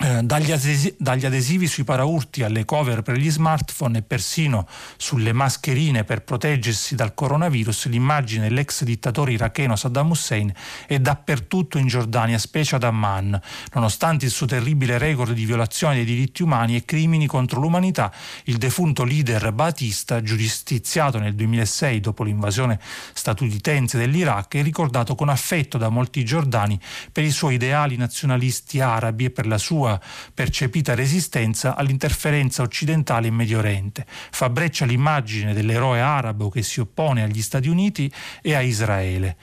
Eh, 0.04 0.22
dagli, 0.22 0.52
adesivi, 0.52 0.94
dagli, 0.98 1.24
adesivi 1.24 1.66
sui 1.66 1.82
paraurti 1.82 2.42
alle 2.42 2.66
cover 2.66 3.00
per 3.00 3.16
gli 3.16 3.30
smartphone 3.30 3.98
e 3.98 4.02
persino 4.02 4.68
sulle 4.98 5.32
mascherine 5.32 6.04
per 6.04 6.24
proteggersi 6.24 6.94
dal 6.94 7.14
coronavirus, 7.14 7.86
l'immagine 7.86 8.48
dell'ex 8.48 8.82
dittatore 8.82 9.32
iracheno 9.32 9.76
Saddam 9.76 10.10
Hussein 10.10 10.52
è 10.86 10.98
dappertutto 10.98 11.78
in 11.78 11.86
Giordania, 11.86 12.36
specie 12.36 12.74
ad 12.74 12.82
Amman. 12.82 13.40
Nonostante 13.72 14.26
il 14.26 14.30
suo 14.30 14.44
terribile 14.44 14.98
record 14.98 15.32
di 15.32 15.46
violazione 15.46 15.94
dei 15.94 16.04
diritti 16.04 16.42
umani 16.42 16.76
e 16.76 16.84
crimini 16.84 17.26
contro 17.26 17.58
l'umanità, 17.58 18.12
il 18.44 18.58
defunto 18.58 19.04
leader 19.04 19.52
Batista, 19.52 20.20
giustiziato 20.20 21.18
nel 21.18 21.34
2006 21.34 22.00
dopo 22.00 22.24
l'invasione 22.24 22.78
statunitense 23.14 23.96
dell'Iraq, 23.96 24.56
è 24.56 24.62
ricordato 24.62 25.14
con 25.14 25.30
affetto 25.30 25.78
da 25.78 25.88
molti 25.88 26.26
giordani 26.26 26.78
per 27.10 27.24
i 27.24 27.30
suoi 27.30 27.54
ideali 27.54 27.96
nazionalisti 27.96 28.80
arabi 28.80 29.24
e 29.24 29.30
per 29.30 29.46
la 29.46 29.56
sua 29.56 29.92
percepita 30.32 30.94
resistenza 30.94 31.76
all'interferenza 31.76 32.62
occidentale 32.62 33.28
in 33.28 33.34
Medio 33.34 33.58
Oriente. 33.58 34.06
Fa 34.06 34.48
breccia 34.48 34.84
l'immagine 34.84 35.54
dell'eroe 35.54 36.00
arabo 36.00 36.48
che 36.48 36.62
si 36.62 36.80
oppone 36.80 37.22
agli 37.22 37.42
Stati 37.42 37.68
Uniti 37.68 38.12
e 38.42 38.54
a 38.54 38.60
Israele 38.60 39.36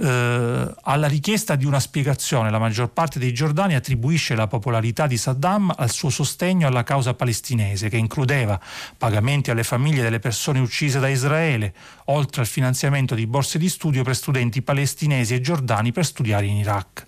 eh, 0.00 0.74
alla 0.82 1.08
richiesta 1.08 1.56
di 1.56 1.64
una 1.64 1.80
spiegazione 1.80 2.50
la 2.50 2.60
maggior 2.60 2.90
parte 2.90 3.18
dei 3.18 3.34
giordani 3.34 3.74
attribuisce 3.74 4.36
la 4.36 4.46
popolarità 4.46 5.08
di 5.08 5.16
Saddam 5.16 5.74
al 5.76 5.90
suo 5.90 6.08
sostegno 6.08 6.68
alla 6.68 6.84
causa 6.84 7.14
palestinese, 7.14 7.88
che 7.88 7.96
includeva 7.96 8.60
pagamenti 8.96 9.50
alle 9.50 9.64
famiglie 9.64 10.02
delle 10.02 10.20
persone 10.20 10.60
uccise 10.60 11.00
da 11.00 11.08
Israele, 11.08 11.74
oltre 12.06 12.42
al 12.42 12.46
finanziamento 12.46 13.16
di 13.16 13.26
borse 13.26 13.58
di 13.58 13.68
studio 13.68 14.04
per 14.04 14.14
studenti 14.14 14.62
palestinesi 14.62 15.34
e 15.34 15.40
giordani 15.40 15.90
per 15.90 16.04
studiare 16.04 16.46
in 16.46 16.58
Iraq. 16.58 17.04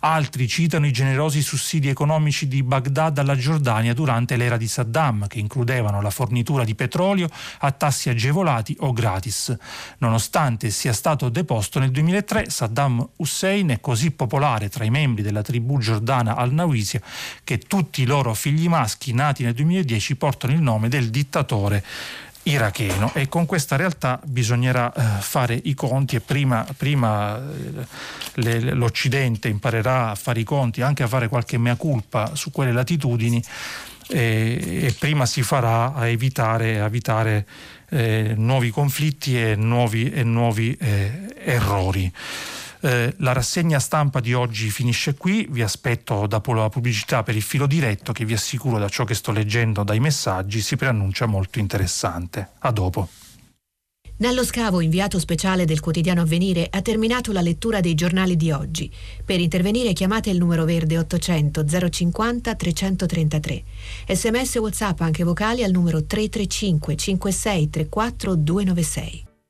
Altri 0.00 0.48
citano 0.48 0.86
i 0.86 0.92
generosi 0.92 1.42
sussidi 1.42 1.88
economici 1.88 2.48
di 2.48 2.62
Baghdad 2.62 3.18
alla 3.18 3.36
Giordania 3.36 3.92
durante 3.92 4.36
l'era 4.36 4.56
di 4.56 4.66
Saddam, 4.66 5.26
che 5.26 5.38
includevano 5.38 6.00
la 6.00 6.10
fornitura 6.10 6.64
di 6.64 6.74
petrolio 6.74 7.28
a 7.58 7.70
tassi 7.70 8.08
agevolati 8.08 8.74
o 8.80 8.92
gratis. 8.94 9.54
Nonostante 9.98 10.70
sia 10.70 10.94
stato 10.94 11.28
deposto 11.28 11.78
nel 11.78 11.90
2003 11.90 12.29
2003 12.30 12.48
Saddam 12.48 13.06
Hussein 13.16 13.68
è 13.70 13.80
così 13.80 14.12
popolare 14.12 14.68
tra 14.68 14.84
i 14.84 14.90
membri 14.90 15.22
della 15.22 15.42
tribù 15.42 15.78
giordana 15.78 16.36
al-Nawisia 16.36 17.00
che 17.42 17.58
tutti 17.58 18.02
i 18.02 18.06
loro 18.06 18.34
figli 18.34 18.68
maschi 18.68 19.12
nati 19.12 19.42
nel 19.42 19.54
2010 19.54 20.14
portano 20.14 20.52
il 20.52 20.60
nome 20.60 20.88
del 20.88 21.10
dittatore 21.10 21.84
iracheno. 22.44 23.12
E 23.14 23.28
con 23.28 23.46
questa 23.46 23.76
realtà 23.76 24.20
bisognerà 24.24 24.92
eh, 24.92 25.20
fare 25.20 25.60
i 25.64 25.74
conti 25.74 26.16
e 26.16 26.20
prima, 26.20 26.64
prima 26.76 27.36
eh, 27.36 27.86
le, 28.34 28.60
l'Occidente 28.74 29.48
imparerà 29.48 30.10
a 30.10 30.14
fare 30.14 30.40
i 30.40 30.44
conti, 30.44 30.82
anche 30.82 31.02
a 31.02 31.08
fare 31.08 31.28
qualche 31.28 31.58
mea 31.58 31.74
culpa 31.74 32.34
su 32.34 32.50
quelle 32.50 32.72
latitudini, 32.72 33.42
e, 34.08 34.86
e 34.86 34.96
prima 34.98 35.26
si 35.26 35.42
farà 35.42 35.94
a 35.94 36.08
evitare, 36.08 36.80
a 36.80 36.86
evitare 36.86 37.46
eh, 37.90 38.34
nuovi 38.36 38.70
conflitti 38.70 39.40
e 39.40 39.54
nuovi, 39.56 40.10
e 40.10 40.22
nuovi 40.22 40.76
eh, 40.80 41.34
errori. 41.44 42.10
Eh, 42.82 43.14
la 43.18 43.32
rassegna 43.32 43.78
stampa 43.78 44.20
di 44.20 44.32
oggi 44.32 44.70
finisce 44.70 45.14
qui, 45.14 45.46
vi 45.50 45.62
aspetto 45.62 46.26
dopo 46.26 46.54
la 46.54 46.68
pubblicità 46.70 47.22
per 47.22 47.36
il 47.36 47.42
filo 47.42 47.66
diretto 47.66 48.12
che 48.12 48.24
vi 48.24 48.32
assicuro 48.32 48.78
da 48.78 48.88
ciò 48.88 49.04
che 49.04 49.14
sto 49.14 49.32
leggendo 49.32 49.82
dai 49.82 50.00
messaggi 50.00 50.60
si 50.60 50.76
preannuncia 50.76 51.26
molto 51.26 51.58
interessante. 51.58 52.52
A 52.60 52.70
dopo. 52.70 53.19
Nello 54.20 54.44
scavo 54.44 54.82
inviato 54.82 55.18
speciale 55.18 55.64
del 55.64 55.80
quotidiano 55.80 56.20
Avvenire 56.20 56.66
ha 56.70 56.82
terminato 56.82 57.32
la 57.32 57.40
lettura 57.40 57.80
dei 57.80 57.94
giornali 57.94 58.36
di 58.36 58.50
oggi. 58.50 58.90
Per 59.24 59.40
intervenire 59.40 59.94
chiamate 59.94 60.28
il 60.28 60.36
numero 60.36 60.66
verde 60.66 60.98
800 60.98 61.64
050 61.88 62.54
333. 62.54 63.64
Sms 64.08 64.56
WhatsApp 64.56 65.00
anche 65.00 65.24
vocali 65.24 65.64
al 65.64 65.70
numero 65.70 66.04
335 66.04 66.96
56 66.96 67.70
34 67.70 68.34
296. 68.34 69.29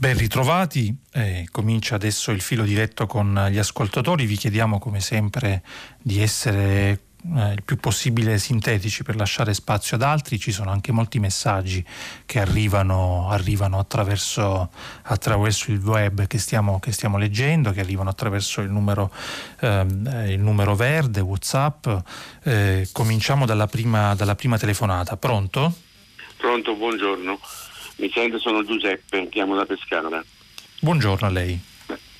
Ben 0.00 0.16
ritrovati, 0.16 0.96
eh, 1.12 1.46
comincia 1.52 1.94
adesso 1.96 2.30
il 2.30 2.40
filo 2.40 2.64
diretto 2.64 3.06
con 3.06 3.48
gli 3.50 3.58
ascoltatori, 3.58 4.24
vi 4.24 4.36
chiediamo 4.36 4.78
come 4.78 4.98
sempre 4.98 5.62
di 6.00 6.22
essere 6.22 7.00
eh, 7.36 7.52
il 7.52 7.62
più 7.62 7.76
possibile 7.76 8.38
sintetici 8.38 9.02
per 9.02 9.14
lasciare 9.14 9.52
spazio 9.52 9.96
ad 9.96 10.02
altri, 10.02 10.38
ci 10.38 10.52
sono 10.52 10.70
anche 10.70 10.90
molti 10.90 11.18
messaggi 11.18 11.84
che 12.24 12.40
arrivano, 12.40 13.28
arrivano 13.28 13.78
attraverso, 13.78 14.70
attraverso, 15.02 15.70
il 15.70 15.82
web 15.84 16.26
che 16.26 16.38
stiamo, 16.38 16.80
che 16.80 16.92
stiamo, 16.92 17.18
leggendo, 17.18 17.70
che 17.70 17.80
arrivano 17.80 18.08
attraverso 18.08 18.62
il 18.62 18.70
numero, 18.70 19.12
eh, 19.60 19.84
il 20.28 20.40
numero 20.40 20.74
verde, 20.76 21.20
Whatsapp. 21.20 21.86
Eh, 22.44 22.88
cominciamo 22.90 23.44
dalla 23.44 23.66
prima, 23.66 24.14
dalla 24.14 24.34
prima 24.34 24.56
telefonata. 24.56 25.18
Pronto? 25.18 25.74
Pronto, 26.38 26.74
buongiorno. 26.74 27.38
Mi 28.00 28.10
sento, 28.10 28.38
sono 28.38 28.64
Giuseppe, 28.64 29.28
chiamo 29.28 29.54
da 29.54 29.66
Pescara. 29.66 30.24
Buongiorno 30.80 31.26
a 31.26 31.30
lei. 31.30 31.60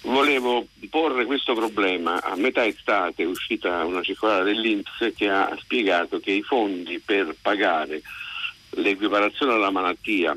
Volevo 0.02 0.66
porre 0.90 1.24
questo 1.24 1.54
problema. 1.54 2.22
A 2.22 2.36
metà 2.36 2.66
estate 2.66 3.22
è 3.22 3.26
uscita 3.26 3.82
una 3.86 4.02
circolare 4.02 4.44
dell'Inps 4.44 5.12
che 5.16 5.30
ha 5.30 5.56
spiegato 5.58 6.20
che 6.20 6.32
i 6.32 6.42
fondi 6.42 7.00
per 7.02 7.34
pagare 7.40 8.02
l'equiparazione 8.72 9.54
alla 9.54 9.70
malattia 9.70 10.36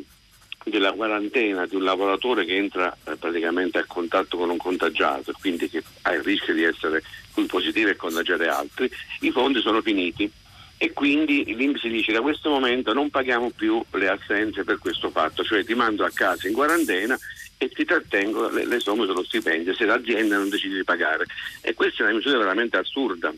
della 0.64 0.94
quarantena 0.94 1.66
di 1.66 1.76
un 1.76 1.84
lavoratore 1.84 2.46
che 2.46 2.56
entra 2.56 2.96
eh, 3.04 3.18
praticamente 3.18 3.80
a 3.80 3.86
contatto 3.86 4.38
con 4.38 4.50
un 4.50 4.56
contagiato, 4.56 5.34
quindi 5.42 5.70
che 5.70 5.84
ha 6.04 6.14
il 6.14 6.24
rischio 6.24 6.54
di 6.54 6.64
essere 6.64 7.04
positivo 7.48 7.90
e 7.90 7.98
contagiare 7.98 8.48
altri, 8.48 8.90
i 9.20 9.32
fondi 9.32 9.60
sono 9.60 9.82
finiti 9.82 10.32
e 10.78 10.92
quindi 10.92 11.56
l'Inps 11.56 11.86
dice 11.88 12.12
da 12.12 12.22
questo 12.22 12.50
momento 12.50 12.94
non 12.94 13.10
paghiamo 13.10 13.52
più 13.52 13.84
le 13.92 14.10
assenze 14.10 14.64
per 14.64 14.80
questo 14.80 15.10
fatto, 15.10 15.44
cioè 15.44 15.64
ti 15.64 15.74
mando 15.76 16.04
a 16.04 16.12
casa 16.14 16.48
in 16.48 16.54
quarantena 16.54 17.18
e 17.58 17.70
ti 17.70 17.86
trattengo 17.86 18.50
le, 18.50 18.66
le 18.66 18.80
somme 18.80 19.06
dello 19.06 19.24
stipendio 19.24 19.74
se 19.74 19.86
l'azienda 19.86 20.38
non 20.38 20.50
decide 20.50 20.76
di 20.76 20.84
pagare. 20.84 21.26
E 21.62 21.74
questa 21.74 22.04
è 22.04 22.08
una 22.08 22.16
misura 22.16 22.38
veramente 22.40 22.78
assurda. 22.78 23.34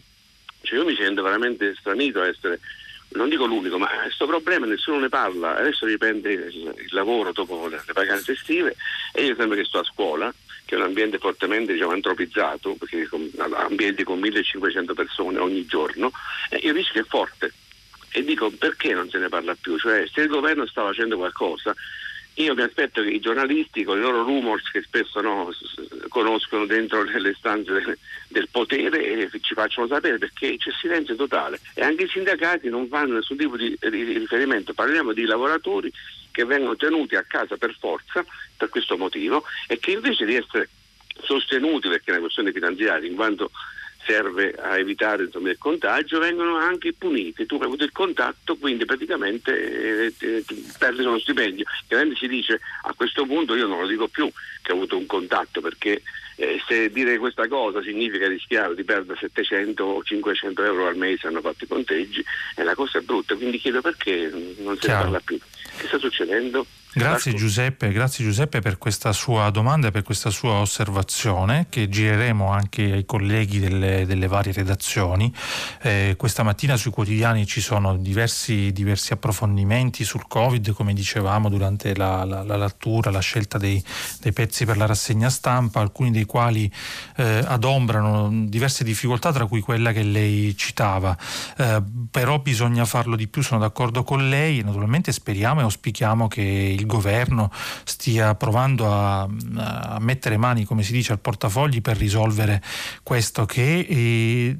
Cioè 0.61 0.79
io 0.79 0.85
mi 0.85 0.95
sento 0.95 1.21
veramente 1.21 1.75
stranito 1.77 2.21
a 2.21 2.27
essere, 2.27 2.59
non 3.09 3.29
dico 3.29 3.45
l'unico, 3.45 3.77
ma 3.77 3.87
questo 3.87 4.25
problema 4.25 4.65
nessuno 4.65 4.99
ne 4.99 5.09
parla. 5.09 5.55
Adesso 5.55 5.85
riprende 5.85 6.31
il 6.31 6.87
lavoro 6.89 7.31
dopo 7.31 7.67
le 7.67 7.79
vacanze 7.93 8.31
estive 8.31 8.75
e 9.13 9.25
io 9.25 9.35
sembra 9.35 9.57
che 9.57 9.65
sto 9.65 9.79
a 9.79 9.83
scuola 9.83 10.33
che 10.65 10.75
è 10.75 10.77
un 10.77 10.83
ambiente 10.83 11.17
fortemente 11.19 11.73
diciamo, 11.73 11.91
antropizzato, 11.91 12.75
perché 12.75 13.07
ambienti 13.53 14.03
con 14.03 14.19
1500 14.19 14.93
persone 14.93 15.39
ogni 15.39 15.65
giorno, 15.65 16.11
eh, 16.49 16.59
il 16.63 16.73
rischio 16.73 17.01
è 17.01 17.05
forte. 17.05 17.53
E 18.11 18.23
dico 18.23 18.49
perché 18.49 18.93
non 18.93 19.09
se 19.09 19.17
ne 19.17 19.29
parla 19.29 19.55
più? 19.59 19.77
Cioè 19.77 20.07
se 20.11 20.21
il 20.21 20.27
governo 20.27 20.65
sta 20.65 20.83
facendo 20.83 21.17
qualcosa, 21.17 21.75
io 22.35 22.53
mi 22.53 22.61
aspetto 22.61 23.01
che 23.01 23.09
i 23.09 23.19
giornalisti 23.19 23.83
con 23.83 23.97
i 23.97 24.01
loro 24.01 24.23
rumors 24.23 24.69
che 24.71 24.81
spesso 24.81 25.21
no, 25.21 25.49
conoscono 26.09 26.65
dentro 26.65 27.03
le 27.03 27.33
stanze 27.37 27.71
del, 27.71 27.97
del 28.27 28.49
potere 28.49 29.29
ci 29.41 29.53
facciano 29.53 29.87
sapere 29.87 30.17
perché 30.17 30.57
c'è 30.57 30.71
silenzio 30.71 31.15
totale 31.15 31.59
e 31.73 31.81
anche 31.81 32.03
i 32.03 32.09
sindacati 32.09 32.67
non 32.69 32.87
fanno 32.87 33.15
nessun 33.15 33.37
tipo 33.37 33.55
di 33.55 33.77
riferimento. 33.79 34.73
Parliamo 34.73 35.13
di 35.13 35.23
lavoratori 35.25 35.91
che 36.35 36.43
vengono 36.43 36.75
tenuti 36.75 37.15
a 37.15 37.23
casa 37.23 37.55
per 37.55 37.73
forza 37.79 38.25
per 38.57 38.67
questo 38.67 38.97
motivo 38.97 39.45
e 39.67 39.79
che 39.79 39.91
invece 39.91 40.25
di 40.25 40.35
essere 40.35 40.67
sostenuti 41.23 41.87
perché 41.87 42.07
è 42.07 42.11
una 42.11 42.19
questione 42.19 42.51
finanziaria 42.51 43.07
in 43.07 43.15
quanto 43.15 43.51
serve 44.05 44.53
a 44.53 44.77
evitare 44.77 45.23
insomma, 45.23 45.49
il 45.49 45.57
contagio, 45.57 46.19
vengono 46.19 46.55
anche 46.55 46.93
puniti. 46.93 47.45
Tu 47.45 47.55
hai 47.55 47.63
avuto 47.63 47.83
il 47.83 47.91
contatto, 47.91 48.55
quindi 48.55 48.85
praticamente 48.85 50.05
eh, 50.05 50.13
eh, 50.19 50.45
perdi 50.77 51.01
uno 51.01 51.19
stipendio. 51.19 51.65
Chiaramente 51.87 52.19
si 52.19 52.27
dice 52.27 52.59
a 52.83 52.93
questo 52.93 53.25
punto 53.25 53.55
io 53.55 53.67
non 53.67 53.81
lo 53.81 53.87
dico 53.87 54.07
più 54.07 54.31
che 54.61 54.71
ho 54.71 54.75
avuto 54.75 54.97
un 54.97 55.05
contatto 55.05 55.61
perché 55.61 56.01
eh, 56.37 56.61
se 56.67 56.89
dire 56.91 57.17
questa 57.17 57.47
cosa 57.47 57.81
significa 57.81 58.27
rischiare 58.27 58.75
di 58.75 58.83
perdere 58.83 59.17
700 59.19 59.83
o 59.83 60.03
500 60.03 60.63
euro 60.63 60.87
al 60.87 60.97
mese 60.97 61.27
hanno 61.27 61.41
fatto 61.41 61.63
i 61.63 61.67
conteggi, 61.67 62.23
e 62.55 62.63
la 62.63 62.75
cosa 62.75 62.99
è 62.99 63.01
brutta, 63.01 63.35
quindi 63.35 63.57
chiedo 63.57 63.81
perché 63.81 64.29
non 64.57 64.77
se 64.77 64.87
ne 64.87 64.93
parla 64.93 65.19
più. 65.19 65.37
Che 65.77 65.87
sta 65.87 65.97
succedendo? 65.97 66.65
Grazie 66.97 67.33
Giuseppe, 67.33 67.91
grazie 67.91 68.23
Giuseppe 68.23 68.61
per 68.61 68.77
questa 68.77 69.11
sua 69.11 69.49
domanda 69.49 69.89
e 69.89 69.91
per 69.91 70.01
questa 70.01 70.29
sua 70.29 70.53
osservazione 70.53 71.65
che 71.67 71.89
gireremo 71.89 72.49
anche 72.49 72.83
ai 72.83 73.05
colleghi 73.05 73.59
delle, 73.59 74.05
delle 74.05 74.27
varie 74.27 74.53
redazioni. 74.53 75.29
Eh, 75.81 76.15
questa 76.17 76.43
mattina 76.43 76.77
sui 76.77 76.91
quotidiani 76.91 77.45
ci 77.45 77.59
sono 77.59 77.97
diversi, 77.97 78.71
diversi, 78.71 79.11
approfondimenti 79.11 80.05
sul 80.05 80.25
Covid, 80.25 80.71
come 80.71 80.93
dicevamo 80.93 81.49
durante 81.49 81.93
la, 81.97 82.23
la, 82.23 82.43
la 82.43 82.55
lettura, 82.55 83.11
la 83.11 83.19
scelta 83.19 83.57
dei, 83.57 83.83
dei, 84.21 84.31
pezzi 84.31 84.63
per 84.63 84.77
la 84.77 84.85
rassegna 84.85 85.29
stampa, 85.29 85.81
alcuni 85.81 86.11
dei 86.11 86.23
quali 86.23 86.71
eh, 87.17 87.43
adombrano 87.45 88.47
diverse 88.47 88.85
difficoltà, 88.85 89.33
tra 89.33 89.47
cui 89.47 89.59
quella 89.59 89.91
che 89.91 90.03
lei 90.03 90.55
citava. 90.55 91.17
Eh, 91.57 91.83
però 92.09 92.39
bisogna 92.39 92.85
farlo 92.85 93.17
di 93.17 93.27
più, 93.27 93.41
sono 93.41 93.59
d'accordo 93.59 94.05
con 94.05 94.29
lei 94.29 94.63
naturalmente 94.63 95.11
speriamo 95.11 95.59
e 95.59 95.63
auspichiamo 95.63 96.29
che 96.29 96.41
il 96.41 96.83
il 96.85 96.87
governo 96.87 97.51
stia 97.83 98.35
provando 98.35 98.93
a, 98.93 99.27
a, 99.55 99.97
mettere 99.99 100.37
mani, 100.37 100.63
come 100.63 100.83
si 100.83 100.93
dice, 100.93 101.11
al 101.11 101.19
portafogli 101.19 101.81
per 101.81 101.97
risolvere 101.97 102.61
questo 103.03 103.45
che 103.45 103.79
eh, 103.79 104.55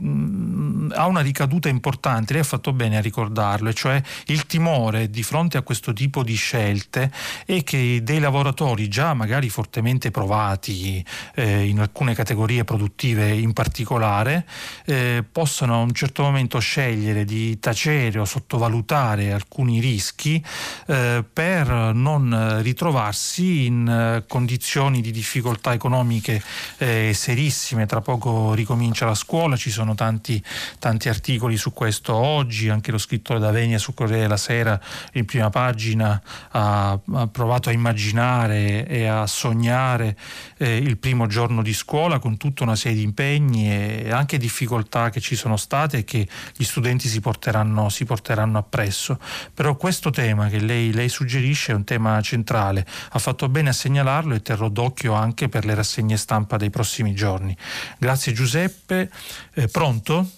ha 0.94 1.06
una 1.06 1.22
ricaduta 1.22 1.70
importante, 1.70 2.34
lei 2.34 2.42
ha 2.42 2.46
fatto 2.46 2.74
bene 2.74 2.98
a 2.98 3.02
ricordarlo, 3.02 3.70
e 3.70 3.74
cioè 3.74 4.02
il 4.28 4.46
timore 4.46 5.10
di 5.10 5.24
fronte 5.24 5.58
a 5.58 5.62
questo 5.62 5.94
tipo 5.94 6.24
di 6.24 6.36
scelte 6.36 7.12
è 7.46 7.64
che 7.64 8.02
dei 8.04 8.20
lavoratori 8.20 8.88
già 8.88 9.14
magari 9.14 9.50
fortemente 9.50 10.12
provati 10.12 11.06
eh, 11.36 11.68
in 11.68 11.80
alcune 11.80 12.16
categorie 12.16 12.64
produttive 12.64 13.30
in 13.30 13.54
particolare 13.54 14.46
eh, 14.86 15.24
possano 15.30 15.76
a 15.76 15.78
un 15.78 15.94
certo 15.94 16.24
momento 16.24 16.58
scegliere 16.60 17.26
di 17.26 17.60
tacere 17.60 18.20
o 18.20 18.26
sottovalutare 18.26 19.32
alcuni 19.32 19.80
rischi 19.80 20.44
eh, 20.88 21.24
per 21.32 21.94
non 21.94 22.14
non 22.18 22.34
eh, 22.34 22.61
ritrovarsi 22.61 23.66
in 23.66 23.88
eh, 23.88 24.24
condizioni 24.28 25.01
di 25.01 25.11
difficoltà 25.11 25.74
economiche 25.74 26.41
eh, 26.78 27.11
serissime. 27.13 27.86
Tra 27.86 28.01
poco 28.01 28.53
ricomincia 28.53 29.05
la 29.05 29.16
scuola, 29.16 29.55
ci 29.55 29.70
sono 29.70 29.95
tanti, 29.95 30.41
tanti 30.80 31.09
articoli 31.09 31.57
su 31.57 31.74
questo 31.74 32.13
oggi, 32.13 32.70
anche 32.70 32.91
lo 32.91 32.97
scrittore 32.97 33.39
D'Avenia 33.39 33.78
su 33.78 33.93
Corriere 33.93 34.22
della 34.22 34.38
Sera 34.38 34.80
in 35.13 35.26
prima 35.26 35.49
pagina 35.49 36.22
ha, 36.51 36.91
ha 36.91 37.28
provato 37.28 37.70
a 37.70 37.72
immaginare 37.72 38.88
e 38.88 39.05
a 39.07 39.28
sognare 39.28 40.16
eh, 40.57 40.78
il 40.78 40.97
primo 40.97 41.28
giorno 41.28 41.61
di 41.61 41.74
scuola 41.74 42.20
con 42.20 42.38
tutta 42.38 42.63
una 42.63 42.76
serie 42.76 42.97
di 42.97 43.03
impegni 43.03 43.72
e 43.72 44.11
anche 44.11 44.38
difficoltà 44.38 45.09
che 45.09 45.20
ci 45.20 45.36
sono 45.36 45.57
state 45.57 45.99
e 45.99 46.03
che 46.03 46.28
gli 46.55 46.63
studenti 46.63 47.07
si 47.07 47.20
porteranno, 47.20 47.89
si 47.89 48.05
porteranno 48.05 48.57
appresso. 48.57 49.20
Però 49.53 49.76
questo 49.76 50.09
tema 50.09 50.47
che 50.47 50.59
lei, 50.59 50.93
lei 50.93 51.09
suggerisce 51.09 51.72
è 51.72 51.76
un 51.76 51.84
tema 51.84 51.95
tema 51.96 52.22
centrale. 52.22 52.86
Ha 53.12 53.20
fatto 53.20 53.48
bene 53.48 53.70
a 53.70 53.74
segnalarlo 53.74 54.36
e 54.36 54.41
terrò 54.41 54.70
d'occhio 54.70 55.14
anche 55.14 55.48
per 55.48 55.66
le 55.66 55.76
rassegne 55.76 56.18
stampa 56.18 56.58
dei 56.58 56.70
prossimi 56.70 57.14
giorni. 57.14 57.56
Grazie 57.98 58.34
Giuseppe. 58.34 59.10
Eh, 59.54 59.68
pronto? 59.70 60.30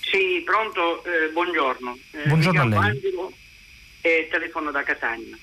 Sì, 0.00 0.42
pronto, 0.44 1.04
eh, 1.04 1.30
buongiorno. 1.32 1.98
Eh, 2.10 2.26
buongiorno 2.26 2.60
a 2.60 2.64
lei. 2.64 2.78
Angelo 2.78 3.32
e 4.00 4.28
telefono 4.30 4.70
da 4.72 4.82
Catania. 4.82 5.36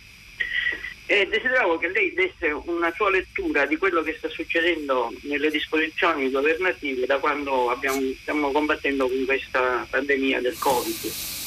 Eh, 1.06 1.28
desideravo 1.28 1.80
che 1.80 1.90
lei 1.90 2.14
desse 2.14 2.52
una 2.66 2.92
sua 2.94 3.10
lettura 3.10 3.66
di 3.66 3.78
quello 3.78 4.04
che 4.04 4.14
sta 4.18 4.30
succedendo 4.30 5.12
nelle 5.24 5.50
disposizioni 5.50 6.30
governative 6.30 7.08
da 7.08 7.18
quando 7.18 7.72
abbiamo, 7.72 8.00
stiamo 8.22 8.52
combattendo 8.52 9.08
con 9.08 9.26
questa 9.26 9.88
pandemia 9.90 10.40
del 10.42 10.58
Covid. 10.60 11.39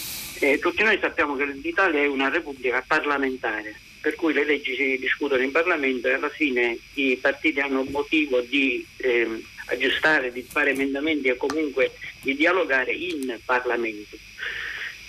Eh, 0.43 0.59
tutti 0.59 0.82
noi 0.82 0.99
sappiamo 1.01 1.36
che 1.36 1.45
l'Italia 1.45 2.01
è 2.01 2.07
una 2.09 2.28
repubblica 2.28 2.82
parlamentare, 2.84 3.76
per 4.01 4.16
cui 4.16 4.32
le 4.32 4.45
leggi 4.45 4.74
si 4.74 4.99
discutono 4.99 5.40
in 5.40 5.53
Parlamento 5.53 6.09
e 6.09 6.14
alla 6.14 6.30
fine 6.30 6.76
i 6.95 7.16
partiti 7.16 7.61
hanno 7.61 7.84
motivo 7.84 8.40
di 8.40 8.84
eh, 8.97 9.40
aggiustare, 9.66 10.32
di 10.32 10.43
fare 10.43 10.70
emendamenti 10.70 11.28
e 11.28 11.36
comunque 11.36 11.93
di 12.22 12.34
dialogare 12.34 12.90
in 12.90 13.38
Parlamento. 13.45 14.16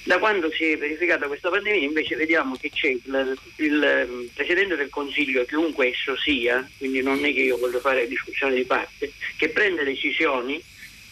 Da 0.03 0.19
quando 0.19 0.51
si 0.51 0.65
è 0.65 0.77
verificata 0.77 1.25
questa 1.25 1.49
pandemia 1.49 1.81
invece 1.81 2.15
vediamo 2.15 2.55
che 2.55 2.69
c'è 2.69 2.89
il, 2.89 3.37
il, 3.55 3.83
ehm, 3.83 4.29
Presidente 4.35 4.75
del 4.75 4.89
Consiglio, 4.89 5.45
chiunque 5.45 5.87
esso 5.87 6.15
sia, 6.15 6.69
quindi 6.77 7.01
non 7.01 7.17
è 7.25 7.33
che 7.33 7.41
io 7.41 7.57
voglio 7.57 7.79
fare 7.79 8.07
discussione 8.07 8.53
di 8.53 8.65
parte, 8.65 9.11
che 9.35 9.49
prende 9.49 9.83
decisioni, 9.83 10.61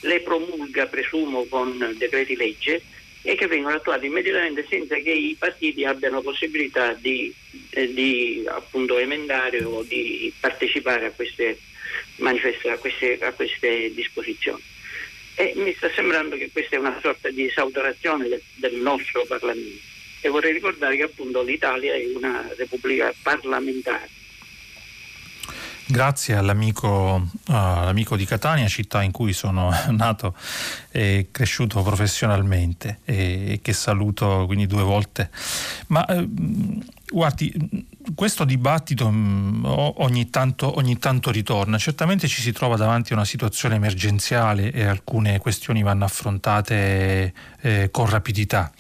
le 0.02 0.20
promulga, 0.20 0.86
presumo, 0.86 1.46
con 1.46 1.96
decreti 1.98 2.36
legge 2.36 2.84
e 3.24 3.36
che 3.36 3.48
vengono 3.48 3.76
attuate 3.76 4.08
immediatamente 4.08 4.66
senza 4.68 4.96
che 4.96 5.12
i 5.12 5.36
partiti 5.38 5.86
abbiano 5.86 6.22
possibilità 6.22 6.94
di, 6.94 7.34
eh, 7.70 7.94
di 7.94 8.44
emendare 9.00 9.64
o 9.64 9.84
di 9.84 10.34
partecipare 10.40 11.08
a 11.08 11.12
queste, 11.12 11.58
a 12.20 12.78
queste, 12.78 13.18
a 13.20 13.32
queste 13.34 13.94
disposizioni. 13.94 14.62
E 15.36 15.54
mi 15.56 15.74
sta 15.76 15.90
sembrando 15.92 16.36
che 16.36 16.50
questa 16.52 16.76
è 16.76 16.80
una 16.80 17.00
sorta 17.02 17.30
di 17.30 17.46
esautorazione 17.48 18.28
del, 18.28 18.42
del 18.56 18.76
nostro 18.76 19.26
Parlamento. 19.26 19.90
E 20.22 20.30
vorrei 20.30 20.54
ricordare 20.54 20.96
che 20.98 21.04
appunto 21.04 21.42
l'Italia 21.42 21.94
è 21.94 22.06
una 22.14 22.48
repubblica 22.56 23.14
parlamentare. 23.22 24.21
Grazie 25.92 26.38
all'amico, 26.38 27.22
uh, 27.48 27.52
all'amico, 27.52 28.16
di 28.16 28.24
Catania, 28.24 28.66
città 28.70 29.04
in 29.04 29.12
cui 29.12 29.34
sono 29.34 29.72
nato 29.92 30.34
e 30.90 31.28
cresciuto 31.32 31.82
professionalmente 31.82 33.00
e, 33.04 33.60
che 33.62 33.74
saluto 33.74 34.46
quindi 34.46 34.68
due 34.68 34.84
volte. 34.84 35.30
Ma 35.88 36.06
eh, 36.06 36.26
guardi, 37.10 37.54
questo 38.16 38.46
dibattito 38.46 39.12
mm, 39.12 39.66
ogni 39.66 40.30
tanto, 40.30 40.78
ogni 40.78 40.98
tanto, 40.98 41.30
ritorna. 41.30 41.78
Certamente 41.78 42.30
ci 42.30 42.42
si 42.42 42.54
trova 42.54 42.78
davanti 42.78 43.12
a 43.12 43.18
una 43.18 43.26
situazione 43.26 43.76
emergenziale 43.76 44.72
e 44.72 44.86
alcune 44.86 45.40
questioni 45.40 45.84
vanno 45.84 46.06
affrontate 46.06 47.34
eh, 47.60 47.90
con 47.92 48.06
rapidità. 48.06 48.72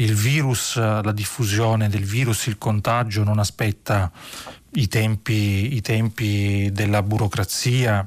Il 0.00 0.14
virus, 0.14 0.76
la 0.76 1.12
diffusione 1.12 1.88
del 1.88 2.04
virus, 2.04 2.46
il 2.46 2.58
contagio 2.58 3.24
non 3.24 3.38
aspetta 3.38 4.10
i 4.72 4.88
tempi, 4.88 5.74
i 5.74 5.80
tempi 5.80 6.70
della 6.72 7.02
burocrazia 7.02 8.06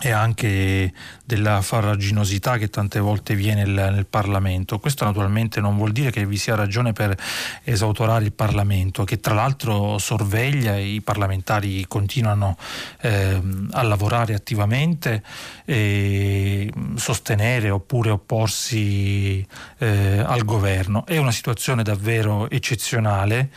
e 0.00 0.10
anche 0.10 0.92
della 1.24 1.60
farraginosità 1.60 2.56
che 2.56 2.70
tante 2.70 3.00
volte 3.00 3.34
viene 3.34 3.64
nel, 3.64 3.92
nel, 3.92 4.06
Parlamento. 4.06 4.78
Questo 4.78 5.04
naturalmente 5.04 5.60
non 5.60 5.76
vuol 5.76 5.90
dire 5.90 6.10
che 6.10 6.24
vi 6.24 6.36
sia 6.36 6.54
ragione 6.54 6.92
per 6.92 7.16
esautorare 7.64 8.24
il 8.24 8.32
Parlamento, 8.32 9.02
che 9.04 9.18
tra 9.18 9.34
l'altro 9.34 9.98
sorveglia 9.98 10.76
i 10.76 11.00
parlamentari 11.02 11.84
continuano 11.88 12.56
eh, 13.00 13.42
a 13.72 13.82
lavorare 13.82 14.34
attivamente 14.34 15.22
e 15.64 16.72
sostenere 16.94 17.70
oppure 17.70 18.10
opporsi 18.10 19.44
eh, 19.78 20.22
al 20.24 20.44
governo. 20.44 21.04
È 21.06 21.16
una 21.16 21.32
situazione 21.32 21.82
davvero 21.82 22.48
eccezionale 22.48 23.50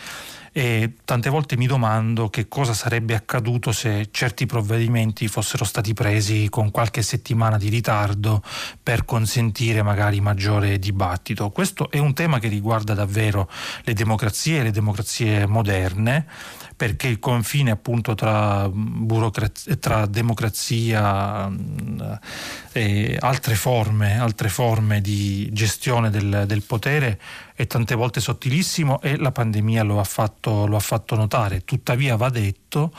e 0.53 0.95
tante 1.05 1.29
volte 1.29 1.55
mi 1.55 1.65
domando 1.65 2.29
che 2.29 2.49
cosa 2.49 2.73
sarebbe 2.73 3.15
accaduto 3.15 3.71
se 3.71 4.09
certi 4.11 4.45
provvedimenti 4.45 5.29
fossero 5.29 5.63
stati 5.63 5.93
presi 5.93 6.49
con 6.49 6.71
qualche 6.71 7.01
settimana 7.01 7.57
di 7.57 7.69
ritardo 7.69 8.43
per 8.81 9.05
consentire 9.05 9.81
magari 9.81 10.19
maggiore 10.19 10.77
dibattito. 10.77 11.49
Questo 11.51 11.89
è 11.89 11.99
un 11.99 12.13
tema 12.13 12.39
che 12.39 12.49
riguarda 12.49 12.93
davvero 12.93 13.49
le 13.83 13.93
democrazie, 13.93 14.63
le 14.63 14.71
democrazie 14.71 15.45
moderne 15.45 16.27
perché 16.81 17.07
il 17.07 17.19
confine 17.19 17.69
appunto 17.69 18.15
tra, 18.15 18.67
tra 19.79 20.07
democrazia 20.07 21.47
mm, 21.47 22.01
e 22.71 23.17
altre 23.19 23.53
forme, 23.53 24.19
altre 24.19 24.49
forme 24.49 24.99
di 24.99 25.47
gestione 25.53 26.09
del, 26.09 26.45
del, 26.47 26.63
potere 26.63 27.21
è 27.53 27.67
tante 27.67 27.93
volte 27.93 28.19
sottilissimo 28.19 28.99
e 28.99 29.15
la 29.17 29.31
pandemia 29.31 29.83
lo 29.83 29.99
ha 29.99 30.03
fatto, 30.03 30.65
lo 30.65 30.75
ha 30.75 30.79
fatto 30.79 31.15
notare. 31.15 31.63
Tuttavia 31.65 32.15
va 32.15 32.29
detto 32.29 32.91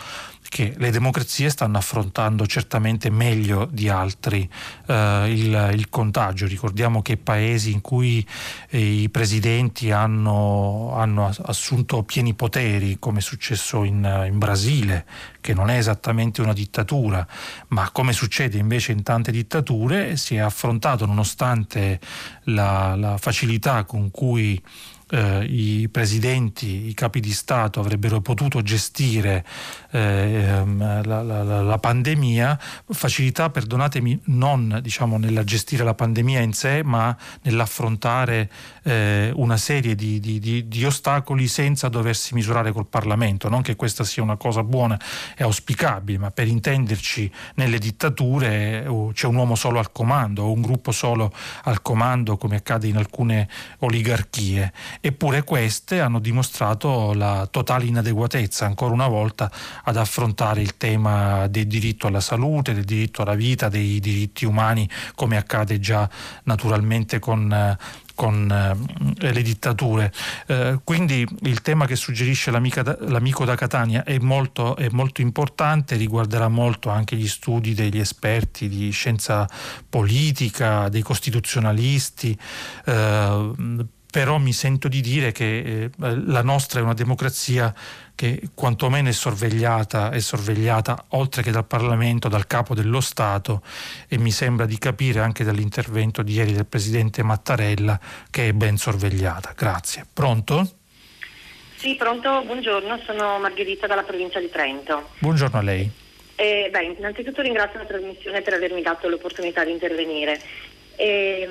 che 0.52 0.74
le 0.76 0.90
democrazie 0.90 1.48
stanno 1.48 1.78
affrontando 1.78 2.46
certamente 2.46 3.08
meglio 3.08 3.66
di 3.72 3.88
altri 3.88 4.46
eh, 4.86 5.24
il, 5.30 5.70
il, 5.72 5.88
contagio. 5.88 6.46
Ricordiamo 6.46 7.00
che 7.00 7.16
paesi 7.16 7.72
in 7.72 7.80
cui 7.80 8.24
eh, 8.68 8.78
i 8.78 9.08
presidenti 9.08 9.90
hanno, 9.90 10.92
hanno, 10.94 11.34
assunto 11.44 12.02
pieni 12.02 12.34
poteri, 12.34 12.98
come 12.98 13.20
è 13.20 13.22
successo 13.22 13.82
in, 13.82 14.26
in 14.28 14.36
Brasile, 14.36 15.06
che 15.40 15.54
non 15.54 15.70
è 15.70 15.78
esattamente 15.78 16.42
una 16.42 16.52
dittatura, 16.52 17.26
ma 17.68 17.88
come 17.90 18.12
succede 18.12 18.58
invece 18.58 18.92
in 18.92 19.02
tante 19.02 19.32
dittature, 19.32 20.18
si 20.18 20.34
è 20.34 20.40
affrontato 20.40 21.06
nonostante 21.06 21.98
la, 22.44 22.94
la 22.94 23.16
facilità 23.16 23.84
con 23.84 24.10
cui 24.10 24.62
eh, 25.12 25.44
i 25.44 25.88
presidenti, 25.90 26.88
i 26.88 26.94
capi 26.94 27.20
di 27.20 27.32
Stato 27.32 27.80
avrebbero 27.80 28.20
potuto 28.22 28.62
gestire 28.62 29.44
eh, 29.90 30.00
ehm, 30.00 31.04
la, 31.04 31.22
la, 31.22 31.42
la, 31.42 31.78
pandemia, 31.78 32.58
facilità, 32.88 33.50
perdonatemi, 33.50 34.20
non 34.24 34.78
diciamo, 34.82 35.18
nella 35.18 35.44
gestire 35.44 35.84
la 35.84 35.92
pandemia 35.92 36.40
in 36.40 36.54
sé, 36.54 36.82
ma 36.82 37.14
nell'affrontare 37.42 38.50
eh, 38.84 39.30
una 39.34 39.58
serie 39.58 39.94
di, 39.94 40.18
di, 40.18 40.38
di, 40.38 40.66
di, 40.66 40.84
ostacoli 40.84 41.46
senza 41.46 41.88
doversi 41.88 42.32
misurare 42.32 42.72
col 42.72 42.86
Parlamento. 42.86 43.50
Non 43.50 43.60
che 43.60 43.76
questa 43.76 44.04
sia 44.04 44.22
una 44.22 44.36
cosa 44.36 44.62
buona 44.62 44.98
e 45.36 45.42
auspicabile, 45.42 46.18
ma 46.18 46.30
per 46.30 46.46
intenderci 46.46 47.30
nelle 47.56 47.78
dittature 47.78 48.84
uh, 48.86 49.10
c'è 49.12 49.26
un 49.26 49.34
uomo 49.34 49.56
solo 49.56 49.78
al 49.78 49.92
comando 49.92 50.44
o 50.44 50.52
un 50.52 50.62
gruppo 50.62 50.90
solo 50.90 51.32
al 51.64 51.82
comando, 51.82 52.38
come 52.38 52.56
accade 52.56 52.86
in 52.86 52.96
alcune 52.96 53.48
oligarchie 53.80 54.72
eppure 55.04 55.42
queste 55.42 56.00
hanno 56.00 56.20
dimostrato 56.20 57.12
la 57.12 57.48
totale 57.50 57.86
inadeguatezza 57.86 58.66
ancora 58.66 58.94
una 58.94 59.08
volta 59.08 59.50
ad 59.82 59.96
affrontare 59.96 60.62
il 60.62 60.76
tema 60.76 61.48
del 61.48 61.66
diritto 61.66 62.06
alla 62.06 62.20
salute, 62.20 62.72
del 62.72 62.84
diritto 62.84 63.22
alla 63.22 63.34
vita, 63.34 63.68
dei 63.68 63.98
diritti 63.98 64.44
umani, 64.44 64.88
come 65.16 65.36
accade 65.36 65.80
già 65.80 66.08
naturalmente 66.44 67.18
con 67.18 67.76
con 68.14 68.50
eh, 69.18 69.32
le 69.32 69.42
dittature. 69.42 70.12
Eh, 70.46 70.78
quindi 70.84 71.26
il 71.40 71.62
tema 71.62 71.86
che 71.86 71.96
suggerisce 71.96 72.50
l'amico 72.50 73.44
da 73.44 73.54
Catania 73.56 74.04
è 74.04 74.18
molto, 74.18 74.76
è 74.76 74.88
molto, 74.90 75.22
importante, 75.22 75.96
riguarderà 75.96 76.48
molto 76.48 76.90
anche 76.90 77.16
gli 77.16 77.26
studi 77.26 77.74
degli 77.74 77.98
esperti 77.98 78.68
di 78.68 78.90
scienza 78.90 79.48
politica, 79.88 80.88
dei 80.88 81.02
costituzionalisti. 81.02 82.38
Eh, 82.84 83.54
però 84.12 84.36
mi 84.36 84.52
sento 84.52 84.88
di 84.88 85.00
dire 85.00 85.32
che 85.32 85.58
eh, 85.84 85.90
la 85.96 86.42
nostra 86.42 86.80
è 86.80 86.82
una 86.82 86.92
democrazia 86.92 87.74
che 88.14 88.50
quantomeno 88.54 89.08
è 89.08 89.12
sorvegliata, 89.12 90.10
è 90.10 90.20
sorvegliata 90.20 91.06
oltre 91.12 91.40
che 91.42 91.50
dal 91.50 91.64
Parlamento, 91.64 92.28
dal 92.28 92.46
capo 92.46 92.74
dello 92.74 93.00
Stato 93.00 93.62
e 94.06 94.18
mi 94.18 94.30
sembra 94.30 94.66
di 94.66 94.76
capire 94.76 95.20
anche 95.20 95.44
dall'intervento 95.44 96.22
di 96.22 96.34
ieri 96.34 96.52
del 96.52 96.66
Presidente 96.66 97.22
Mattarella 97.22 97.98
che 98.30 98.48
è 98.48 98.52
ben 98.52 98.76
sorvegliata. 98.76 99.54
Grazie. 99.56 100.04
Pronto? 100.12 100.68
Sì, 101.76 101.94
pronto, 101.96 102.42
buongiorno, 102.44 103.00
sono 103.06 103.38
Margherita 103.38 103.86
dalla 103.86 104.02
provincia 104.02 104.38
di 104.40 104.50
Trento. 104.50 105.08
Buongiorno 105.20 105.58
a 105.58 105.62
lei. 105.62 105.90
Eh, 106.34 106.68
beh, 106.70 106.96
innanzitutto 106.98 107.40
ringrazio 107.40 107.78
la 107.78 107.86
trasmissione 107.86 108.42
per 108.42 108.52
avermi 108.52 108.82
dato 108.82 109.08
l'opportunità 109.08 109.64
di 109.64 109.70
intervenire. 109.70 110.38
Eh, 110.96 111.48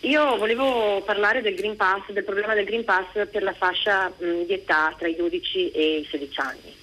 io 0.00 0.36
volevo 0.36 1.02
parlare 1.02 1.42
del 1.42 1.54
Green 1.54 1.76
Pass, 1.76 2.10
del 2.10 2.24
problema 2.24 2.54
del 2.54 2.64
Green 2.64 2.84
Pass 2.84 3.06
per 3.30 3.42
la 3.42 3.52
fascia 3.52 4.08
mh, 4.08 4.44
di 4.46 4.54
età 4.54 4.94
tra 4.96 5.08
i 5.08 5.14
12 5.14 5.70
e 5.72 5.96
i 5.98 6.08
16 6.10 6.40
anni. 6.40 6.76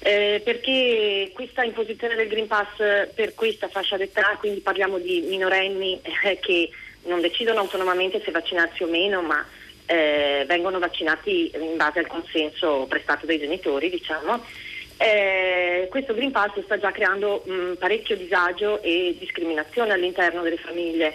Eh, 0.00 0.40
perché 0.44 1.30
questa 1.32 1.64
imposizione 1.64 2.14
del 2.14 2.28
Green 2.28 2.46
Pass 2.46 2.76
per 3.14 3.34
questa 3.34 3.68
fascia 3.68 3.96
d'età, 3.96 4.36
quindi 4.38 4.60
parliamo 4.60 4.98
di 4.98 5.24
minorenni 5.28 5.98
eh, 6.24 6.38
che 6.38 6.70
non 7.04 7.20
decidono 7.20 7.60
autonomamente 7.60 8.20
se 8.22 8.30
vaccinarsi 8.30 8.82
o 8.82 8.86
meno, 8.86 9.22
ma 9.22 9.44
eh, 9.86 10.44
vengono 10.46 10.78
vaccinati 10.78 11.50
in 11.54 11.76
base 11.76 12.00
al 12.00 12.06
consenso 12.06 12.84
prestato 12.86 13.24
dai 13.24 13.38
genitori, 13.38 13.88
diciamo. 13.88 14.44
Eh, 14.98 15.88
questo 15.90 16.14
Green 16.14 16.32
Pass 16.32 16.58
sta 16.64 16.78
già 16.78 16.90
creando 16.90 17.42
mh, 17.44 17.74
parecchio 17.78 18.16
disagio 18.16 18.82
e 18.82 19.16
discriminazione 19.18 19.92
all'interno 19.92 20.42
delle 20.42 20.56
famiglie 20.56 21.14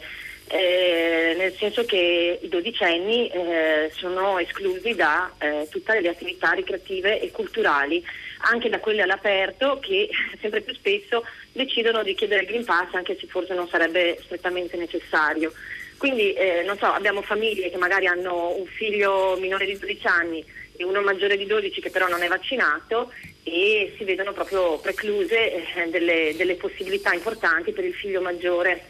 eh, 0.54 1.34
nel 1.38 1.54
senso 1.54 1.86
che 1.86 2.40
i 2.42 2.50
dodicenni 2.50 3.30
eh, 3.30 3.90
sono 3.96 4.38
esclusi 4.38 4.94
da 4.96 5.32
eh, 5.40 5.68
tutte 5.70 5.98
le 6.02 6.10
attività 6.10 6.52
ricreative 6.52 7.22
e 7.22 7.32
culturali, 7.32 8.04
anche 8.50 8.68
da 8.68 8.80
quelle 8.80 9.02
all'aperto 9.02 9.80
che 9.80 10.10
sempre 10.42 10.60
più 10.60 10.74
spesso 10.74 11.24
decidono 11.54 12.04
di 12.04 12.16
chiedere 12.16 12.42
il 12.42 12.48
Green 12.48 12.66
Pass 12.66 12.94
anche 12.94 13.16
se 13.18 13.28
forse 13.28 13.54
non 13.54 13.70
sarebbe 13.70 14.20
strettamente 14.24 14.76
necessario. 14.76 15.54
Quindi 15.98 16.34
eh, 16.34 16.66
so, 16.78 16.88
abbiamo 16.88 17.22
famiglie 17.22 17.70
che 17.70 17.78
magari 17.78 18.08
hanno 18.08 18.54
un 18.58 18.66
figlio 18.66 19.38
minore 19.40 19.66
di 19.66 19.78
12 19.78 20.08
anni 20.08 20.44
e 20.76 20.84
uno 20.84 21.00
maggiore 21.00 21.38
di 21.38 21.46
12 21.46 21.80
che 21.80 21.92
però 21.92 22.10
non 22.10 22.24
è 22.24 22.28
vaccinato 22.28 23.14
e 23.44 23.94
si 23.98 24.04
vedono 24.04 24.34
proprio 24.34 24.80
precluse 24.80 25.54
eh, 25.54 25.90
delle, 25.90 26.34
delle 26.36 26.56
possibilità 26.56 27.14
importanti 27.14 27.72
per 27.72 27.86
il 27.86 27.94
figlio 27.94 28.20
maggiore. 28.20 28.84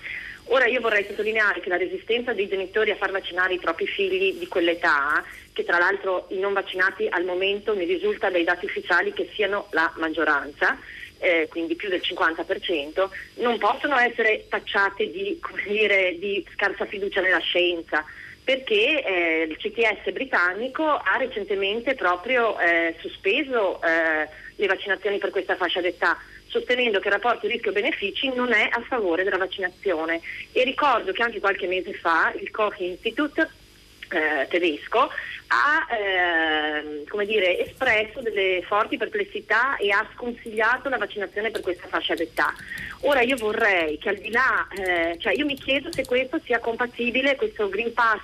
Ora 0.53 0.65
io 0.65 0.81
vorrei 0.81 1.05
sottolineare 1.05 1.61
che 1.61 1.69
la 1.69 1.77
resistenza 1.77 2.33
dei 2.33 2.49
genitori 2.49 2.91
a 2.91 2.97
far 2.97 3.11
vaccinare 3.11 3.53
i 3.53 3.59
propri 3.59 3.87
figli 3.87 4.33
di 4.33 4.47
quell'età, 4.47 5.23
che 5.53 5.63
tra 5.63 5.77
l'altro 5.77 6.25
i 6.31 6.39
non 6.39 6.51
vaccinati 6.51 7.07
al 7.09 7.23
momento 7.23 7.73
mi 7.73 7.85
risulta 7.85 8.29
dai 8.29 8.43
dati 8.43 8.65
ufficiali 8.65 9.13
che 9.13 9.29
siano 9.33 9.67
la 9.71 9.89
maggioranza, 9.95 10.77
eh, 11.19 11.47
quindi 11.49 11.75
più 11.75 11.87
del 11.87 12.01
50%, 12.03 13.09
non 13.35 13.57
possono 13.59 13.97
essere 13.97 14.47
tacciate 14.49 15.09
di, 15.09 15.39
dire, 15.67 16.17
di 16.19 16.45
scarsa 16.51 16.85
fiducia 16.85 17.21
nella 17.21 17.39
scienza 17.39 18.03
perché 18.43 19.05
eh, 19.05 19.47
il 19.47 19.55
CTS 19.55 20.11
britannico 20.11 20.83
ha 20.83 21.15
recentemente 21.17 21.95
proprio 21.95 22.59
eh, 22.59 22.95
sospeso 22.99 23.81
eh, 23.81 24.27
le 24.55 24.67
vaccinazioni 24.67 25.17
per 25.17 25.29
questa 25.29 25.55
fascia 25.55 25.79
d'età 25.79 26.17
sostenendo 26.51 26.99
che 26.99 27.07
il 27.07 27.13
rapporto 27.13 27.47
rischio-benefici 27.47 28.31
non 28.35 28.51
è 28.51 28.67
a 28.69 28.81
favore 28.81 29.23
della 29.23 29.37
vaccinazione. 29.37 30.21
E 30.51 30.63
ricordo 30.63 31.13
che 31.13 31.23
anche 31.23 31.39
qualche 31.39 31.65
mese 31.65 31.93
fa 31.93 32.31
il 32.39 32.51
Koch 32.51 32.79
Institute 32.79 33.49
eh, 34.09 34.47
tedesco 34.49 35.09
ha 35.47 35.87
eh, 35.95 37.25
dire, 37.25 37.59
espresso 37.59 38.21
delle 38.21 38.61
forti 38.65 38.97
perplessità 38.97 39.77
e 39.77 39.91
ha 39.91 40.05
sconsigliato 40.13 40.89
la 40.89 40.97
vaccinazione 40.97 41.51
per 41.51 41.61
questa 41.61 41.87
fascia 41.87 42.13
d'età. 42.13 42.53
Ora 43.01 43.21
io 43.21 43.37
vorrei 43.37 43.97
che 43.97 44.09
al 44.09 44.17
di 44.17 44.31
là, 44.31 44.67
eh, 44.75 45.17
cioè 45.17 45.33
io 45.33 45.45
mi 45.45 45.55
chiedo 45.55 45.91
se 45.91 46.05
questo 46.05 46.39
sia 46.43 46.59
compatibile, 46.59 47.35
questo 47.35 47.69
Green 47.69 47.93
Pass 47.93 48.21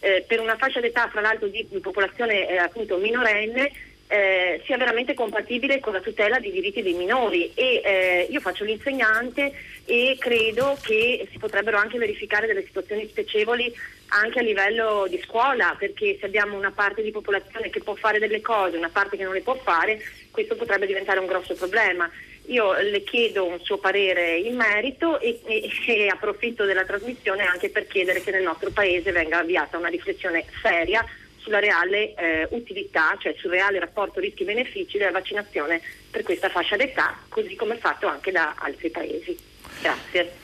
eh, 0.00 0.24
per 0.26 0.40
una 0.40 0.56
fascia 0.56 0.80
d'età 0.80 1.08
fra 1.08 1.22
l'altro 1.22 1.48
di 1.48 1.66
popolazione 1.80 2.48
eh, 2.48 2.58
appunto 2.58 2.98
minorenne 2.98 3.72
eh, 4.06 4.60
sia 4.64 4.76
veramente 4.76 5.14
compatibile 5.14 5.80
con 5.80 5.92
la 5.92 6.00
tutela 6.00 6.38
dei 6.38 6.50
diritti 6.50 6.82
dei 6.82 6.92
minori 6.92 7.52
e 7.54 7.80
eh, 7.84 8.26
io 8.30 8.40
faccio 8.40 8.64
l'insegnante 8.64 9.52
e 9.86 10.16
credo 10.18 10.76
che 10.82 11.26
si 11.30 11.38
potrebbero 11.38 11.78
anche 11.78 11.98
verificare 11.98 12.46
delle 12.46 12.64
situazioni 12.64 13.06
spiacevoli 13.08 13.72
anche 14.08 14.38
a 14.38 14.42
livello 14.42 15.06
di 15.08 15.20
scuola 15.24 15.74
perché 15.78 16.16
se 16.20 16.26
abbiamo 16.26 16.56
una 16.56 16.70
parte 16.70 17.02
di 17.02 17.10
popolazione 17.10 17.70
che 17.70 17.80
può 17.80 17.94
fare 17.94 18.18
delle 18.18 18.40
cose 18.40 18.76
una 18.76 18.90
parte 18.90 19.16
che 19.16 19.24
non 19.24 19.32
le 19.32 19.40
può 19.40 19.54
fare 19.56 20.00
questo 20.30 20.56
potrebbe 20.56 20.86
diventare 20.86 21.20
un 21.20 21.26
grosso 21.26 21.54
problema. 21.54 22.10
Io 22.48 22.74
le 22.74 23.02
chiedo 23.04 23.46
un 23.46 23.58
suo 23.60 23.78
parere 23.78 24.36
in 24.36 24.56
merito 24.56 25.18
e, 25.18 25.40
e, 25.46 25.70
e 25.86 26.08
approfitto 26.08 26.66
della 26.66 26.84
trasmissione 26.84 27.42
anche 27.46 27.70
per 27.70 27.86
chiedere 27.86 28.20
che 28.20 28.32
nel 28.32 28.42
nostro 28.42 28.70
Paese 28.70 29.12
venga 29.12 29.38
avviata 29.38 29.78
una 29.78 29.88
riflessione 29.88 30.44
seria 30.60 31.02
sulla 31.44 31.58
reale 31.58 32.14
eh, 32.14 32.48
utilità, 32.50 33.16
cioè 33.20 33.34
sul 33.38 33.50
reale 33.50 33.78
rapporto 33.78 34.18
rischi-benefici 34.18 34.96
della 34.96 35.10
vaccinazione 35.10 35.80
per 36.10 36.22
questa 36.22 36.48
fascia 36.48 36.76
d'età, 36.76 37.18
così 37.28 37.54
come 37.54 37.76
fatto 37.76 38.06
anche 38.06 38.32
da 38.32 38.54
altri 38.56 38.88
paesi. 38.90 39.36
Grazie. 39.82 40.43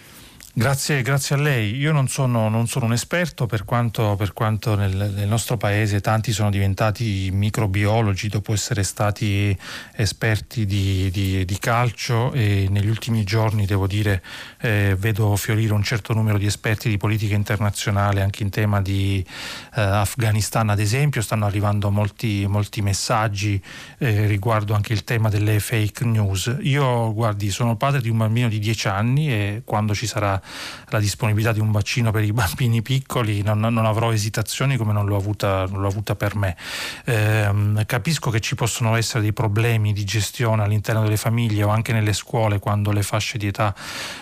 Grazie, 0.53 1.03
grazie, 1.03 1.37
a 1.37 1.39
lei. 1.39 1.77
Io 1.77 1.93
non 1.93 2.09
sono, 2.09 2.49
non 2.49 2.67
sono 2.67 2.87
un 2.87 2.93
esperto 2.93 3.47
per 3.47 3.65
quanto, 3.65 4.17
per 4.17 4.33
quanto 4.33 4.75
nel, 4.75 5.13
nel, 5.15 5.29
nostro 5.29 5.57
paese 5.57 6.01
tanti 6.01 6.33
sono 6.33 6.51
diventati 6.51 7.31
microbiologi 7.33 8.27
dopo 8.27 8.53
essere 8.53 8.83
stati 8.83 9.57
esperti 9.95 10.67
di, 10.67 11.09
di, 11.13 11.45
di 11.45 11.59
calcio 11.61 12.33
e 12.33 12.67
negli 12.69 12.89
ultimi 12.89 13.23
giorni 13.23 13.65
devo 13.65 13.87
dire 13.87 14.25
eh, 14.61 14.97
vedo 14.99 15.37
fiorire 15.37 15.73
un 15.73 15.85
certo 15.85 16.15
numero 16.15 16.37
di 16.37 16.47
esperti 16.47 16.89
di 16.89 16.97
politica 16.97 17.37
internazionale 17.37 18.21
anche 18.21 18.43
in 18.43 18.51
tema 18.51 18.83
di 18.83 19.25
eh, 19.77 19.81
Afghanistan 19.81 20.69
ad 20.69 20.81
esempio. 20.81 21.23
Stanno 21.23 21.47
arrivando 21.47 21.93
molti, 21.93 22.45
molti 22.49 22.83
messaggi 22.83 23.63
eh, 23.99 24.27
riguardo 24.27 24.75
anche 24.75 24.95
il 24.95 25.05
tema 25.05 25.29
delle 25.29 25.61
fake 25.61 26.05
news. 26.05 26.57
Io 26.63 27.15
guardi 27.15 27.51
sono 27.51 27.77
padre 27.77 28.01
di 28.01 28.09
un 28.09 28.17
bambino 28.17 28.49
di 28.49 28.59
10 28.59 28.89
anni 28.89 29.33
e 29.33 29.63
quando 29.65 29.95
ci 29.95 30.09
sarà 30.09 30.39
la 30.89 30.99
disponibilità 30.99 31.53
di 31.53 31.61
un 31.61 31.71
vaccino 31.71 32.11
per 32.11 32.25
i 32.25 32.33
bambini 32.33 32.83
piccoli 32.83 33.43
non, 33.43 33.61
non 33.61 33.87
avrò 33.87 34.13
esitazioni 34.13 34.77
come 34.77 34.93
non 34.93 35.07
l'ho 35.07 35.17
avuta, 35.17 35.67
non 35.67 35.81
l'ho 35.81 35.89
avuta 35.89 36.15
per 36.15 36.37
me. 36.37 36.57
Eh, 37.05 37.83
capisco 37.87 38.31
che 38.31 38.41
ci 38.41 38.55
possono 38.55 38.97
essere 38.97 39.23
dei 39.23 39.33
problemi 39.33 39.93
di 39.93 40.05
gestione 40.05 40.63
all'interno 40.63 41.03
delle 41.03 41.17
famiglie 41.17 41.63
o 41.63 41.69
anche 41.69 41.93
nelle 41.93 42.13
scuole 42.13 42.59
quando 42.59 42.93
le 42.93 43.03
fasce 43.03 43.39
di 43.39 43.47
età 43.47 43.75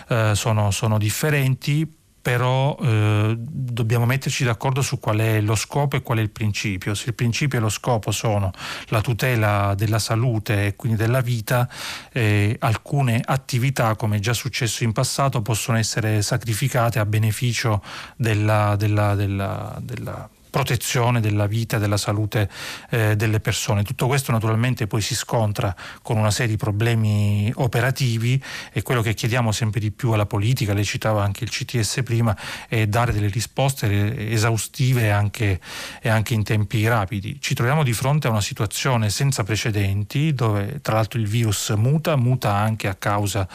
eh, 0.07 0.31
sono, 0.35 0.71
sono 0.71 0.97
differenti, 0.97 1.98
però 2.29 2.77
eh, 2.79 3.35
dobbiamo 3.39 4.05
metterci 4.05 4.43
d'accordo 4.43 4.83
su 4.83 4.99
qual 4.99 5.17
è 5.17 5.41
lo 5.41 5.55
scopo 5.55 5.95
e 5.95 6.03
qual 6.03 6.19
è 6.19 6.21
il 6.21 6.29
principio. 6.29 6.93
Se 6.93 7.05
il 7.07 7.15
principio 7.15 7.57
e 7.57 7.61
lo 7.61 7.69
scopo 7.69 8.11
sono 8.11 8.51
la 8.89 9.01
tutela 9.01 9.73
della 9.75 9.97
salute 9.97 10.67
e 10.67 10.75
quindi 10.75 10.95
della 10.95 11.21
vita, 11.21 11.67
eh, 12.11 12.55
alcune 12.59 13.19
attività, 13.25 13.95
come 13.95 14.17
è 14.17 14.19
già 14.19 14.33
successo 14.33 14.83
in 14.83 14.91
passato, 14.91 15.41
possono 15.41 15.79
essere 15.79 16.21
sacrificate 16.21 16.99
a 16.99 17.05
beneficio 17.07 17.81
della, 18.15 18.75
della, 18.75 19.15
della, 19.15 19.75
della 19.81 20.29
protezione 20.49 21.19
della 21.21 21.47
vita 21.47 21.77
e 21.77 21.79
della 21.79 21.97
salute 21.97 22.49
eh, 22.89 23.15
delle 23.15 23.39
persone. 23.39 23.83
Tutto 23.83 24.07
questo 24.07 24.31
naturalmente 24.31 24.87
poi 24.87 25.01
si 25.01 25.15
scontra 25.15 25.75
con 26.01 26.17
una 26.17 26.31
serie 26.31 26.51
di 26.51 26.57
problemi 26.57 27.51
operativi 27.55 28.41
e 28.71 28.81
quello 28.81 29.01
che 29.01 29.13
chiediamo 29.13 29.51
sempre 29.51 29.79
di 29.79 29.91
più 29.91 30.11
alla 30.11 30.25
politica, 30.25 30.73
lei 30.73 30.85
citava 30.85 31.23
anche 31.23 31.43
il 31.43 31.49
CTS 31.49 32.01
prima, 32.03 32.35
è 32.67 32.87
dare 32.87 33.13
delle 33.13 33.27
risposte 33.27 34.29
esaustive 34.31 35.11
anche, 35.11 35.59
e 36.01 36.09
anche 36.09 36.33
in 36.33 36.43
tempi 36.43 36.87
rapidi. 36.87 37.37
Ci 37.39 37.53
troviamo 37.53 37.83
di 37.83 37.93
fronte 37.93 38.27
a 38.27 38.31
una 38.31 38.41
situazione 38.41 39.09
senza 39.09 39.43
precedenti 39.43 40.33
dove 40.33 40.79
tra 40.81 40.95
l'altro 40.95 41.19
il 41.19 41.27
virus 41.27 41.69
muta, 41.69 42.15
muta 42.15 42.53
anche 42.55 42.87
a 42.87 42.95
causa 42.95 43.47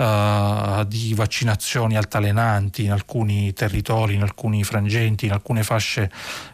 uh, 0.00 0.84
di 0.84 1.12
vaccinazioni 1.14 1.96
altalenanti 1.96 2.84
in 2.84 2.92
alcuni 2.92 3.52
territori, 3.52 4.14
in 4.14 4.22
alcuni 4.22 4.64
frangenti, 4.64 5.26
in 5.26 5.32
alcune 5.32 5.62
fasce 5.62 6.10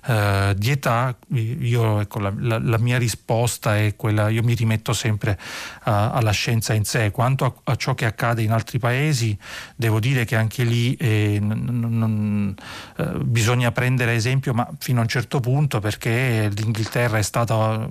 uh, 0.07 0.53
di 0.55 0.70
età. 0.70 1.16
Io, 1.28 2.01
ecco, 2.01 2.18
la, 2.18 2.32
la, 2.36 2.59
la, 2.59 2.78
mia 2.78 2.99
risposta 2.99 3.76
è 3.76 3.94
quella, 3.97 4.28
io 4.28 4.42
mi 4.42 4.55
rimetto 4.55 4.92
sempre 4.92 5.38
uh, 5.40 5.90
alla 5.90 6.32
scienza 6.32 6.74
in 6.74 6.84
sé. 6.84 7.11
Quanto 7.11 7.44
a, 7.44 7.72
a, 7.72 7.76
ciò 7.76 7.94
che 7.94 8.05
accade 8.05 8.42
in 8.42 8.51
altri 8.51 8.78
paesi, 8.78 9.36
devo 9.76 10.01
dire 10.01 10.24
che 10.24 10.36
anche 10.36 10.64
lì 10.64 10.94
eh, 10.94 11.38
non, 11.40 11.88
non, 11.99 12.55
eh, 12.97 13.05
bisogna 13.22 13.70
prendere 13.70 14.14
esempio, 14.14 14.55
ma 14.55 14.68
fino 14.78 14.99
a 14.99 15.03
un 15.03 15.09
certo 15.09 15.40
punto, 15.40 15.78
perché 15.78 16.51
l'Inghilterra 16.53 17.18
è 17.18 17.22
stata, 17.22 17.88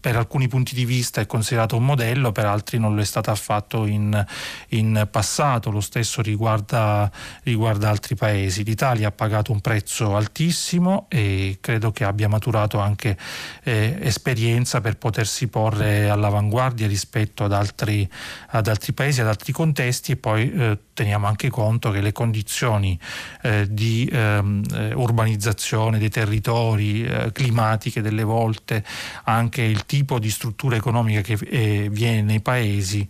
per 0.00 0.16
alcuni 0.16 0.48
punti 0.48 0.74
di 0.74 0.84
vista, 0.84 1.20
è 1.20 1.26
considerato 1.26 1.76
un 1.76 1.84
modello, 1.84 2.32
per 2.32 2.46
altri 2.46 2.78
non 2.78 2.94
lo 2.94 3.00
è 3.00 3.04
stato 3.04 3.30
affatto 3.30 3.86
in, 3.86 4.24
in 4.68 5.08
passato, 5.10 5.70
lo 5.70 5.80
stesso 5.80 6.22
riguarda, 6.22 7.10
riguarda 7.42 7.88
altri 7.88 8.14
paesi. 8.14 8.64
L'Italia 8.64 9.08
ha 9.08 9.12
pagato 9.12 9.52
un 9.52 9.60
prezzo 9.60 10.16
altissimo 10.16 11.06
e 11.08 11.58
credo 11.60 11.92
che 11.92 12.04
abbia 12.04 12.28
maturato 12.28 12.78
anche 12.78 13.16
eh, 13.62 13.98
esperienza 14.00 14.80
per 14.80 14.96
potersi 14.96 15.48
porre 15.48 16.08
all'avanguardia 16.08 16.86
rispetto 16.86 17.44
ad 17.44 17.52
altri, 17.52 18.08
ad 18.48 18.68
altri 18.68 18.92
paesi, 18.92 19.20
ad 19.20 19.28
altri 19.28 19.52
contesti 19.52 20.12
e 20.12 20.16
poi 20.16 20.52
eh, 20.52 20.78
teniamo 20.96 21.26
anche 21.26 21.50
conto 21.50 21.90
che 21.90 22.00
le 22.00 22.12
condizioni 22.12 22.98
eh, 23.42 23.66
di 23.68 24.08
ehm, 24.10 24.64
eh, 24.72 24.94
urbanizzazione 24.94 25.98
dei 25.98 26.08
territori, 26.08 27.04
eh, 27.04 27.32
climatiche 27.32 28.00
delle 28.00 28.22
volte, 28.22 28.82
anche 29.24 29.60
il 29.60 29.84
tipo 29.84 30.18
di 30.18 30.30
struttura 30.30 30.74
economica 30.74 31.20
che 31.20 31.34
eh, 31.34 31.88
viene 31.90 32.22
nei 32.22 32.40
paesi 32.40 33.06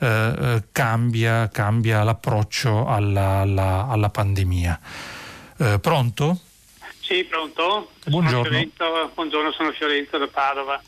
eh, 0.00 0.06
eh, 0.06 0.62
cambia, 0.70 1.48
cambia, 1.48 2.02
l'approccio 2.02 2.86
alla, 2.86 3.38
alla, 3.38 3.86
alla 3.88 4.10
pandemia. 4.10 4.78
pronto? 5.80 6.40
Sì, 7.00 7.24
pronto. 7.24 7.92
Buongiorno. 8.04 8.68
Sono 8.76 9.10
buongiorno, 9.14 9.52
sono 9.52 9.72
Fiorenzo 9.72 10.18
da 10.18 10.28
Padova. 10.28 10.80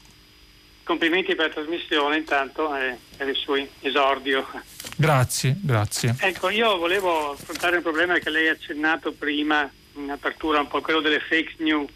Complimenti 0.92 1.34
per 1.34 1.46
la 1.46 1.52
trasmissione 1.54 2.18
intanto 2.18 2.76
e 2.76 2.98
per 3.16 3.26
il 3.26 3.34
suo 3.34 3.56
esordio. 3.80 4.46
Grazie, 4.94 5.56
grazie. 5.58 6.14
Ecco, 6.20 6.50
io 6.50 6.76
volevo 6.76 7.30
affrontare 7.30 7.76
un 7.76 7.82
problema 7.82 8.18
che 8.18 8.28
lei 8.28 8.48
ha 8.48 8.52
accennato 8.52 9.10
prima 9.12 9.68
in 9.94 10.10
apertura, 10.10 10.60
un 10.60 10.68
po' 10.68 10.82
quello 10.82 11.00
delle 11.00 11.20
fake 11.20 11.54
news. 11.60 11.90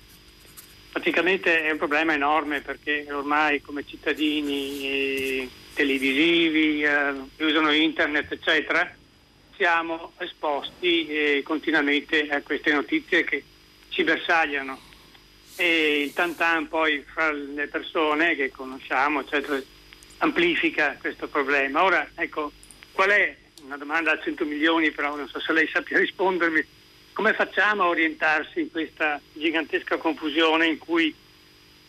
Praticamente 0.90 1.64
è 1.64 1.70
un 1.72 1.76
problema 1.76 2.14
enorme 2.14 2.62
perché 2.62 3.06
ormai 3.10 3.60
come 3.60 3.84
cittadini 3.86 4.88
eh, 4.88 5.50
televisivi, 5.74 6.82
eh, 6.82 7.12
usano 7.44 7.72
internet, 7.72 8.32
eccetera, 8.32 8.90
siamo 9.56 10.12
esposti 10.16 11.06
eh, 11.06 11.42
continuamente 11.44 12.28
a 12.30 12.40
queste 12.40 12.72
notizie 12.72 13.24
che 13.24 13.44
ci 13.90 14.04
bersagliano 14.04 14.80
e 15.56 16.02
il 16.02 16.12
tantan 16.12 16.68
poi 16.68 17.02
fra 17.12 17.32
le 17.32 17.66
persone 17.66 18.36
che 18.36 18.50
conosciamo 18.50 19.20
eccetera, 19.20 19.60
amplifica 20.18 20.96
questo 21.00 21.28
problema. 21.28 21.82
Ora, 21.82 22.08
ecco, 22.14 22.52
qual 22.92 23.10
è, 23.10 23.36
una 23.64 23.76
domanda 23.76 24.12
a 24.12 24.20
100 24.20 24.44
milioni 24.44 24.90
però 24.90 25.16
non 25.16 25.28
so 25.28 25.40
se 25.40 25.52
lei 25.52 25.66
sappia 25.68 25.98
rispondermi, 25.98 26.64
come 27.12 27.32
facciamo 27.32 27.84
a 27.84 27.88
orientarsi 27.88 28.60
in 28.60 28.70
questa 28.70 29.20
gigantesca 29.32 29.96
confusione 29.96 30.66
in 30.66 30.78
cui 30.78 31.14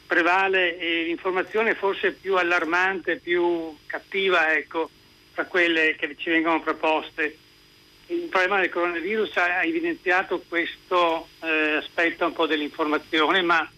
prevale 0.07 0.77
l'informazione 1.03 1.75
forse 1.75 2.13
più 2.13 2.37
allarmante, 2.37 3.17
più 3.17 3.75
cattiva, 3.85 4.53
ecco, 4.53 4.89
tra 5.33 5.45
quelle 5.45 5.95
che 5.97 6.15
ci 6.17 6.29
vengono 6.29 6.61
proposte. 6.61 7.37
Il 8.09 8.27
problema 8.29 8.61
del 8.61 8.69
coronavirus 8.69 9.35
ha 9.35 9.63
evidenziato 9.65 10.41
questo 10.47 11.27
eh, 11.41 11.75
aspetto 11.75 12.25
un 12.25 12.31
po' 12.31 12.45
dell'informazione, 12.45 13.41
ma 13.41 13.69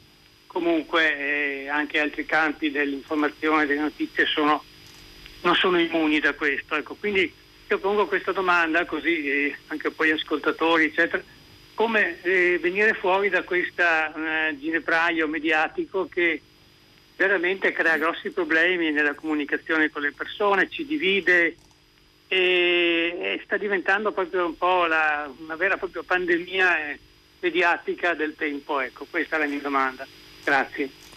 comunque 0.46 1.64
eh, 1.64 1.68
anche 1.68 2.00
altri 2.00 2.26
campi 2.26 2.70
dell'informazione 2.70 3.66
delle 3.66 3.82
notizie 3.82 4.28
sono, 4.28 4.64
non 5.42 5.56
sono 5.56 5.80
immuni 5.80 6.20
da 6.20 6.34
questo. 6.34 6.76
Ecco, 6.76 6.96
quindi 6.96 7.34
io 7.68 7.80
pongo 7.80 8.06
questa 8.06 8.32
domanda 8.32 8.86
così 8.86 9.26
eh, 9.26 9.56
anche 9.68 9.90
poi 9.90 10.12
ascoltatori, 10.12 10.86
eccetera, 10.86 11.24
come 11.74 12.22
eh, 12.22 12.60
venire 12.62 12.94
fuori 12.94 13.30
da 13.30 13.42
questo 13.42 13.82
eh, 13.82 14.56
ginepraio 14.60 15.28
mediatico 15.28 16.08
che 16.08 16.40
veramente 17.16 17.72
crea 17.72 17.98
grossi 17.98 18.30
problemi 18.30 18.92
nella 18.92 19.16
comunicazione 19.16 19.90
con 19.90 20.04
le 20.04 20.12
persone, 20.12 20.70
ci 20.70 20.86
divide 20.86 21.56
e, 22.30 23.42
sta 23.44 23.58
diventando 23.58 24.12
proprio 24.12 24.46
un 24.46 24.58
po' 24.58 24.86
la, 24.86 25.30
una 25.40 25.56
vera 25.56 25.76
e 25.76 25.78
propria 25.78 26.04
pandemia 26.04 26.92
eh, 26.92 27.00
mediatica 27.40 28.14
del 28.14 28.36
tempo. 28.36 28.80
Ecco, 28.80 29.06
questa 29.10 29.36
è 29.36 29.40
la 29.40 29.48
mia 29.48 29.60
domanda. 29.60 30.08
Grazie. 30.44 31.09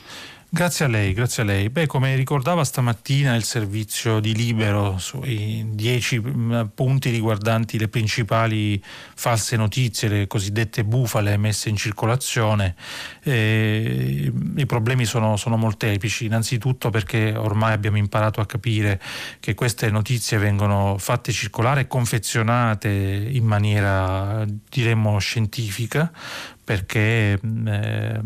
Grazie 0.54 0.84
a 0.84 0.88
lei, 0.88 1.14
grazie 1.14 1.44
a 1.44 1.46
lei. 1.46 1.70
Beh, 1.70 1.86
come 1.86 2.14
ricordava 2.14 2.62
stamattina 2.62 3.34
il 3.34 3.42
servizio 3.42 4.20
di 4.20 4.34
Libero 4.34 4.98
sui 4.98 5.66
dieci 5.70 6.20
mm, 6.20 6.64
punti 6.74 7.08
riguardanti 7.08 7.78
le 7.78 7.88
principali 7.88 8.78
false 9.14 9.56
notizie, 9.56 10.08
le 10.08 10.26
cosiddette 10.26 10.84
bufale 10.84 11.38
messe 11.38 11.70
in 11.70 11.76
circolazione, 11.76 12.74
eh, 13.22 14.30
i 14.56 14.66
problemi 14.66 15.06
sono, 15.06 15.38
sono 15.38 15.56
molteplici. 15.56 16.26
Innanzitutto 16.26 16.90
perché 16.90 17.34
ormai 17.34 17.72
abbiamo 17.72 17.96
imparato 17.96 18.42
a 18.42 18.44
capire 18.44 19.00
che 19.40 19.54
queste 19.54 19.90
notizie 19.90 20.36
vengono 20.36 20.98
fatte 20.98 21.32
circolare 21.32 21.80
e 21.80 21.86
confezionate 21.86 22.90
in 22.90 23.46
maniera, 23.46 24.44
diremmo, 24.68 25.18
scientifica, 25.18 26.12
perché 26.64 27.40
eh, 27.40 28.20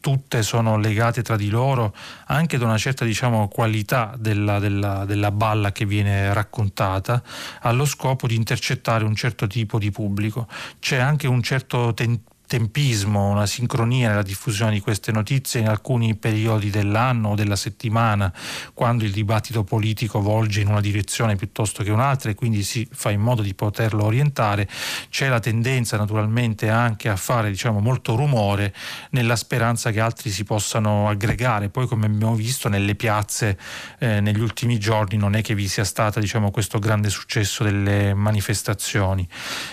tutte 0.00 0.42
sono 0.42 0.76
legate 0.76 1.22
tra 1.22 1.36
di 1.36 1.48
loro 1.48 1.94
anche 2.26 2.58
da 2.58 2.66
una 2.66 2.76
certa 2.76 3.04
diciamo, 3.04 3.48
qualità 3.48 4.14
della, 4.18 4.58
della, 4.58 5.04
della, 5.06 5.30
balla 5.30 5.72
che 5.72 5.86
viene 5.86 6.32
raccontata 6.34 7.22
allo 7.60 7.84
scopo 7.86 8.26
di 8.26 8.34
intercettare 8.34 9.04
un 9.04 9.14
certo 9.14 9.46
tipo 9.46 9.78
di 9.78 9.90
pubblico. 9.90 10.46
C'è 10.78 10.96
anche 10.96 11.26
un 11.26 11.42
certo 11.42 11.94
tentativo 11.94 12.27
tempismo, 12.48 13.28
una 13.28 13.46
sincronia 13.46 14.08
nella 14.08 14.22
diffusione 14.22 14.72
di 14.72 14.80
queste 14.80 15.12
notizie 15.12 15.60
in 15.60 15.68
alcuni 15.68 16.16
periodi 16.16 16.70
dell'anno 16.70 17.28
o 17.28 17.34
della 17.36 17.54
settimana, 17.54 18.32
quando 18.74 19.04
il 19.04 19.12
dibattito 19.12 19.62
politico 19.62 20.20
volge 20.20 20.62
in 20.62 20.68
una 20.68 20.80
direzione 20.80 21.36
piuttosto 21.36 21.84
che 21.84 21.92
un'altra 21.92 22.30
e 22.30 22.34
quindi 22.34 22.62
si 22.62 22.88
fa 22.90 23.10
in 23.10 23.20
modo 23.20 23.42
di 23.42 23.54
poterlo 23.54 24.04
orientare, 24.04 24.68
c'è 25.10 25.28
la 25.28 25.38
tendenza 25.38 25.96
naturalmente 25.96 26.70
anche 26.70 27.08
a 27.08 27.16
fare 27.16 27.50
diciamo, 27.50 27.78
molto 27.78 28.16
rumore 28.16 28.74
nella 29.10 29.36
speranza 29.36 29.90
che 29.90 30.00
altri 30.00 30.30
si 30.30 30.44
possano 30.44 31.08
aggregare. 31.08 31.68
Poi 31.68 31.86
come 31.86 32.06
abbiamo 32.06 32.34
visto 32.34 32.68
nelle 32.68 32.94
piazze 32.94 33.58
eh, 33.98 34.20
negli 34.20 34.40
ultimi 34.40 34.78
giorni 34.78 35.18
non 35.18 35.34
è 35.34 35.42
che 35.42 35.54
vi 35.54 35.68
sia 35.68 35.84
stato 35.84 36.18
diciamo, 36.18 36.50
questo 36.50 36.78
grande 36.78 37.10
successo 37.10 37.62
delle 37.62 38.14
manifestazioni. 38.14 39.28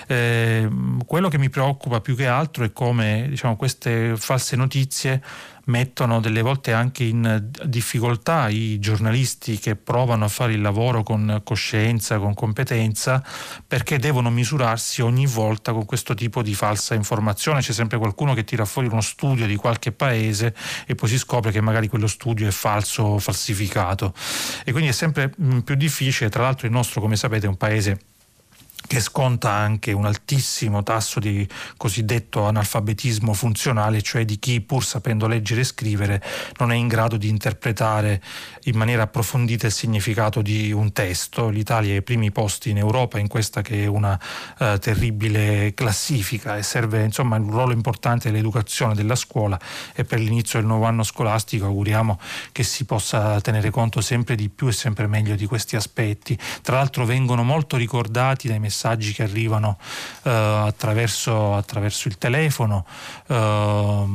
Eh, 0.07 0.69
quello 1.05 1.29
che 1.29 1.37
mi 1.37 1.49
preoccupa 1.49 2.01
più 2.01 2.17
che 2.17 2.27
altro 2.27 2.64
e 2.65 2.73
come 2.73 3.27
diciamo, 3.29 3.55
queste 3.55 4.15
false 4.17 4.55
notizie 4.55 5.21
mettono 5.65 6.19
delle 6.19 6.41
volte 6.41 6.73
anche 6.73 7.03
in 7.03 7.49
difficoltà 7.65 8.49
i 8.49 8.79
giornalisti 8.79 9.57
che 9.57 9.75
provano 9.75 10.25
a 10.25 10.27
fare 10.27 10.53
il 10.53 10.61
lavoro 10.61 11.03
con 11.03 11.41
coscienza, 11.43 12.19
con 12.19 12.33
competenza, 12.33 13.23
perché 13.65 13.97
devono 13.97 14.29
misurarsi 14.29 15.01
ogni 15.01 15.25
volta 15.25 15.71
con 15.71 15.85
questo 15.85 16.13
tipo 16.13 16.41
di 16.41 16.53
falsa 16.53 16.93
informazione. 16.93 17.61
C'è 17.61 17.73
sempre 17.73 17.97
qualcuno 17.97 18.33
che 18.33 18.43
tira 18.43 18.65
fuori 18.65 18.87
uno 18.87 19.01
studio 19.01 19.45
di 19.45 19.55
qualche 19.55 19.91
paese 19.91 20.53
e 20.85 20.95
poi 20.95 21.09
si 21.09 21.17
scopre 21.17 21.51
che 21.51 21.61
magari 21.61 21.87
quello 21.87 22.07
studio 22.07 22.47
è 22.47 22.51
falso 22.51 23.03
o 23.03 23.19
falsificato. 23.19 24.13
E 24.63 24.71
quindi 24.71 24.89
è 24.89 24.93
sempre 24.93 25.33
mm, 25.41 25.59
più 25.59 25.75
difficile, 25.75 26.29
tra 26.29 26.43
l'altro 26.43 26.67
il 26.67 26.73
nostro, 26.73 27.01
come 27.01 27.15
sapete, 27.15 27.45
è 27.45 27.49
un 27.49 27.57
paese 27.57 27.99
che 28.87 28.99
sconta 28.99 29.51
anche 29.51 29.91
un 29.91 30.05
altissimo 30.05 30.83
tasso 30.83 31.19
di 31.19 31.47
cosiddetto 31.77 32.45
analfabetismo 32.45 33.33
funzionale, 33.33 34.01
cioè 34.01 34.25
di 34.25 34.37
chi 34.37 34.61
pur 34.61 34.83
sapendo 34.83 35.27
leggere 35.27 35.61
e 35.61 35.63
scrivere 35.63 36.21
non 36.57 36.71
è 36.71 36.75
in 36.75 36.87
grado 36.87 37.17
di 37.17 37.27
interpretare 37.27 38.21
in 38.63 38.75
maniera 38.77 39.03
approfondita 39.03 39.67
il 39.67 39.71
significato 39.71 40.41
di 40.41 40.71
un 40.71 40.91
testo. 40.91 41.49
L'Italia 41.49 41.93
è 41.93 41.95
ai 41.95 42.03
primi 42.03 42.31
posti 42.31 42.69
in 42.69 42.77
Europa 42.77 43.19
in 43.19 43.27
questa 43.27 43.61
che 43.61 43.83
è 43.83 43.85
una 43.87 44.19
uh, 44.59 44.77
terribile 44.77 45.73
classifica 45.73 46.57
e 46.57 46.63
serve 46.63 47.03
insomma 47.03 47.37
un 47.37 47.49
ruolo 47.49 47.73
importante 47.73 48.29
dell'educazione 48.29 48.93
della 48.93 49.15
scuola 49.15 49.59
e 49.93 50.03
per 50.03 50.19
l'inizio 50.19 50.59
del 50.59 50.67
nuovo 50.67 50.85
anno 50.85 51.03
scolastico 51.03 51.65
auguriamo 51.65 52.19
che 52.51 52.63
si 52.63 52.85
possa 52.85 53.39
tenere 53.41 53.69
conto 53.69 54.01
sempre 54.01 54.35
di 54.35 54.49
più 54.49 54.67
e 54.67 54.71
sempre 54.71 55.07
meglio 55.07 55.35
di 55.35 55.45
questi 55.45 55.75
aspetti. 55.75 56.37
Tra 56.61 56.77
l'altro 56.77 57.05
vengono 57.05 57.43
molto 57.43 57.77
ricordati 57.77 58.47
dai 58.47 58.59
messaggi 58.59 58.74
messaggi 58.75 59.13
che 59.13 59.23
arrivano 59.23 59.77
eh, 60.23 60.29
attraverso, 60.29 61.55
attraverso, 61.55 62.09
il 62.09 62.17
telefono, 62.17 62.85
eh, 63.27 64.05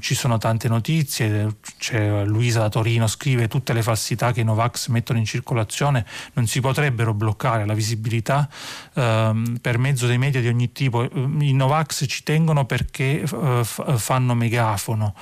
ci 0.00 0.14
sono 0.14 0.36
tante 0.36 0.68
notizie, 0.68 1.56
c'è 1.78 2.24
Luisa 2.24 2.60
da 2.60 2.68
Torino 2.68 3.06
scrive 3.06 3.48
tutte 3.48 3.72
le 3.72 3.82
falsità 3.82 4.32
che 4.32 4.40
i 4.40 4.44
Novax 4.44 4.88
mettono 4.88 5.18
in 5.18 5.24
circolazione 5.24 6.04
non 6.34 6.46
si 6.46 6.60
potrebbero 6.60 7.14
bloccare 7.14 7.64
la 7.64 7.72
visibilità 7.72 8.46
eh, 8.92 9.42
per 9.60 9.78
mezzo 9.78 10.06
dei 10.06 10.18
media 10.18 10.40
di 10.42 10.48
ogni 10.48 10.72
tipo. 10.72 11.02
I 11.04 11.52
Novax 11.54 12.04
ci 12.06 12.22
tengono 12.22 12.66
perché 12.66 13.22
eh, 13.22 13.64
fanno 13.64 14.34
megafono 14.34 15.14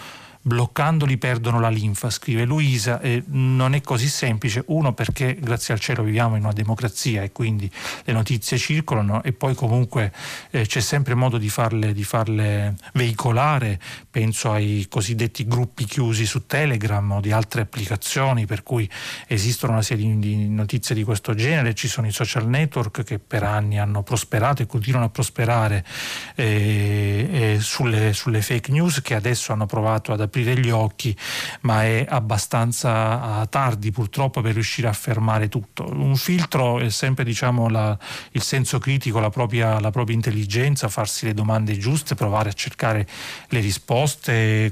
bloccandoli 0.43 1.19
perdono 1.19 1.61
la 1.61 1.69
linfa, 1.69 2.09
scrive 2.11 2.45
Luisa, 2.45 3.01
e 3.01 3.23
non 3.27 3.75
è 3.75 3.81
così 3.81 4.09
semplice, 4.09 4.65
uno 4.69 4.93
perché 4.93 5.37
grazie 5.39 5.75
al 5.75 5.81
cielo 5.81 6.03
viviamo 6.03 6.37
in 6.37 6.45
una 6.45 6.53
democrazia 6.53 7.23
e 7.23 7.33
quindi 7.33 7.71
le 8.05 8.13
notizie 8.13 8.57
circolano 8.57 9.23
e 9.23 9.33
poi 9.33 9.55
comunque 9.55 10.13
eh, 10.51 10.67
c'è 10.67 10.81
sempre 10.81 11.15
modo 11.15 11.37
di 11.37 11.49
farle, 11.49 11.93
di 11.93 12.05
farle, 12.05 12.75
veicolare, 12.95 13.79
penso 14.11 14.51
ai 14.51 14.87
cosiddetti 14.89 15.47
gruppi 15.47 15.85
chiusi 15.85 16.27
su 16.27 16.47
Telegram 16.47 17.13
o 17.13 17.21
di 17.21 17.33
altre 17.33 17.63
applicazioni 17.63 18.47
per 18.47 18.63
cui 18.63 18.89
esistono 19.27 19.73
una 19.73 19.83
serie 19.83 20.19
di 20.19 20.49
notizie 20.49 20.95
di 20.95 21.05
questo 21.05 21.35
genere, 21.35 21.75
ci 21.75 21.89
sono 21.89 22.07
i 22.07 22.13
social 22.13 22.49
network 22.49 23.05
che 23.05 23.19
per 23.19 23.43
anni 23.45 23.79
hanno 23.79 24.03
prosperato 24.03 24.63
e 24.63 24.67
continuano 24.67 25.07
a 25.07 25.11
prosperare 25.11 25.85
eh, 26.35 27.29
eh, 27.31 27.59
sulle, 27.61 28.13
sulle 28.13 28.43
fake 28.43 28.73
news 28.73 29.01
che 29.03 29.15
adesso 29.15 29.53
hanno 29.53 29.67
provato 29.67 30.13
ad 30.13 30.21
aprire 30.21 30.59
gli 30.59 30.71
occhi, 30.71 31.17
ma 31.63 31.85
è 31.85 32.05
abbastanza 32.09 33.47
tardi 33.49 33.91
purtroppo 33.91 34.41
per 34.41 34.55
riuscire 34.55 34.89
a 34.89 34.93
fermare 34.93 35.49
tutto. 35.49 35.89
Un 35.89 36.17
filtro 36.17 36.81
è 36.81 36.91
sempre 36.91 37.25
diciamo, 37.25 37.69
la, 37.69 37.97
il 38.33 38.43
senso 38.43 38.79
critico, 38.79 39.21
la 39.21 39.31
propria, 39.31 39.79
la 39.79 39.91
propria 39.91 40.17
intelligenza, 40.17 40.89
farsi 40.89 41.27
le 41.27 41.35
domande 41.35 41.77
giuste, 41.79 42.15
provare 42.15 42.49
a 42.49 42.53
cercare 42.53 43.07
le 43.49 43.61
risposte, 43.61 44.00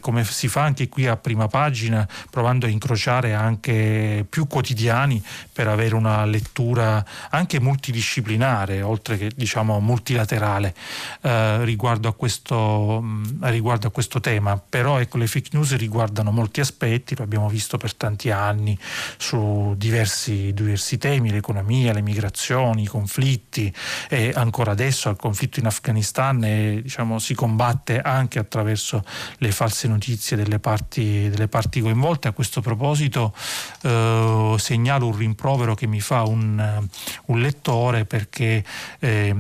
come 0.01 0.25
si 0.25 0.49
fa 0.49 0.63
anche 0.63 0.89
qui 0.89 1.07
a 1.07 1.17
prima 1.17 1.49
pagina, 1.49 2.07
provando 2.31 2.67
a 2.67 2.69
incrociare 2.69 3.35
anche 3.35 4.25
più 4.29 4.47
quotidiani 4.47 5.23
per 5.53 5.67
avere 5.67 5.95
una 5.95 6.25
lettura 6.25 7.05
anche 7.31 7.59
multidisciplinare, 7.59 8.83
oltre 8.83 9.19
che 9.19 9.31
diciamo 9.35 9.81
multilaterale, 9.81 10.75
eh, 11.23 11.65
riguardo, 11.65 12.09
a 12.09 12.15
questo, 12.15 13.03
riguardo 13.41 13.89
a 13.89 13.91
questo 13.91 14.21
tema. 14.21 14.57
Però 14.57 15.01
ecco, 15.01 15.17
le 15.17 15.27
fake 15.27 15.39
fake 15.39 15.51
news 15.53 15.77
riguardano 15.77 16.31
molti 16.31 16.61
aspetti, 16.61 17.17
lo 17.17 17.23
abbiamo 17.23 17.49
visto 17.49 17.79
per 17.79 17.95
tanti 17.95 18.31
anni 18.31 18.77
su 19.17 19.75
diversi, 19.77 20.53
diversi 20.53 20.99
temi, 20.99 21.31
l'economia, 21.31 21.93
le 21.93 22.03
migrazioni, 22.03 22.83
i 22.83 22.87
conflitti 22.87 23.73
e 24.09 24.33
ancora 24.35 24.73
adesso 24.73 25.09
al 25.09 25.17
conflitto 25.17 25.61
in 25.61 25.67
Afghanistan 25.67 26.43
e, 26.45 26.83
diciamo, 26.83 27.19
si 27.19 27.35
combatte 27.35 28.01
anche 28.01 28.39
attraverso 28.39 29.05
le 29.39 29.53
false 29.53 29.89
notizie 29.89 30.37
delle 30.37 30.59
parti, 30.59 31.29
delle 31.29 31.49
parti 31.49 31.81
coinvolte. 31.81 32.29
A 32.29 32.33
questo 32.33 32.61
proposito 32.61 33.35
eh, 33.83 34.55
segnalo 34.59 35.07
un 35.07 35.17
rimprovero 35.17 35.75
che 35.75 35.87
mi 35.87 36.01
fa 36.01 36.23
un, 36.23 36.89
un 37.27 37.41
lettore 37.41 38.05
perché 38.05 38.65
eh, 38.99 39.35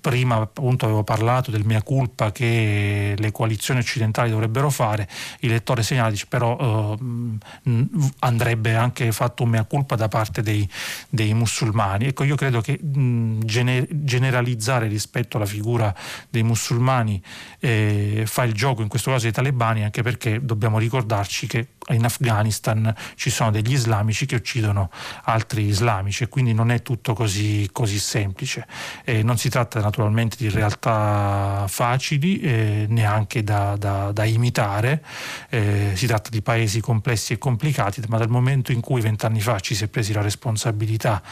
prima 0.00 0.36
appunto 0.36 0.86
avevo 0.86 1.04
parlato 1.04 1.50
del 1.50 1.64
mea 1.64 1.82
culpa 1.82 2.32
che 2.32 3.14
le 3.16 3.32
coalizioni 3.32 3.80
occidentali 3.80 4.30
dovrebbero 4.30 4.70
fare, 4.70 5.08
il 5.40 5.50
lettore 5.50 5.82
segnala 5.82 6.10
dice 6.10 6.26
però 6.26 6.96
eh, 6.98 7.86
andrebbe 8.20 8.74
anche 8.74 9.12
fatto 9.12 9.42
un 9.42 9.50
mea 9.50 9.64
culpa 9.64 9.96
da 9.96 10.08
parte 10.08 10.42
dei, 10.42 10.68
dei 11.08 11.34
musulmani. 11.34 12.06
Ecco, 12.06 12.24
io 12.24 12.36
credo 12.36 12.60
che 12.60 12.78
mh, 12.82 13.44
gener- 13.44 13.88
generalizzare 13.90 14.86
rispetto 14.86 15.36
alla 15.36 15.46
figura 15.46 15.94
dei 16.28 16.42
musulmani 16.42 17.22
eh, 17.60 18.24
fa 18.26 18.44
il 18.44 18.52
gioco 18.52 18.82
in 18.82 18.88
questo 18.90 19.10
caso 19.10 19.22
dei 19.22 19.32
talebani 19.32 19.84
anche 19.84 20.02
perché 20.02 20.44
dobbiamo 20.44 20.78
ricordarci 20.78 21.46
che 21.46 21.68
in 21.88 22.04
Afghanistan 22.04 22.94
ci 23.16 23.30
sono 23.30 23.50
degli 23.50 23.72
islamici 23.72 24.26
che 24.26 24.36
uccidono 24.36 24.90
altri 25.24 25.66
islamici 25.66 26.24
e 26.24 26.28
quindi 26.28 26.52
non 26.52 26.70
è 26.70 26.82
tutto 26.82 27.14
così, 27.14 27.68
così 27.72 27.98
semplice. 27.98 28.66
Eh, 29.04 29.22
non 29.22 29.38
si 29.38 29.48
tratta 29.48 29.80
naturalmente 29.80 30.36
di 30.38 30.48
realtà 30.48 31.64
facili, 31.68 32.40
eh, 32.40 32.86
neanche 32.88 33.42
da, 33.42 33.76
da, 33.76 34.12
da 34.12 34.24
imitare, 34.24 35.04
eh, 35.48 35.92
si 35.94 36.06
tratta 36.06 36.30
di 36.30 36.42
paesi 36.42 36.80
complessi 36.80 37.32
e 37.32 37.38
complicati, 37.38 38.02
ma 38.08 38.18
dal 38.18 38.28
momento 38.28 38.72
in 38.72 38.80
cui 38.80 39.00
vent'anni 39.00 39.40
fa 39.40 39.58
ci 39.60 39.74
si 39.74 39.84
è 39.84 39.88
presi 39.88 40.12
la 40.12 40.22
responsabilità 40.22 41.22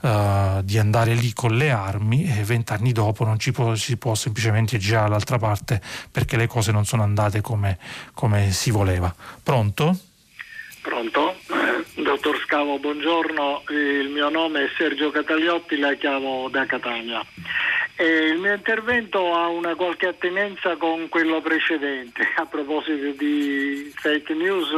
eh, 0.00 0.60
di 0.64 0.78
andare 0.78 1.14
lì 1.14 1.32
con 1.32 1.56
le 1.56 1.70
armi, 1.70 2.24
vent'anni 2.44 2.92
dopo 2.92 3.24
non 3.24 3.38
ci 3.38 3.52
può, 3.52 3.74
si 3.74 3.96
può 3.96 4.14
semplicemente 4.14 4.78
girare 4.78 5.06
all'altra 5.06 5.38
parte 5.38 5.80
perché 6.10 6.36
le 6.36 6.46
cose 6.46 6.72
non 6.72 6.84
sono 6.84 7.02
andate 7.02 7.40
come, 7.40 7.78
come 8.14 8.50
si 8.52 8.70
voleva. 8.70 9.14
Pronto? 9.42 10.07
Pronto? 10.88 11.36
Eh, 11.50 12.02
dottor 12.02 12.38
Scavo, 12.38 12.78
buongiorno, 12.78 13.64
il 13.68 14.08
mio 14.08 14.30
nome 14.30 14.64
è 14.64 14.70
Sergio 14.74 15.10
Cataliotti, 15.10 15.76
la 15.76 15.92
chiamo 15.92 16.48
da 16.48 16.64
Catania. 16.64 17.22
E 17.94 18.28
il 18.28 18.38
mio 18.38 18.54
intervento 18.54 19.34
ha 19.34 19.48
una 19.48 19.74
qualche 19.74 20.06
attinenza 20.06 20.76
con 20.76 21.10
quello 21.10 21.42
precedente 21.42 22.22
a 22.36 22.46
proposito 22.46 23.10
di 23.10 23.92
fake 23.96 24.32
news 24.32 24.70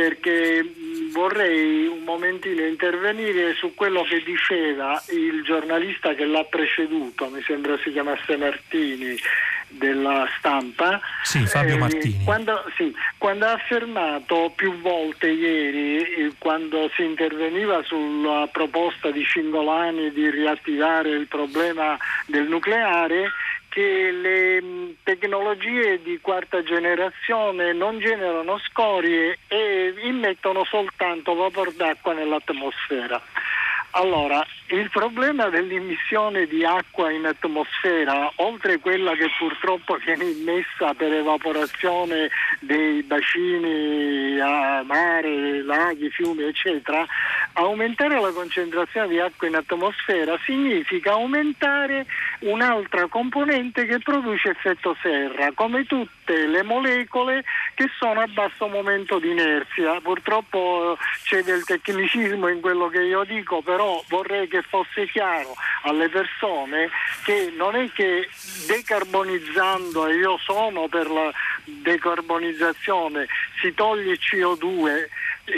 perché 0.00 0.64
vorrei 1.12 1.86
un 1.86 2.04
momentino 2.04 2.64
intervenire 2.64 3.52
su 3.52 3.74
quello 3.74 4.02
che 4.02 4.22
diceva 4.22 4.98
il 5.10 5.42
giornalista 5.42 6.14
che 6.14 6.24
l'ha 6.24 6.44
preceduto, 6.44 7.28
mi 7.28 7.42
sembra 7.42 7.76
si 7.84 7.92
chiamasse 7.92 8.38
Martini, 8.38 9.14
della 9.68 10.26
stampa. 10.38 11.00
Sì, 11.22 11.44
Fabio 11.46 11.74
eh, 11.74 11.78
Martini. 11.78 12.24
Quando, 12.24 12.64
sì, 12.76 12.94
quando, 13.18 13.44
ha 13.44 13.52
affermato 13.52 14.52
più 14.56 14.80
volte 14.80 15.28
ieri, 15.28 16.02
eh, 16.02 16.32
quando 16.38 16.90
si 16.94 17.04
interveniva 17.04 17.82
sulla 17.84 18.48
proposta 18.50 19.10
di 19.10 19.22
Cingolani 19.22 20.12
di 20.12 20.30
riattivare 20.30 21.10
il 21.10 21.26
problema 21.26 21.98
del 22.26 22.48
nucleare, 22.48 23.30
che 23.70 24.10
le 24.10 24.60
mm, 24.60 24.90
tecnologie 25.04 26.02
di 26.02 26.18
quarta 26.20 26.62
generazione 26.62 27.72
non 27.72 27.98
generano 28.00 28.58
scorie 28.58 29.38
e 29.48 29.94
immettono 30.02 30.64
soltanto 30.64 31.34
vapor 31.34 31.72
d'acqua 31.72 32.12
nell'atmosfera. 32.12 33.22
Allora, 33.92 34.44
il 34.70 34.88
problema 34.90 35.48
dell'immissione 35.48 36.46
di 36.46 36.64
acqua 36.64 37.10
in 37.10 37.26
atmosfera, 37.26 38.30
oltre 38.36 38.78
quella 38.78 39.12
che 39.14 39.28
purtroppo 39.36 39.96
viene 39.96 40.24
immessa 40.24 40.94
per 40.94 41.12
evaporazione 41.12 42.30
dei 42.60 43.02
bacini 43.02 44.38
a 44.40 44.82
mare, 44.84 45.62
laghi, 45.62 46.08
fiumi, 46.10 46.44
eccetera, 46.44 47.04
aumentare 47.54 48.20
la 48.20 48.30
concentrazione 48.30 49.08
di 49.08 49.18
acqua 49.18 49.48
in 49.48 49.56
atmosfera 49.56 50.38
significa 50.44 51.12
aumentare 51.12 52.06
un'altra 52.40 53.06
componente 53.08 53.86
che 53.86 53.98
produce 53.98 54.50
effetto 54.50 54.96
serra, 55.02 55.50
come 55.52 55.84
tutte 55.84 56.46
le 56.46 56.62
molecole 56.62 57.44
che 57.74 57.88
sono 57.98 58.20
a 58.20 58.26
basso 58.26 58.68
momento 58.68 59.18
di 59.18 59.30
inerzia. 59.30 60.00
Purtroppo 60.00 60.96
c'è 61.24 61.42
del 61.42 61.64
tecnicismo 61.64 62.48
in 62.48 62.60
quello 62.60 62.86
che 62.86 63.02
io 63.02 63.24
dico, 63.24 63.62
però 63.62 64.00
vorrei 64.08 64.46
che 64.46 64.59
fosse 64.62 65.08
chiaro 65.08 65.54
alle 65.82 66.08
persone 66.08 66.90
che 67.24 67.52
non 67.56 67.74
è 67.76 67.90
che 67.92 68.28
decarbonizzando, 68.66 70.06
e 70.06 70.14
io 70.16 70.38
sono 70.38 70.88
per 70.88 71.10
la 71.10 71.30
decarbonizzazizione, 71.64 73.26
si 73.60 73.72
toglie 73.74 74.18
CO2, 74.18 75.06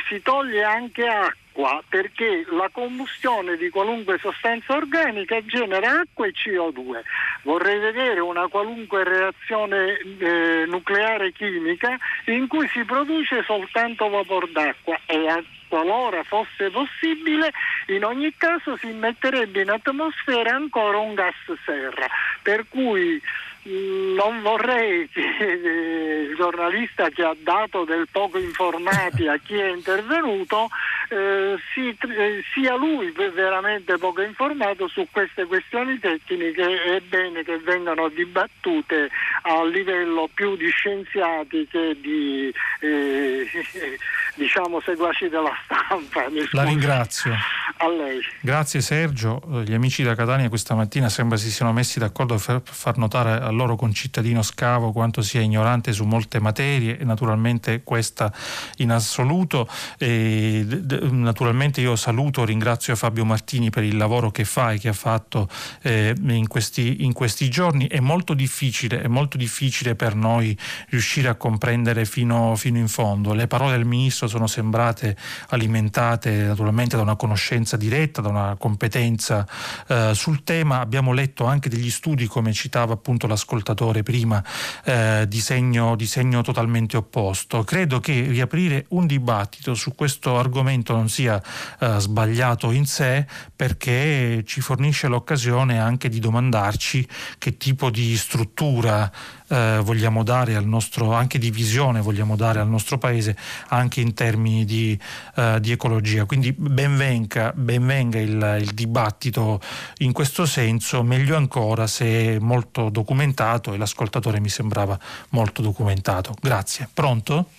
si 0.08 0.20
toglie 0.22 0.62
anche 0.64 1.06
acqua 1.06 1.40
acqua 1.52 1.82
perché 1.88 2.44
la 2.50 2.68
combustione 2.72 3.56
di 3.56 3.68
qualunque 3.68 4.18
sostanza 4.18 4.74
organica 4.74 5.44
genera 5.44 6.00
acqua 6.00 6.26
e 6.26 6.32
CO2. 6.32 7.02
Vorrei 7.42 7.78
vedere 7.78 8.20
una 8.20 8.48
qualunque 8.48 9.04
reazione 9.04 9.98
eh, 10.18 10.64
nucleare 10.66 11.32
chimica 11.32 11.96
in 12.26 12.46
cui 12.48 12.66
si 12.68 12.84
produce 12.84 13.42
soltanto 13.44 14.08
vapor 14.08 14.50
d'acqua 14.50 14.98
e 15.06 15.28
a, 15.28 15.42
qualora 15.68 16.22
fosse 16.24 16.70
possibile 16.70 17.50
in 17.86 18.04
ogni 18.04 18.34
caso 18.36 18.76
si 18.76 18.88
metterebbe 18.88 19.62
in 19.62 19.70
atmosfera 19.70 20.54
ancora 20.54 20.98
un 20.98 21.14
gas 21.14 21.34
serra. 21.64 22.06
Per 22.42 22.66
cui 22.68 23.20
non 23.64 24.42
vorrei 24.42 25.08
che 25.12 25.20
eh, 25.20 26.22
il 26.22 26.34
giornalista 26.36 27.08
che 27.10 27.22
ha 27.22 27.36
dato 27.38 27.84
del 27.84 28.08
poco 28.10 28.38
informati 28.38 29.28
a 29.28 29.38
chi 29.38 29.54
è 29.54 29.70
intervenuto 29.70 30.68
eh, 31.08 31.56
eh, 31.76 32.44
sia 32.52 32.74
lui 32.76 33.12
veramente 33.12 33.98
poco 33.98 34.22
informato 34.22 34.88
su 34.88 35.06
queste 35.10 35.44
questioni 35.44 35.98
tecniche 35.98 36.82
è 36.82 37.00
bene 37.00 37.44
che 37.44 37.58
vengano 37.58 38.08
dibattute 38.08 39.10
a 39.42 39.64
livello 39.64 40.28
più 40.32 40.56
di 40.56 40.68
scienziati 40.68 41.66
che 41.70 41.96
di 42.00 42.52
eh, 42.80 43.46
diciamo 44.34 44.80
seguaci 44.80 45.28
della 45.28 45.52
stampa. 45.64 46.24
La 46.52 46.64
ringrazio. 46.64 47.32
A 47.78 47.88
lei. 47.88 48.20
Grazie 48.40 48.80
Sergio. 48.80 49.42
Gli 49.64 49.74
amici 49.74 50.02
da 50.02 50.14
Catania 50.14 50.48
questa 50.48 50.74
mattina 50.74 51.08
sembra 51.08 51.36
si 51.36 51.50
siano 51.50 51.72
messi 51.72 51.98
d'accordo 51.98 52.36
per 52.36 52.62
far 52.64 52.96
notare 52.96 53.32
al 53.32 53.54
loro 53.54 53.76
concittadino 53.76 54.42
scavo 54.42 54.92
quanto 54.92 55.20
sia 55.22 55.40
ignorante 55.40 55.92
su 55.92 56.04
molte 56.04 56.38
materie 56.38 56.98
e 56.98 57.04
naturalmente 57.04 57.82
questa 57.82 58.32
in 58.76 58.90
assoluto. 58.90 59.68
E, 59.98 60.64
naturalmente 61.10 61.80
io 61.80 61.96
saluto, 61.96 62.44
ringrazio 62.44 62.94
Fabio 62.94 63.24
Martini 63.24 63.70
per 63.70 63.82
il 63.82 63.96
lavoro 63.96 64.30
che 64.30 64.44
fa 64.44 64.72
e 64.72 64.78
che 64.78 64.88
ha 64.88 64.94
fatto 64.94 65.48
eh, 65.82 66.14
in, 66.20 66.46
questi, 66.46 67.04
in, 67.04 67.12
questi, 67.12 67.48
giorni. 67.50 67.88
È 67.88 68.00
molto 68.00 68.34
difficile, 68.34 69.02
è 69.02 69.08
molto 69.08 69.36
difficile 69.36 69.94
per 69.94 70.14
noi 70.14 70.56
riuscire 70.90 71.28
a 71.28 71.34
comprendere 71.34 72.04
fino, 72.04 72.54
fino 72.56 72.78
in 72.78 72.88
fondo. 72.88 73.34
Le 73.34 73.46
parole 73.46 73.72
del 73.72 73.84
Ministro 73.84 74.21
sono 74.26 74.46
sembrate 74.46 75.16
alimentate 75.48 76.44
naturalmente 76.44 76.96
da 76.96 77.02
una 77.02 77.16
conoscenza 77.16 77.76
diretta, 77.76 78.20
da 78.20 78.28
una 78.28 78.56
competenza 78.58 79.46
eh, 79.86 80.12
sul 80.14 80.44
tema. 80.44 80.80
Abbiamo 80.80 81.12
letto 81.12 81.44
anche 81.44 81.68
degli 81.68 81.90
studi, 81.90 82.26
come 82.26 82.52
citava 82.52 82.94
appunto 82.94 83.26
l'ascoltatore 83.26 84.02
prima, 84.02 84.42
eh, 84.84 85.24
di, 85.28 85.40
segno, 85.40 85.96
di 85.96 86.06
segno 86.06 86.42
totalmente 86.42 86.96
opposto. 86.96 87.64
Credo 87.64 88.00
che 88.00 88.22
riaprire 88.28 88.86
un 88.88 89.06
dibattito 89.06 89.74
su 89.74 89.94
questo 89.94 90.38
argomento 90.38 90.94
non 90.94 91.08
sia 91.08 91.40
eh, 91.78 91.96
sbagliato 91.98 92.70
in 92.70 92.86
sé 92.86 93.26
perché 93.54 94.42
ci 94.46 94.60
fornisce 94.60 95.08
l'occasione 95.08 95.78
anche 95.78 96.08
di 96.08 96.18
domandarci 96.18 97.06
che 97.38 97.56
tipo 97.56 97.90
di 97.90 98.16
struttura 98.16 99.10
eh, 99.52 99.80
vogliamo 99.82 100.22
dare 100.22 100.54
al 100.54 100.64
nostro, 100.64 101.12
anche 101.12 101.38
di 101.38 101.50
visione 101.50 102.00
vogliamo 102.00 102.36
dare 102.36 102.58
al 102.58 102.68
nostro 102.68 102.96
paese 102.96 103.36
anche 103.68 104.00
in 104.00 104.14
termini 104.14 104.64
di, 104.64 104.98
eh, 105.36 105.58
di 105.60 105.72
ecologia. 105.72 106.24
Quindi 106.24 106.52
benvenga, 106.56 107.52
benvenga 107.54 108.18
il, 108.18 108.58
il, 108.62 108.72
dibattito 108.72 109.60
in 109.98 110.12
questo 110.12 110.46
senso, 110.46 111.02
meglio 111.02 111.36
ancora 111.36 111.86
se 111.86 112.36
è 112.36 112.38
molto 112.38 112.88
documentato 112.88 113.74
e 113.74 113.76
l'ascoltatore 113.76 114.40
mi 114.40 114.48
sembrava 114.48 114.98
molto 115.30 115.60
documentato. 115.60 116.34
Grazie. 116.40 116.88
Pronto? 116.92 117.50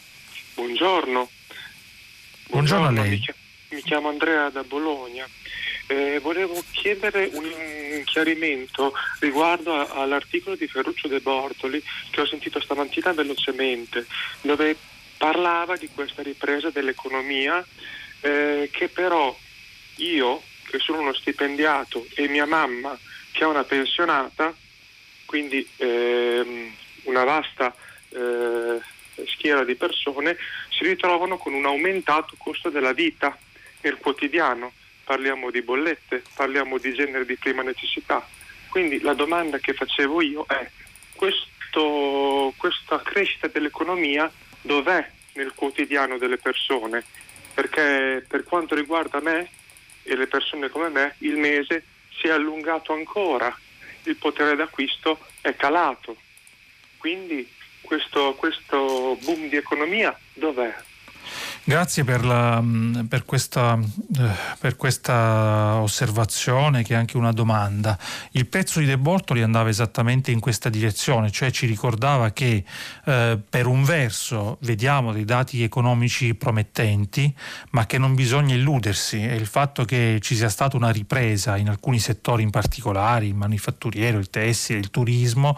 Buongiorno. 0.56 1.30
Buongiorno, 2.50 2.88
Buongiorno 2.88 2.88
a 2.88 2.92
lei. 2.92 3.24
Mi 3.70 3.82
chiamo 3.82 4.10
Andrea 4.10 4.50
da 4.50 4.64
Bologna. 4.64 5.28
Eh, 5.88 6.20
volevo 6.20 6.64
chiedere 6.72 7.30
un 7.34 8.04
chiarimento 8.06 8.94
riguardo 9.20 9.74
a, 9.76 10.02
all'articolo 10.02 10.56
di 10.56 10.68
Ferruccio 10.68 11.08
De 11.08 11.20
Bortoli 11.20 11.84
che 12.10 12.22
ho 12.22 12.26
sentito 12.26 12.62
stamattina 12.62 13.12
velocemente, 13.12 14.06
dove 14.42 14.76
parlava 15.18 15.76
di 15.76 15.90
questa 15.94 16.22
ripresa 16.22 16.70
dell'economia 16.70 17.66
eh, 18.22 18.70
che 18.72 18.88
però 18.88 19.38
io, 19.98 20.42
che 20.70 20.80
sono 20.80 21.02
uno 21.02 21.14
stipendiato, 21.14 22.06
e 22.16 22.28
mia 22.28 22.46
mamma, 22.46 22.98
che 23.32 23.44
è 23.44 23.46
una 23.46 23.64
pensionata, 23.64 24.54
quindi 25.26 25.68
ehm, 25.78 26.74
una 27.04 27.24
vasta 27.24 27.76
eh, 28.10 28.80
schiera 29.28 29.64
di 29.64 29.76
persone, 29.76 30.38
si 30.70 30.86
ritrovano 30.86 31.38
con 31.38 31.54
un 31.54 31.66
aumentato 31.66 32.36
costo 32.38 32.70
della 32.70 32.94
vita 32.94 33.38
nel 33.82 33.98
quotidiano. 33.98 34.72
Parliamo 35.04 35.52
di 35.52 35.62
bollette, 35.62 36.24
parliamo 36.36 36.78
di 36.78 36.94
genere 36.94 37.26
di 37.26 37.36
prima 37.36 37.62
necessità. 37.62 38.26
Quindi 38.70 39.02
la 39.02 39.14
domanda 39.14 39.60
che 39.60 39.74
facevo 39.74 40.22
io 40.22 40.46
è 40.48 40.70
questo, 41.14 42.54
questa 42.58 43.02
crescita 43.02 43.48
dell'economia 43.48 44.32
dov'è 44.62 45.08
nel 45.34 45.54
quotidiano 45.54 46.18
delle 46.18 46.38
persone? 46.38 47.04
Perché 47.54 48.26
per 48.28 48.44
quanto 48.44 48.76
riguarda 48.76 49.20
me 49.20 49.50
e 50.04 50.16
le 50.16 50.28
persone 50.28 50.70
come 50.70 50.90
me, 50.90 51.16
il 51.20 51.38
mese 51.38 51.86
si 52.20 52.28
è 52.28 52.32
allungato 52.32 52.94
ancora, 52.94 53.56
il 54.04 54.16
potere 54.16 54.56
d'acquisto 54.56 55.20
è 55.42 55.56
calato. 55.56 56.18
Quindi 56.98 57.48
questo, 57.82 58.34
questo 58.36 59.18
boom 59.22 59.50
di 59.50 59.58
economia 59.58 60.18
dov'è? 60.34 60.74
Grazie 61.66 62.04
per, 62.04 62.26
la, 62.26 62.62
per, 63.08 63.24
questa, 63.24 63.80
eh, 63.80 64.30
per, 64.60 64.76
questa, 64.76 65.76
osservazione 65.80 66.84
che 66.84 66.94
è 66.94 66.98
anche 66.98 67.16
una 67.16 67.32
domanda. 67.32 67.98
Il 68.32 68.48
pezzo 68.48 68.80
di 68.80 68.86
De 68.86 68.98
Bortoli 68.98 69.42
andava 69.42 69.70
esattamente 69.70 70.30
in 70.32 70.42
questa 70.42 70.68
direzione, 70.68 71.32
cioè 71.32 71.52
ci 71.52 71.66
ricordava 71.66 72.32
che 72.32 72.66
eh, 73.06 73.40
per 73.50 73.68
un 73.68 73.86
verso 73.86 74.58
vediamo 74.60 75.14
dei 75.14 75.24
dati 75.24 75.64
economici 75.64 76.36
promettenti, 76.36 77.34
ma 77.70 77.86
che 77.86 77.98
non 77.98 78.14
bisogna 78.14 78.56
illudersi 78.56 79.24
e 79.24 79.34
il 79.36 79.48
fatto 79.48 79.86
che 79.86 80.18
ci 80.22 80.36
sia 80.36 80.50
stata 80.50 80.76
una 80.76 80.90
ripresa 80.90 81.56
in 81.56 81.70
alcuni 81.70 82.00
settori 82.00 82.44
in 82.44 82.50
particolare, 82.50 83.26
il 83.26 83.36
manifatturiero, 83.36 84.18
il 84.18 84.30
tessile, 84.30 84.80
il 84.80 84.90
turismo, 84.90 85.58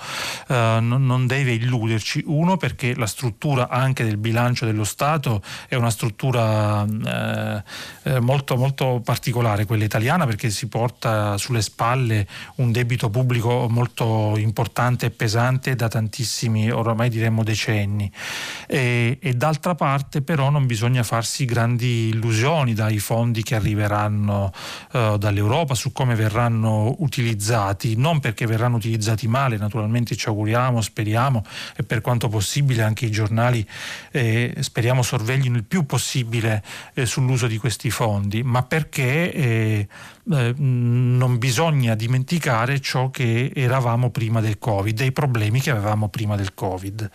eh, 0.49 0.77
non, 0.79 1.03
non 1.03 1.25
deve 1.25 1.53
illuderci. 1.53 2.21
Uno 2.27 2.57
perché 2.57 2.93
la 2.93 3.07
struttura 3.07 3.69
anche 3.69 4.03
del 4.03 4.17
bilancio 4.17 4.67
dello 4.67 4.83
Stato 4.83 5.41
è 5.67 5.73
una 5.73 5.93
struttura 5.95 6.85
eh, 6.85 7.63
eh, 8.03 8.19
molto, 8.19 8.57
molto 8.57 9.01
particolare, 9.03 9.65
quella 9.65 9.85
italiana, 9.85 10.25
perché 10.25 10.49
si 10.49 10.67
porta 10.67 11.37
sulle 11.37 11.61
spalle 11.61 12.27
un 12.55 12.71
debito 12.71 13.09
pubblico 13.09 13.67
molto 13.69 14.35
importante 14.37 15.07
e 15.07 15.09
pesante 15.11 15.75
da 15.75 15.87
tantissimi, 15.87 16.69
oramai 16.69 17.09
diremmo 17.09 17.43
decenni. 17.43 18.11
E, 18.67 19.17
e 19.21 19.33
d'altra 19.33 19.75
parte 19.75 20.21
però 20.21 20.49
non 20.49 20.65
bisogna 20.65 21.03
farsi 21.03 21.45
grandi 21.45 22.09
illusioni 22.09 22.73
dai 22.73 22.99
fondi 22.99 23.41
che 23.41 23.55
arriveranno 23.55 24.51
eh, 24.91 25.15
dall'Europa 25.17 25.73
su 25.75 25.93
come 25.93 26.15
verranno 26.15 26.95
utilizzati, 26.99 27.95
non 27.95 28.19
perché 28.19 28.45
verranno 28.45 28.75
utilizzati 28.75 29.27
male, 29.27 29.57
naturalmente 29.57 30.15
ci 30.15 30.27
auguriamo, 30.27 30.81
speriamo 30.81 31.43
e 31.75 31.83
per 31.83 32.01
quanto 32.01 32.27
possibile 32.27 32.83
anche 32.83 33.05
i 33.05 33.11
giornali 33.11 33.65
eh, 34.11 34.53
speriamo 34.59 35.01
sorveglino 35.01 35.55
il 35.55 35.63
più 35.63 35.84
possibile 35.85 36.63
eh, 36.93 37.05
sull'uso 37.05 37.47
di 37.47 37.57
questi 37.57 37.89
fondi, 37.89 38.43
ma 38.43 38.63
perché 38.63 39.87
eh, 40.31 40.45
eh, 40.45 40.53
non 40.57 41.37
bisogna 41.37 41.95
dimenticare 41.95 42.79
ciò 42.79 43.09
che 43.09 43.51
eravamo 43.53 44.09
prima 44.09 44.41
del 44.41 44.59
Covid 44.59 44.99
e 44.99 45.05
i 45.05 45.11
problemi 45.11 45.59
che 45.59 45.71
avevamo 45.71 46.09
prima 46.09 46.35
del 46.35 46.53
Covid. 46.53 47.09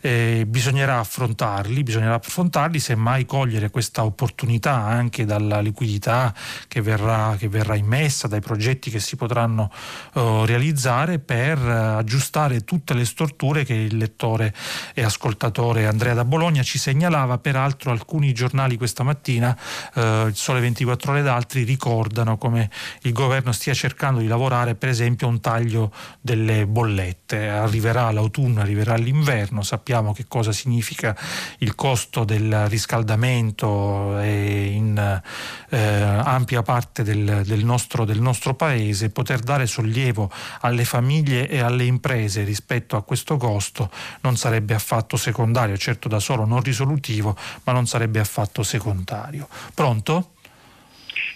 Eh, 0.00 0.44
bisognerà 0.46 0.98
affrontarli, 0.98 1.82
bisognerà 1.82 2.14
affrontarli, 2.14 2.78
semmai 2.78 3.26
cogliere 3.26 3.70
questa 3.70 4.04
opportunità 4.04 4.74
anche 4.74 5.24
dalla 5.24 5.60
liquidità 5.60 6.34
che 6.68 6.80
verrà, 6.80 7.36
che 7.38 7.48
verrà 7.48 7.74
immessa, 7.74 8.28
dai 8.28 8.40
progetti 8.40 8.90
che 8.90 9.00
si 9.00 9.16
potranno 9.16 9.70
uh, 10.14 10.44
realizzare 10.44 11.18
per 11.18 11.58
aggiustare 11.58 12.64
tutte 12.64 12.94
le 12.94 13.04
storture 13.04 13.64
che 13.64 13.74
il 13.74 13.96
lettore 13.96 14.54
e 14.94 15.02
ascoltatore 15.02 15.86
Andrea 15.86 16.14
da 16.14 16.24
Bologna 16.24 16.62
ci 16.62 16.78
segnalava, 16.78 17.38
peraltro 17.38 17.90
alcuni 17.90 18.32
giornali 18.32 18.76
questa 18.76 19.02
mattina, 19.02 19.56
uh, 19.94 20.26
il 20.26 20.34
Sole 20.34 20.60
24 20.60 21.12
ore 21.12 21.20
ed 21.20 21.26
altri, 21.26 21.62
ricordano 21.62 22.38
come 22.38 22.49
come 22.50 22.68
il 23.02 23.12
governo 23.12 23.52
stia 23.52 23.72
cercando 23.72 24.18
di 24.18 24.26
lavorare 24.26 24.74
per 24.74 24.88
esempio 24.88 25.28
a 25.28 25.30
un 25.30 25.40
taglio 25.40 25.92
delle 26.20 26.66
bollette. 26.66 27.48
Arriverà 27.48 28.10
l'autunno, 28.10 28.60
arriverà 28.60 28.96
l'inverno, 28.96 29.62
sappiamo 29.62 30.12
che 30.12 30.24
cosa 30.26 30.50
significa 30.50 31.16
il 31.58 31.76
costo 31.76 32.24
del 32.24 32.66
riscaldamento 32.66 34.18
in 34.20 35.22
eh, 35.68 35.78
ampia 35.78 36.62
parte 36.62 37.04
del, 37.04 37.42
del, 37.46 37.64
nostro, 37.64 38.04
del 38.04 38.20
nostro 38.20 38.54
paese, 38.54 39.10
poter 39.10 39.38
dare 39.38 39.66
sollievo 39.66 40.30
alle 40.62 40.84
famiglie 40.84 41.48
e 41.48 41.60
alle 41.60 41.84
imprese 41.84 42.42
rispetto 42.42 42.96
a 42.96 43.02
questo 43.02 43.36
costo 43.36 43.90
non 44.22 44.36
sarebbe 44.36 44.74
affatto 44.74 45.16
secondario, 45.16 45.76
certo 45.76 46.08
da 46.08 46.18
solo 46.18 46.44
non 46.44 46.62
risolutivo, 46.62 47.36
ma 47.64 47.72
non 47.72 47.86
sarebbe 47.86 48.18
affatto 48.18 48.64
secondario. 48.64 49.48
Pronto? 49.72 50.32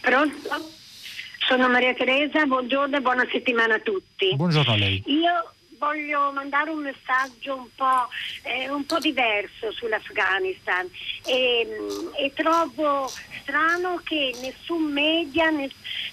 Pronto? 0.01 0.74
Sono 1.47 1.69
Maria 1.69 1.93
Teresa, 1.93 2.47
buongiorno 2.47 2.97
e 2.97 3.01
buona 3.01 3.27
settimana 3.31 3.75
a 3.75 3.81
tutti. 3.81 4.35
Buongiorno 4.35 4.73
a 4.73 4.77
lei. 4.77 5.03
Io 5.07 5.53
voglio 5.79 6.33
mandare 6.33 6.71
un 6.71 6.81
messaggio 6.83 7.57
un 7.57 7.69
po', 7.75 8.09
eh, 8.45 8.71
un 8.71 8.87
po 8.87 8.99
diverso 8.99 9.71
sull'Afghanistan 9.73 10.89
e, 11.27 11.69
e, 12.17 12.33
trovo 12.35 13.11
strano 13.43 14.01
che 14.03 14.35
nessun 14.41 14.91
media, 14.91 15.51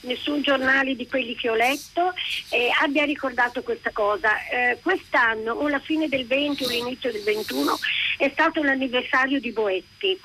nessun 0.02 0.42
giornale 0.42 0.96
di 0.96 1.08
quelli 1.08 1.36
che 1.36 1.50
ho 1.50 1.56
letto 1.56 2.14
eh, 2.50 2.70
abbia 2.82 3.06
ricordato 3.06 3.64
questa 3.64 3.92
cosa. 3.92 4.32
Eh, 4.48 4.80
quest'anno 4.82 5.54
o 5.54 5.70
la 5.70 5.80
fine 5.80 6.10
del 6.10 6.26
20 6.26 6.64
o 6.66 6.68
l'inizio 6.68 7.12
del 7.12 7.24
21 7.24 7.78
è 8.18 8.30
stato 8.34 8.62
l'anniversario 8.62 9.40
di 9.40 9.52
Boetti 9.52 10.20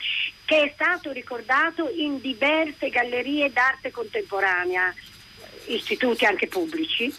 che 0.47 0.62
è 0.62 0.73
stato 0.74 1.10
ricordato 1.10 1.90
in 1.90 2.20
diverse 2.20 2.89
gallerie 2.89 3.52
d'arte 3.52 3.90
contemporanea 3.90 4.94
istituti 5.66 6.24
anche 6.24 6.47
pubblici 6.47 7.12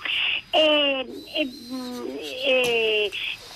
e, 0.50 1.06
e, 1.36 1.50
e, 2.46 3.12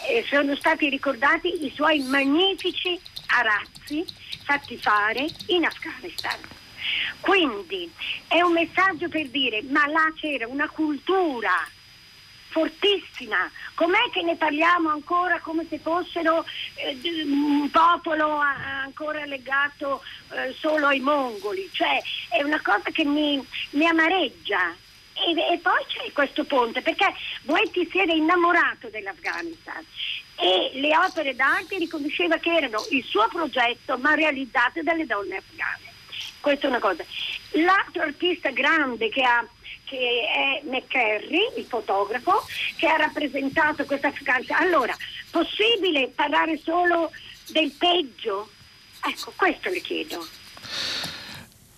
e, 0.10 0.26
sono 0.30 0.56
stati 0.58 0.90
ricordati 0.90 1.66
i 1.66 1.72
suoi 1.74 2.00
magnifici 2.02 3.00
arazzi 3.28 4.06
fatti 4.44 4.78
fare 4.78 5.26
in 5.48 5.64
Afghanistan. 5.64 6.38
Quindi 7.22 7.90
è 8.28 8.42
un 8.42 8.52
messaggio 8.52 9.08
per 9.08 9.30
dire 9.30 9.62
ma 9.64 9.88
là 9.88 10.12
c'era 10.20 10.48
una 10.48 10.68
cultura 10.68 11.66
fortissima. 12.52 13.50
Com'è 13.74 14.10
che 14.12 14.22
ne 14.22 14.36
parliamo 14.36 14.90
ancora 14.90 15.40
come 15.40 15.66
se 15.68 15.80
fossero 15.80 16.46
eh, 16.76 17.24
un 17.24 17.70
popolo 17.72 18.38
ancora 18.38 19.26
legato 19.26 20.04
eh, 20.32 20.54
solo 20.54 20.88
ai 20.88 21.00
mongoli? 21.00 21.68
Cioè 21.72 22.00
è 22.30 22.44
una 22.44 22.62
cosa 22.62 22.92
che 22.92 23.04
mi, 23.04 23.44
mi 23.72 23.88
amareggia. 23.88 24.76
E, 25.14 25.54
e, 25.54 25.58
poi 25.60 25.84
c'è 25.88 26.12
questo 26.14 26.46
ponte, 26.46 26.82
perché 26.82 27.14
Boetti 27.44 27.88
si 27.92 28.00
era 28.00 28.14
innamorato 28.14 28.90
dell'Afghanistan 28.90 29.84
e 30.36 30.72
le 30.74 30.98
opere 30.98 31.36
d'arte 31.36 31.78
riconosceva 31.78 32.38
che 32.38 32.56
erano 32.56 32.84
il 32.90 33.04
suo 33.04 33.28
progetto 33.28 33.98
ma 33.98 34.16
realizzate 34.16 34.82
dalle 34.82 35.06
donne 35.06 35.38
afghane. 35.38 35.94
Questa 36.40 36.66
è 36.66 36.70
una 36.70 36.80
cosa. 36.80 37.06
L'altro 37.52 38.02
artista 38.02 38.50
grande 38.50 39.10
che 39.10 39.22
ha 39.22 39.46
che 39.92 40.22
è 40.34 40.62
McCarry, 40.64 41.52
il 41.58 41.66
fotografo, 41.66 42.46
che 42.78 42.88
ha 42.88 42.96
rappresentato 42.96 43.84
questa 43.84 44.08
Afghanistan. 44.08 44.62
Allora, 44.62 44.96
possibile 45.30 46.08
parlare 46.16 46.58
solo 46.58 47.12
del 47.50 47.74
peggio? 47.78 48.50
Ecco, 49.06 49.34
questo 49.36 49.70
le 49.70 49.82
chiedo. 49.82 50.26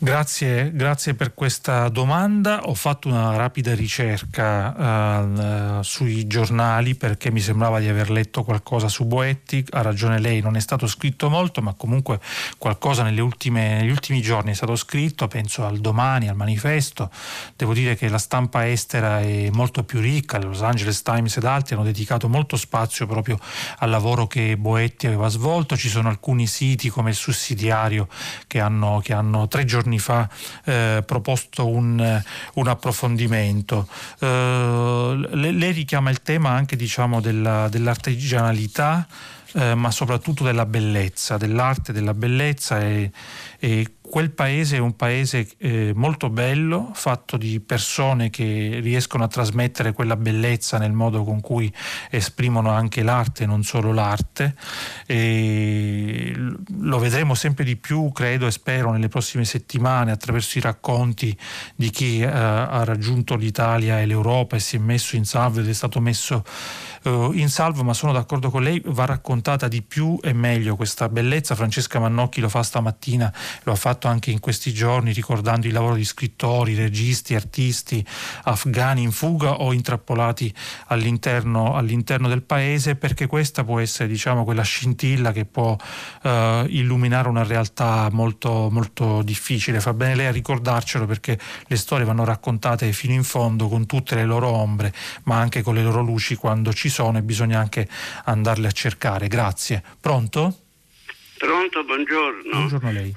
Grazie, 0.03 0.73
grazie, 0.73 1.13
per 1.13 1.33
questa 1.33 1.87
domanda. 1.87 2.65
Ho 2.65 2.73
fatto 2.73 3.07
una 3.07 3.37
rapida 3.37 3.73
ricerca 3.73 5.77
uh, 5.77 5.81
sui 5.81 6.27
giornali 6.27 6.95
perché 6.95 7.31
mi 7.31 7.39
sembrava 7.39 7.79
di 7.79 7.87
aver 7.87 8.09
letto 8.09 8.43
qualcosa 8.43 8.89
su 8.89 9.05
Boetti. 9.05 9.65
Ha 9.69 9.81
ragione 9.81 10.19
lei, 10.19 10.41
non 10.41 10.57
è 10.57 10.59
stato 10.59 10.87
scritto 10.87 11.29
molto, 11.29 11.61
ma 11.61 11.73
comunque 11.73 12.19
qualcosa 12.57 13.03
ultime, 13.03 13.77
negli 13.77 13.91
ultimi 13.91 14.21
giorni 14.21 14.51
è 14.51 14.53
stato 14.53 14.75
scritto. 14.75 15.29
Penso 15.29 15.65
al 15.65 15.79
domani, 15.79 16.27
al 16.27 16.35
manifesto. 16.35 17.09
Devo 17.55 17.73
dire 17.73 17.95
che 17.95 18.09
la 18.09 18.17
stampa 18.17 18.67
estera 18.67 19.21
è 19.21 19.51
molto 19.53 19.85
più 19.85 20.01
ricca. 20.01 20.37
Los 20.37 20.63
Angeles 20.63 21.01
Times 21.01 21.37
ed 21.37 21.45
altri 21.45 21.75
hanno 21.75 21.85
dedicato 21.85 22.27
molto 22.27 22.57
spazio 22.57 23.07
proprio 23.07 23.39
al 23.77 23.89
lavoro 23.89 24.27
che 24.27 24.57
Boetti 24.57 25.07
aveva 25.07 25.29
svolto. 25.29 25.77
Ci 25.77 25.87
sono 25.87 26.09
alcuni 26.09 26.45
siti 26.45 26.89
come 26.89 27.11
il 27.11 27.15
sussidiario 27.15 28.09
che 28.47 28.59
hanno, 28.59 28.99
che 29.01 29.13
hanno 29.13 29.47
tre 29.47 29.63
giorni 29.63 29.91
giorni 29.93 29.99
fa 29.99 30.29
eh, 30.65 31.03
proposto 31.05 31.67
un, 31.67 32.21
un 32.53 32.67
approfondimento. 32.67 33.87
Eh, 34.19 35.27
lei, 35.31 35.71
richiama 35.71 36.09
il 36.09 36.21
tema 36.21 36.49
anche 36.51 36.75
diciamo, 36.75 37.21
della, 37.21 37.67
dell'artigianalità, 37.69 39.07
eh, 39.53 39.75
ma 39.75 39.91
soprattutto 39.91 40.43
della 40.43 40.65
bellezza, 40.65 41.37
dell'arte, 41.37 41.93
della 41.93 42.13
bellezza 42.13 42.79
e, 42.79 43.11
e 43.59 43.93
quel 44.01 44.31
paese 44.31 44.75
è 44.75 44.79
un 44.79 44.95
paese 44.95 45.47
eh, 45.57 45.91
molto 45.95 46.29
bello, 46.29 46.91
fatto 46.93 47.37
di 47.37 47.59
persone 47.59 48.29
che 48.29 48.79
riescono 48.81 49.23
a 49.23 49.27
trasmettere 49.27 49.93
quella 49.93 50.15
bellezza 50.15 50.77
nel 50.77 50.91
modo 50.91 51.23
con 51.23 51.39
cui 51.39 51.73
esprimono 52.09 52.69
anche 52.69 53.01
l'arte, 53.01 53.45
non 53.45 53.63
solo 53.63 53.91
l'arte. 53.93 54.55
E 55.07 56.33
lo 56.79 56.99
vedremo 56.99 57.33
sempre 57.33 57.63
di 57.63 57.75
più, 57.75 58.11
credo 58.11 58.45
e 58.45 58.51
spero, 58.51 58.91
nelle 58.91 59.07
prossime 59.07 59.45
settimane 59.45 60.11
attraverso 60.11 60.57
i 60.57 60.61
racconti 60.61 61.35
di 61.75 61.89
chi 61.89 62.19
eh, 62.19 62.27
ha 62.27 62.83
raggiunto 62.83 63.35
l'Italia 63.35 63.99
e 63.99 64.05
l'Europa 64.05 64.57
e 64.57 64.59
si 64.59 64.75
è 64.75 64.79
messo 64.79 65.15
in 65.15 65.25
salvo 65.25 65.61
ed 65.61 65.69
è 65.69 65.73
stato 65.73 65.99
messo 65.99 66.43
eh, 67.03 67.29
in 67.33 67.49
salvo, 67.49 67.83
ma 67.83 67.93
sono 67.93 68.11
d'accordo 68.11 68.49
con 68.49 68.63
lei, 68.63 68.81
va 68.85 69.05
raccontata 69.05 69.67
di 69.67 69.81
più 69.81 70.17
e 70.21 70.33
meglio 70.33 70.75
questa 70.75 71.09
bellezza. 71.09 71.55
Francesca 71.55 71.99
Mannocchi 71.99 72.41
lo 72.41 72.49
fa 72.49 72.63
stamattina, 72.63 73.33
lo 73.63 73.71
ha 73.71 73.75
fatto 73.75 74.07
anche 74.07 74.31
in 74.31 74.39
questi 74.39 74.73
giorni 74.73 75.11
ricordando 75.13 75.67
il 75.67 75.73
lavoro 75.73 75.95
di 75.95 76.05
scrittori, 76.05 76.75
registi, 76.75 77.35
artisti 77.35 78.05
afghani 78.43 79.01
in 79.01 79.11
fuga 79.11 79.61
o 79.61 79.73
intrappolati 79.73 80.53
all'interno, 80.87 81.75
all'interno 81.75 82.27
del 82.27 82.43
paese 82.43 82.95
perché 82.95 83.27
questa 83.27 83.63
può 83.63 83.79
essere 83.79 84.07
diciamo, 84.09 84.43
quella 84.43 84.63
scintilla 84.63 85.31
che 85.31 85.45
può 85.45 85.75
eh, 86.23 86.65
illuminare 86.69 87.27
una 87.27 87.43
realtà 87.43 88.09
molto, 88.11 88.69
molto 88.71 89.21
difficile. 89.23 89.79
Fa 89.79 89.93
bene 89.93 90.15
lei 90.15 90.25
a 90.27 90.31
ricordarcelo 90.31 91.05
perché 91.05 91.37
le 91.67 91.75
storie 91.75 92.05
vanno 92.05 92.23
raccontate 92.23 92.91
fino 92.93 93.13
in 93.13 93.23
fondo 93.23 93.67
con 93.67 93.85
tutte 93.85 94.15
le 94.15 94.25
loro 94.25 94.47
ombre 94.47 94.93
ma 95.23 95.39
anche 95.39 95.61
con 95.61 95.75
le 95.75 95.83
loro 95.83 96.01
luci 96.01 96.35
quando 96.35 96.73
ci 96.73 96.89
sono 96.93 97.17
e 97.17 97.21
bisogna 97.21 97.59
anche 97.59 97.87
andarle 98.25 98.67
a 98.67 98.71
cercare. 98.71 99.27
Grazie. 99.27 99.83
Pronto? 99.99 100.59
Pronto, 101.37 101.83
buongiorno. 101.83 102.51
Buongiorno 102.51 102.87
a 102.87 102.91
lei. 102.91 103.13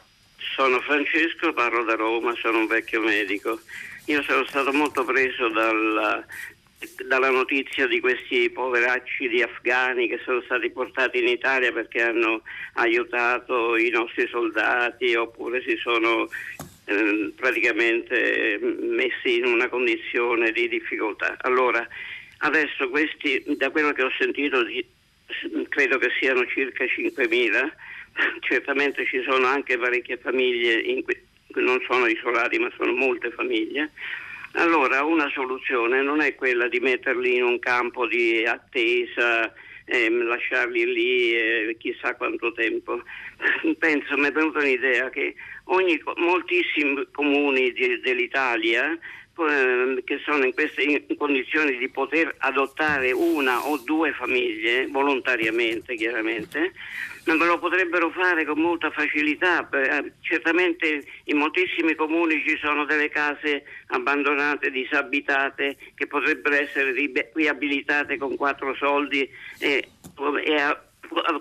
Sono 0.56 0.80
Francesco, 0.80 1.52
parlo 1.52 1.84
da 1.84 1.94
Roma, 1.94 2.34
sono 2.40 2.58
un 2.58 2.66
vecchio 2.66 3.00
medico. 3.00 3.60
Io 4.06 4.22
sono 4.22 4.44
stato 4.46 4.72
molto 4.72 5.04
preso 5.04 5.48
dalla, 5.50 6.24
dalla 7.06 7.30
notizia 7.30 7.86
di 7.86 8.00
questi 8.00 8.48
poveracci 8.50 9.28
di 9.28 9.42
afghani 9.42 10.08
che 10.08 10.20
sono 10.24 10.40
stati 10.42 10.70
portati 10.70 11.18
in 11.18 11.28
Italia 11.28 11.72
perché 11.72 12.02
hanno 12.02 12.42
aiutato 12.74 13.76
i 13.76 13.90
nostri 13.90 14.26
soldati 14.28 15.14
oppure 15.14 15.62
si 15.62 15.76
sono 15.76 16.28
eh, 16.86 17.32
praticamente 17.36 18.58
messi 18.60 19.36
in 19.36 19.44
una 19.44 19.68
condizione 19.68 20.52
di 20.52 20.68
difficoltà. 20.68 21.36
Allora, 21.42 21.86
adesso 22.38 22.88
questi, 22.88 23.42
da 23.56 23.70
quello 23.70 23.92
che 23.92 24.02
ho 24.02 24.10
sentito, 24.18 24.64
credo 25.68 25.98
che 25.98 26.10
siano 26.18 26.46
circa 26.46 26.84
5.000 26.84 27.72
certamente 28.40 29.06
ci 29.06 29.22
sono 29.28 29.46
anche 29.46 29.78
parecchie 29.78 30.16
famiglie, 30.18 31.02
que- 31.02 31.24
non 31.54 31.80
sono 31.88 32.06
isolati 32.06 32.58
ma 32.58 32.70
sono 32.76 32.92
molte 32.92 33.30
famiglie, 33.30 33.90
allora 34.52 35.02
una 35.04 35.28
soluzione 35.30 36.02
non 36.02 36.20
è 36.20 36.34
quella 36.34 36.68
di 36.68 36.80
metterli 36.80 37.36
in 37.36 37.42
un 37.42 37.58
campo 37.58 38.06
di 38.06 38.44
attesa, 38.44 39.52
eh, 39.84 40.10
lasciarli 40.10 40.92
lì 40.92 41.32
eh, 41.32 41.76
chissà 41.78 42.14
quanto 42.14 42.52
tempo. 42.52 43.02
Penso, 43.78 44.16
mi 44.16 44.28
è 44.28 44.32
venuta 44.32 44.58
un'idea 44.58 45.10
che 45.10 45.34
ogni, 45.64 46.00
moltissimi 46.16 47.06
comuni 47.12 47.72
di, 47.72 48.00
dell'Italia 48.00 48.98
eh, 49.38 50.02
che 50.04 50.18
sono 50.24 50.44
in 50.44 50.54
queste 50.54 51.04
condizioni 51.16 51.76
di 51.76 51.88
poter 51.88 52.34
adottare 52.38 53.12
una 53.12 53.66
o 53.66 53.78
due 53.78 54.12
famiglie 54.12 54.86
volontariamente 54.86 55.94
chiaramente 55.94 56.72
ma 57.34 57.44
lo 57.44 57.58
potrebbero 57.58 58.10
fare 58.10 58.44
con 58.44 58.60
molta 58.60 58.90
facilità. 58.90 59.68
Eh, 59.70 60.12
certamente 60.20 61.04
in 61.24 61.36
moltissimi 61.36 61.94
comuni 61.94 62.42
ci 62.46 62.56
sono 62.58 62.84
delle 62.84 63.08
case 63.08 63.64
abbandonate, 63.88 64.70
disabitate, 64.70 65.76
che 65.94 66.06
potrebbero 66.06 66.54
essere 66.54 66.92
riabilitate 67.34 68.16
con 68.16 68.36
quattro 68.36 68.74
soldi 68.76 69.28
e, 69.58 69.88
e 70.44 70.54
a 70.54 70.85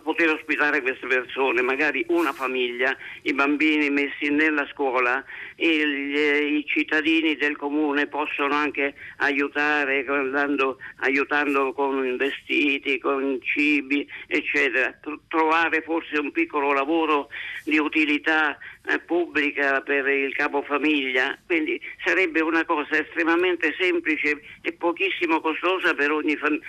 poter 0.04 0.30
ospitare 0.30 0.82
queste 0.82 1.08
persone, 1.08 1.62
magari 1.62 2.06
una 2.10 2.34
famiglia, 2.34 2.96
i 3.24 3.34
bambini 3.34 3.90
messi 3.90 4.30
nella 4.30 4.68
scuola 4.72 5.24
gli, 5.56 6.18
i 6.18 6.66
cittadini 6.68 7.36
del 7.36 7.56
comune 7.56 8.08
possono 8.08 8.54
anche 8.54 8.94
aiutare 9.18 10.06
andando, 10.08 10.78
aiutando 10.98 11.74
con 11.74 12.18
vestiti, 12.18 13.00
con 13.00 13.40
cibi, 13.42 14.08
eccetera. 14.28 14.98
Trovare 15.28 15.82
forse 15.82 16.18
un 16.18 16.32
piccolo 16.32 16.74
lavoro 16.74 17.30
di 17.64 17.78
utilità 17.78 18.58
eh, 18.88 19.00
pubblica 19.00 19.82
per 19.82 20.08
il 20.08 20.34
capofamiglia, 20.36 21.38
quindi 21.46 21.80
sarebbe 22.04 22.42
una 22.42 22.66
cosa 22.66 23.00
estremamente 23.00 23.74
semplice 23.80 24.42
e 24.62 24.74
pochissimo 24.74 25.40
costosa 25.42 25.94
per 25.94 26.12
ogni 26.12 26.36
famiglia. 26.36 26.66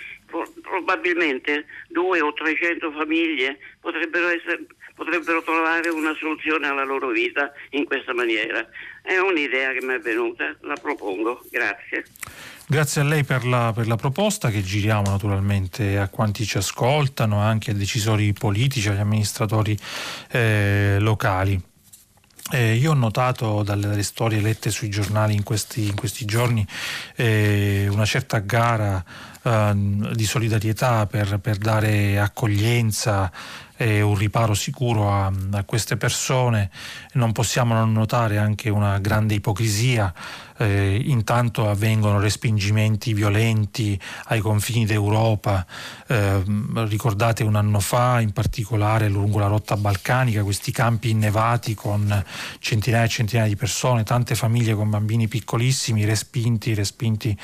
Probabilmente 0.63 1.67
due 1.89 2.21
o 2.21 2.33
trecento 2.33 2.91
famiglie 2.93 3.59
potrebbero, 3.81 4.29
essere, 4.29 4.67
potrebbero 4.95 5.43
trovare 5.43 5.89
una 5.89 6.15
soluzione 6.15 6.67
alla 6.67 6.85
loro 6.85 7.09
vita 7.09 7.53
in 7.71 7.85
questa 7.85 8.13
maniera. 8.13 8.67
È 9.03 9.17
un'idea 9.19 9.73
che 9.73 9.85
mi 9.85 9.95
è 9.95 9.99
venuta, 10.01 10.55
la 10.61 10.75
propongo. 10.75 11.45
Grazie. 11.51 12.05
Grazie 12.69 13.01
a 13.03 13.05
lei 13.05 13.23
per 13.23 13.47
la, 13.47 13.73
per 13.73 13.87
la, 13.87 13.95
proposta 13.95 14.51
che 14.51 14.61
giriamo 14.61 15.09
naturalmente 15.09 15.99
a 15.99 16.09
quanti 16.09 16.45
ci 16.45 16.59
ascoltano, 16.59 17.39
anche 17.39 17.71
ai 17.71 17.77
decisori 17.77 18.33
politici, 18.33 18.89
agli 18.89 18.99
amministratori 18.99 19.79
eh, 20.33 20.97
locali. 20.99 21.63
Eh, 22.53 22.75
io 22.75 22.91
ho 22.91 22.95
notato 22.95 23.63
dalle, 23.63 23.89
dalle, 23.89 24.03
storie 24.03 24.41
lette 24.41 24.71
sui 24.71 24.89
giornali 24.89 25.35
in 25.35 25.45
questi, 25.45 25.87
in 25.87 25.95
questi 25.95 26.25
giorni 26.25 26.67
eh, 27.17 27.89
una 27.91 28.05
certa 28.05 28.39
gara 28.39 29.05
di 29.47 30.25
solidarietà 30.25 31.07
per, 31.07 31.39
per 31.39 31.57
dare 31.57 32.19
accoglienza 32.19 33.31
e 33.77 34.01
un 34.01 34.17
riparo 34.17 34.55
sicuro 34.55 35.13
a, 35.13 35.31
a, 35.53 35.65
queste 35.65 35.97
persone. 35.97 36.71
Non 37.17 37.33
possiamo 37.33 37.75
non 37.75 37.93
notare 37.93 38.39
anche 38.39 38.69
una 38.69 38.99
grande 38.99 39.35
ipocrisia 39.35 40.13
eh, 40.59 41.01
intanto 41.05 41.69
avvengono 41.69 42.19
respingimenti 42.19 43.13
violenti 43.13 43.99
ai 44.27 44.41
confini 44.41 44.87
d'Europa, 44.87 45.67
eh, 46.07 46.43
ricordate 46.89 47.43
un 47.45 47.57
anno 47.57 47.81
fa 47.81 48.21
in 48.21 48.33
particolare 48.33 49.09
lungo 49.09 49.39
la 49.39 49.47
rotta 49.47 49.77
balcanica 49.77 50.43
questi 50.43 50.73
campi 50.73 51.11
innevati 51.11 51.75
con 51.75 52.25
centinaia 52.59 53.05
e 53.05 53.09
centinaia 53.09 53.49
di 53.49 53.57
persone, 53.57 54.03
tante 54.03 54.35
famiglie 54.35 54.75
con 54.75 54.91
bambini 54.91 55.29
piccolissimi 55.29 56.05
respinti, 56.05 56.75
respinti 56.75 57.37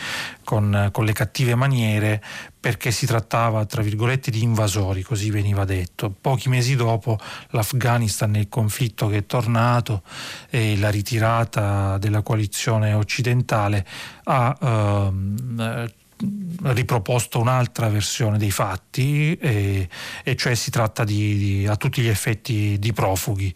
con, 0.45 0.89
con 0.93 1.05
le 1.05 1.13
cattive 1.13 1.55
maniere 1.55 2.23
perché 2.63 2.93
si 2.93 3.07
trattava, 3.07 3.67
tra 3.67 3.83
virgolette, 3.83 4.31
di 4.31 4.45
invasori, 4.45 5.03
così 5.03 5.31
veniva 5.31 5.65
detto. 5.65 6.15
Pochi 6.21 6.49
mesi 6.49 6.77
dopo 6.77 7.19
l'Afghanistan 7.49 8.31
nel 8.31 8.49
conflitto 8.49 9.09
che 9.09 9.17
è 9.17 9.27
tornato 9.63 10.03
e 10.51 10.77
la 10.79 10.91
ritirata 10.91 11.99
della 11.99 12.23
coalizione 12.23 12.93
occidentale 12.95 13.87
ha 14.25 14.57
ehm, 14.61 15.91
riproposto 16.63 17.41
un'altra 17.41 17.89
versione 17.89 18.39
dei 18.39 18.51
fatti 18.51 19.37
e, 19.37 19.89
e 20.23 20.37
cioè 20.37 20.55
si 20.55 20.71
tratta 20.71 21.05
di, 21.05 21.37
di, 21.37 21.67
a 21.67 21.77
tutti 21.77 22.03
gli 22.03 22.09
effetti 22.09 22.77
di 22.79 22.93
profughi. 22.93 23.53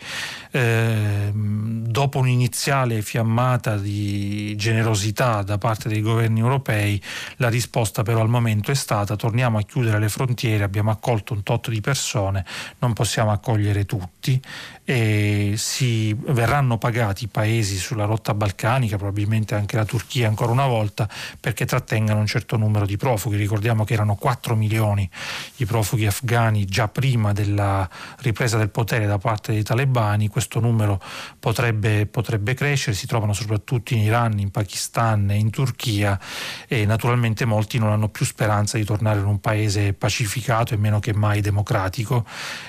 Eh, 0.51 1.31
dopo 1.33 2.19
un'iniziale 2.19 3.03
fiammata 3.03 3.77
di 3.77 4.55
generosità 4.57 5.43
da 5.43 5.59
parte 5.59 5.89
dei 5.89 6.01
governi 6.01 6.41
europei, 6.41 7.01
la 7.37 7.49
risposta 7.49 8.03
però 8.03 8.21
al 8.21 8.29
momento 8.29 8.71
è 8.71 8.75
stata 8.75 9.17
torniamo 9.17 9.59
a 9.59 9.63
chiudere 9.63 9.99
le 9.99 10.09
frontiere, 10.09 10.65
abbiamo 10.65 10.91
accolto 10.91 11.35
un 11.35 11.43
tot 11.43 11.71
di 11.71 11.81
persone, 11.81 12.45
non 12.79 12.93
possiamo 12.93 13.31
accogliere 13.31 13.85
tutti 13.85 14.41
e 14.85 15.55
si 15.57 16.15
verranno 16.15 16.79
pagati 16.79 17.25
i 17.25 17.29
paesi 17.29 17.77
sulla 17.77 18.05
rotta 18.05 18.35
balcanica, 18.35 18.97
probabilmente 18.97 19.55
anche 19.55 19.77
la 19.77 19.85
Turchia 19.85 20.29
ancora 20.29 20.53
una 20.53 20.67
volta, 20.67 21.09
perché 21.41 21.67
trattengano 21.67 22.21
un 22.21 22.27
certo 22.27 22.57
numero 22.57 22.87
di 22.87 22.97
profughi. 22.97 23.37
Ricordiamo 23.37 23.85
che 23.85 23.95
erano 23.95 24.15
4 24.15 24.55
milioni 24.55 25.09
i 25.57 25.65
profughi 25.67 26.07
afghani 26.07 26.56
già 26.65 26.89
prima 26.89 27.33
della 27.33 27.89
ripresa 28.19 28.57
del 28.57 28.71
potere 28.71 29.07
da 29.07 29.19
parte 29.19 29.53
dei 29.53 29.63
talebani, 29.63 30.29
questo 30.29 30.61
numero 30.61 31.01
potrebbe, 31.39 32.07
potrebbe 32.07 32.55
crescere, 32.55 32.97
si 32.97 33.07
trovano 33.07 33.33
soprattutto 33.33 33.95
in 33.95 34.01
Iran, 34.01 34.39
in 34.39 34.51
Pakistan 34.51 35.31
e 35.31 35.37
in 35.37 35.51
Turchia 35.51 36.19
e 36.67 36.87
naturalmente 36.87 37.45
molti 37.45 37.79
non 37.79 37.91
hanno 37.91 38.09
più 38.09 38.25
speranza 38.25 38.77
di 38.77 38.85
tornare 38.85 39.21
in 39.21 39.27
un 39.27 39.41
paese 39.41 39.93
pacificato 39.93 40.75
e 40.75 40.77
meno 40.77 41.01
che 41.01 41.15
mai 41.15 41.41
democratico 41.41 42.25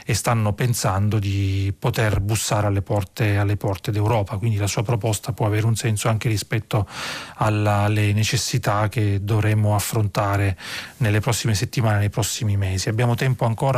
e 0.06 0.14
stanno 0.14 0.54
pensando 0.54 1.20
di 1.20 1.74
poter 1.78 2.20
bussare 2.22 2.68
alle 2.68 2.82
porte, 2.82 3.38
alle 3.38 3.58
porte 3.58 3.92
d'Europa, 3.92 4.38
quindi 4.38 4.58
la 4.58 4.68
sua 4.68 4.84
proposta 4.84 5.34
può 5.34 5.46
avere 5.46 5.66
un 5.66 5.76
senso 5.76 6.10
anche 6.10 6.30
rispetto 6.30 6.88
alla, 7.36 7.80
alle 7.80 8.14
necessità 8.14 8.88
che 8.88 9.24
dovremo 9.24 9.76
affrontare 9.76 10.58
nelle 10.98 11.20
prossime 11.20 11.54
settimane, 11.54 12.00
nei 12.00 12.10
prossimi 12.10 12.58
mesi. 12.58 12.90
Abbiamo 12.90 13.16
tempo 13.16 13.46
ancora 13.46 13.77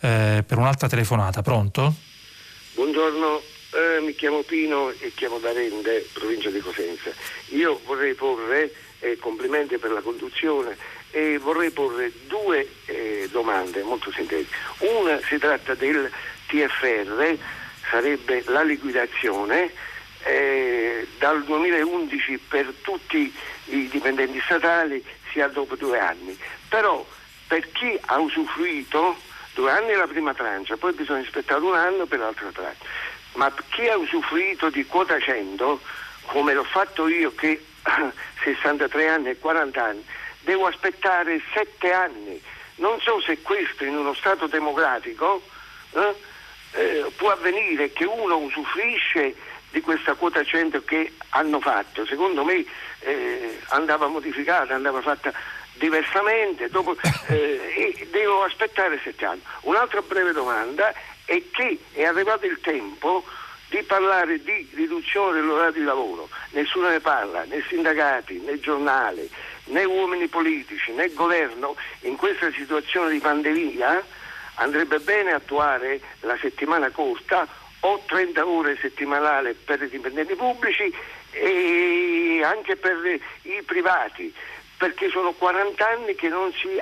eh, 0.00 0.44
per 0.46 0.58
un'altra 0.58 0.88
telefonata, 0.88 1.42
pronto? 1.42 1.94
Buongiorno, 2.74 3.40
eh, 3.72 4.00
mi 4.00 4.14
chiamo 4.14 4.42
Pino 4.42 4.90
e 4.90 5.12
chiamo 5.14 5.38
da 5.38 5.52
Rende, 5.52 6.08
provincia 6.12 6.50
di 6.50 6.60
Cosenza. 6.60 7.10
Io 7.48 7.80
vorrei 7.84 8.14
porre, 8.14 8.72
eh, 9.00 9.16
complimenti 9.18 9.78
per 9.78 9.90
la 9.90 10.00
conduzione, 10.00 10.76
e 11.10 11.38
vorrei 11.38 11.70
porre 11.70 12.10
due 12.26 12.68
eh, 12.86 13.28
domande 13.30 13.82
molto 13.82 14.10
sintetiche. 14.12 14.56
Una 14.78 15.20
si 15.22 15.38
tratta 15.38 15.74
del 15.74 16.10
TFR, 16.48 17.38
sarebbe 17.88 18.42
la 18.46 18.62
liquidazione 18.62 19.70
eh, 20.24 21.06
dal 21.18 21.44
2011 21.44 22.38
per 22.48 22.72
tutti 22.80 23.32
i 23.66 23.88
dipendenti 23.88 24.40
statali 24.44 25.04
sia 25.30 25.48
dopo 25.48 25.76
due 25.76 25.98
anni. 25.98 26.36
Però 26.68 27.06
per 27.46 27.70
chi 27.70 27.96
ha 28.06 28.18
usufruito 28.18 29.16
due 29.54 29.70
anni 29.70 29.94
la 29.94 30.06
prima 30.06 30.34
trancia, 30.34 30.76
poi 30.76 30.92
bisogna 30.92 31.22
aspettare 31.22 31.60
un 31.60 31.74
anno 31.74 32.06
per 32.06 32.18
l'altra 32.18 32.50
trancia. 32.52 32.84
Ma 33.34 33.52
chi 33.70 33.88
ha 33.88 33.96
usufruito 33.96 34.68
di 34.68 34.84
quota 34.86 35.18
100, 35.18 35.80
come 36.26 36.52
l'ho 36.52 36.64
fatto 36.64 37.08
io 37.08 37.34
che 37.34 37.64
63 38.42 39.08
anni 39.08 39.30
e 39.30 39.38
40 39.38 39.82
anni, 39.82 40.04
devo 40.40 40.66
aspettare 40.66 41.40
7 41.52 41.92
anni. 41.92 42.40
Non 42.76 43.00
so 43.00 43.20
se 43.20 43.40
questo 43.42 43.84
in 43.84 43.96
uno 43.96 44.14
Stato 44.14 44.46
democratico 44.46 45.42
eh, 45.92 46.14
eh, 46.72 47.12
può 47.16 47.30
avvenire 47.30 47.92
che 47.92 48.04
uno 48.04 48.36
usufruisce 48.36 49.34
di 49.70 49.80
questa 49.80 50.14
quota 50.14 50.44
100 50.44 50.84
che 50.84 51.14
hanno 51.30 51.60
fatto. 51.60 52.04
Secondo 52.06 52.44
me 52.44 52.64
eh, 53.00 53.60
andava 53.68 54.06
modificata, 54.06 54.74
andava 54.74 55.00
fatta 55.00 55.32
diversamente, 55.74 56.68
dopo, 56.68 56.96
eh, 57.28 58.06
devo 58.10 58.42
aspettare 58.42 59.00
sette 59.02 59.24
anni. 59.24 59.42
Un'altra 59.62 60.00
breve 60.02 60.32
domanda 60.32 60.92
è 61.24 61.42
che 61.50 61.78
è 61.92 62.04
arrivato 62.04 62.46
il 62.46 62.58
tempo 62.60 63.24
di 63.68 63.82
parlare 63.82 64.42
di 64.42 64.68
riduzione 64.74 65.40
dell'orario 65.40 65.72
di 65.72 65.82
lavoro. 65.82 66.28
Nessuno 66.50 66.88
ne 66.88 67.00
parla, 67.00 67.44
né 67.44 67.64
sindacati, 67.68 68.38
né 68.40 68.60
giornali, 68.60 69.28
né 69.66 69.84
uomini 69.84 70.28
politici, 70.28 70.92
né 70.92 71.12
governo 71.12 71.74
in 72.00 72.16
questa 72.16 72.52
situazione 72.52 73.10
di 73.10 73.18
pandemia 73.18 74.02
andrebbe 74.56 75.00
bene 75.00 75.32
attuare 75.32 76.00
la 76.20 76.36
settimana 76.40 76.90
corta 76.90 77.46
o 77.80 78.02
30 78.06 78.46
ore 78.46 78.78
settimanali 78.80 79.54
per 79.54 79.82
i 79.82 79.88
dipendenti 79.88 80.34
pubblici 80.34 80.92
e 81.32 82.40
anche 82.44 82.76
per 82.76 82.96
i 83.42 83.62
privati, 83.62 84.32
perché 84.76 85.08
sono 85.10 85.32
40 85.32 85.86
anni 85.86 86.14
che 86.14 86.28
non 86.28 86.52
si 86.52 86.80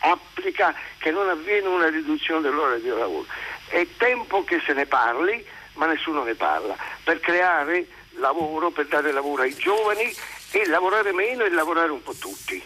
applica, 0.00 0.74
che 0.98 1.10
non 1.10 1.28
avviene 1.28 1.66
una 1.66 1.88
riduzione 1.88 2.40
dell'ora 2.42 2.76
di 2.76 2.88
lavoro. 2.88 3.26
È 3.66 3.86
tempo 3.96 4.44
che 4.44 4.60
se 4.64 4.72
ne 4.72 4.86
parli, 4.86 5.44
ma 5.74 5.86
nessuno 5.86 6.22
ne 6.22 6.34
parla, 6.34 6.76
per 7.04 7.20
creare 7.20 7.86
lavoro, 8.14 8.70
per 8.70 8.86
dare 8.86 9.12
lavoro 9.12 9.42
ai 9.42 9.54
giovani 9.54 10.12
e 10.50 10.66
lavorare 10.66 11.12
meno 11.12 11.44
e 11.44 11.50
lavorare 11.50 11.90
un 11.90 12.02
po' 12.02 12.14
tutti. 12.14 12.62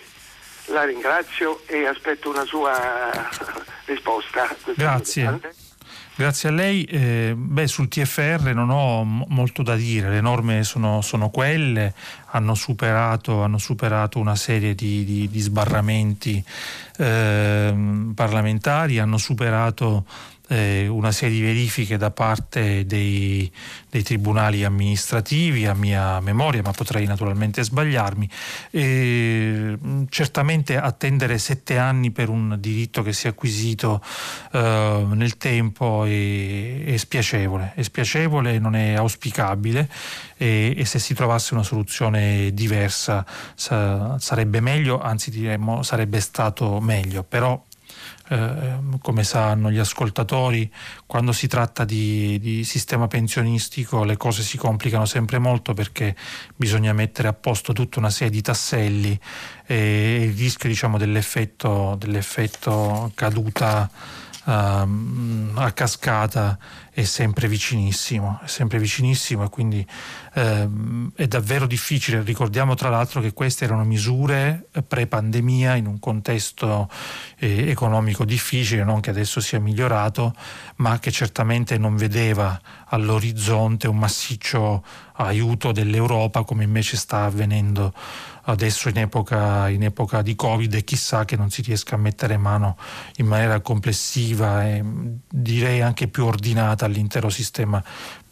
La 0.66 0.84
ringrazio 0.84 1.62
e 1.66 1.86
aspetto 1.86 2.30
una 2.30 2.44
sua 2.44 3.10
risposta. 3.84 4.54
Grazie. 4.74 5.71
Grazie 6.14 6.50
a 6.50 6.52
lei. 6.52 6.84
Eh, 6.84 7.34
beh, 7.36 7.66
sul 7.66 7.88
TFR 7.88 8.52
non 8.54 8.68
ho 8.68 9.02
m- 9.02 9.24
molto 9.28 9.62
da 9.62 9.76
dire, 9.76 10.10
le 10.10 10.20
norme 10.20 10.62
sono, 10.62 11.00
sono 11.00 11.30
quelle, 11.30 11.94
hanno 12.32 12.54
superato, 12.54 13.42
hanno 13.42 13.58
superato, 13.58 14.18
una 14.18 14.36
serie 14.36 14.74
di, 14.74 15.04
di, 15.04 15.28
di 15.28 15.40
sbarramenti 15.40 16.44
eh, 16.98 17.74
parlamentari, 18.14 18.98
hanno 18.98 19.16
superato 19.16 20.04
eh, 20.52 20.86
una 20.86 21.12
serie 21.12 21.36
di 21.36 21.42
verifiche 21.42 21.96
da 21.96 22.10
parte 22.10 22.84
dei, 22.84 23.50
dei, 23.88 24.02
tribunali 24.02 24.64
amministrativi 24.64 25.66
a 25.66 25.74
mia 25.74 26.20
memoria, 26.20 26.62
ma 26.62 26.72
potrei 26.72 27.06
naturalmente 27.06 27.62
sbagliarmi. 27.62 28.28
E, 28.70 29.78
certamente 30.10 30.76
attendere 30.76 31.38
sette 31.38 31.78
anni 31.78 32.10
per 32.10 32.28
un 32.28 32.56
diritto 32.60 33.02
che 33.02 33.12
si 33.12 33.26
è 33.26 33.30
acquisito 33.30 34.02
eh, 34.52 35.06
nel 35.12 35.36
tempo 35.38 36.04
è, 36.04 36.84
è, 36.84 36.96
spiacevole, 36.96 37.72
è 37.74 37.82
spiacevole, 37.82 38.58
non 38.58 38.76
è 38.76 38.94
auspicabile 38.94 39.88
e, 40.36 40.74
e 40.76 40.84
se 40.84 40.98
si 40.98 41.14
trovasse 41.14 41.54
una 41.54 41.62
soluzione 41.62 42.50
diversa 42.52 43.24
sa, 43.54 44.18
sarebbe 44.18 44.60
meglio, 44.60 45.00
anzi 45.00 45.30
diremmo 45.30 45.82
sarebbe 45.82 46.20
stato 46.20 46.80
meglio, 46.80 47.22
però 47.22 47.60
eh, 48.32 48.98
come 49.00 49.24
sanno 49.24 49.70
gli 49.70 49.78
ascoltatori, 49.78 50.70
quando 51.06 51.32
si 51.32 51.46
tratta 51.46 51.84
di, 51.84 52.38
di, 52.40 52.64
sistema 52.64 53.06
pensionistico 53.06 54.04
le 54.04 54.16
cose 54.16 54.42
si 54.42 54.56
complicano 54.56 55.04
sempre 55.04 55.38
molto 55.38 55.74
perché 55.74 56.16
bisogna 56.56 56.92
mettere 56.92 57.28
a 57.28 57.32
posto 57.34 57.72
tutta 57.72 57.98
una 57.98 58.10
serie 58.10 58.32
di 58.32 58.40
tasselli 58.40 59.18
e 59.66 60.24
il 60.24 60.36
rischio 60.36 60.68
diciamo, 60.68 60.96
dell'effetto, 60.96 61.96
dell'effetto 61.98 63.12
caduta 63.14 63.90
uh, 64.44 64.50
a 64.50 65.70
cascata 65.72 66.58
è 66.90 67.04
sempre 67.04 67.48
vicinissimo, 67.48 68.40
è 68.44 68.46
sempre 68.46 68.78
vicinissimo 68.78 69.44
e 69.44 69.48
quindi 69.48 69.86
uh, 70.34 71.12
è 71.14 71.26
davvero 71.26 71.66
difficile. 71.66 72.22
Ricordiamo 72.22 72.74
tra 72.74 72.88
l'altro 72.90 73.20
che 73.20 73.32
queste 73.32 73.64
erano 73.64 73.84
misure 73.84 74.68
pre-pandemia 74.86 75.76
in 75.76 75.86
un 75.86 75.98
contesto 75.98 76.88
eh, 77.38 77.68
economico 77.68 78.24
difficile, 78.24 78.84
non 78.84 79.00
che 79.00 79.10
adesso 79.10 79.40
sia 79.40 79.60
migliorato, 79.60 80.34
ma 80.76 80.98
che 80.98 81.10
certamente 81.10 81.78
non 81.78 81.96
vedeva 81.96 82.60
all'orizzonte 82.86 83.88
un 83.88 83.98
massiccio 83.98 84.84
aiuto 85.14 85.72
dell'Europa 85.72 86.42
come 86.42 86.64
invece 86.64 86.96
sta 86.96 87.24
avvenendo 87.24 87.92
adesso 88.42 88.88
in 88.88 88.98
epoca, 88.98 89.68
in 89.68 89.82
epoca, 89.82 90.22
di 90.22 90.34
Covid 90.34 90.74
e 90.74 90.84
chissà 90.84 91.24
che 91.24 91.36
non 91.36 91.50
si 91.50 91.62
riesca 91.62 91.94
a 91.94 91.98
mettere 91.98 92.36
mano 92.36 92.76
in 93.16 93.26
maniera 93.26 93.60
complessiva 93.60 94.66
e 94.66 94.82
direi 95.28 95.80
anche 95.80 96.08
più 96.08 96.24
ordinata 96.24 96.84
all'intero 96.84 97.28
sistema 97.30 97.82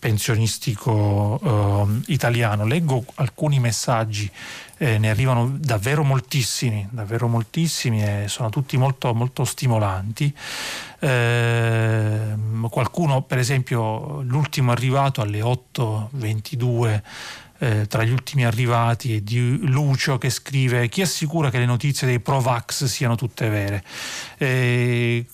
pensionistico 0.01 1.39
eh, 1.43 2.13
italiano. 2.13 2.65
Leggo 2.65 3.05
alcuni 3.17 3.61
messaggi, 3.61 4.29
eh, 4.79 4.97
ne 4.99 5.11
arrivano 5.11 5.57
davvero 5.59 6.03
moltissimi, 6.03 6.89
davvero 6.91 7.29
moltissimi 7.29 8.03
e 8.03 8.25
sono 8.27 8.49
tutti 8.49 8.79
molto, 8.79 9.15
molto 9.15 9.45
stimolanti. 9.45 10.35
Eh, 10.99 12.35
qualcuno, 12.71 13.23
per 13.23 13.39
esempio, 13.39 14.23
l'ultimo 14.23 14.73
arrivato 14.73 15.21
alle 15.21 15.41
8.22 15.41 17.03
eh, 17.63 17.87
tra 17.87 18.03
gli 18.05 18.11
ultimi 18.11 18.45
arrivati 18.47 19.17
è 19.17 19.21
di 19.21 19.59
Lucio 19.67 20.17
che 20.17 20.31
scrive 20.31 20.89
chi 20.89 21.03
assicura 21.03 21.51
che 21.51 21.59
le 21.59 21.67
notizie 21.67 22.07
dei 22.07 22.19
Provax 22.19 22.85
siano 22.85 23.17
tutte 23.17 23.51
vere? 23.51 23.85
Eh, 24.39 25.27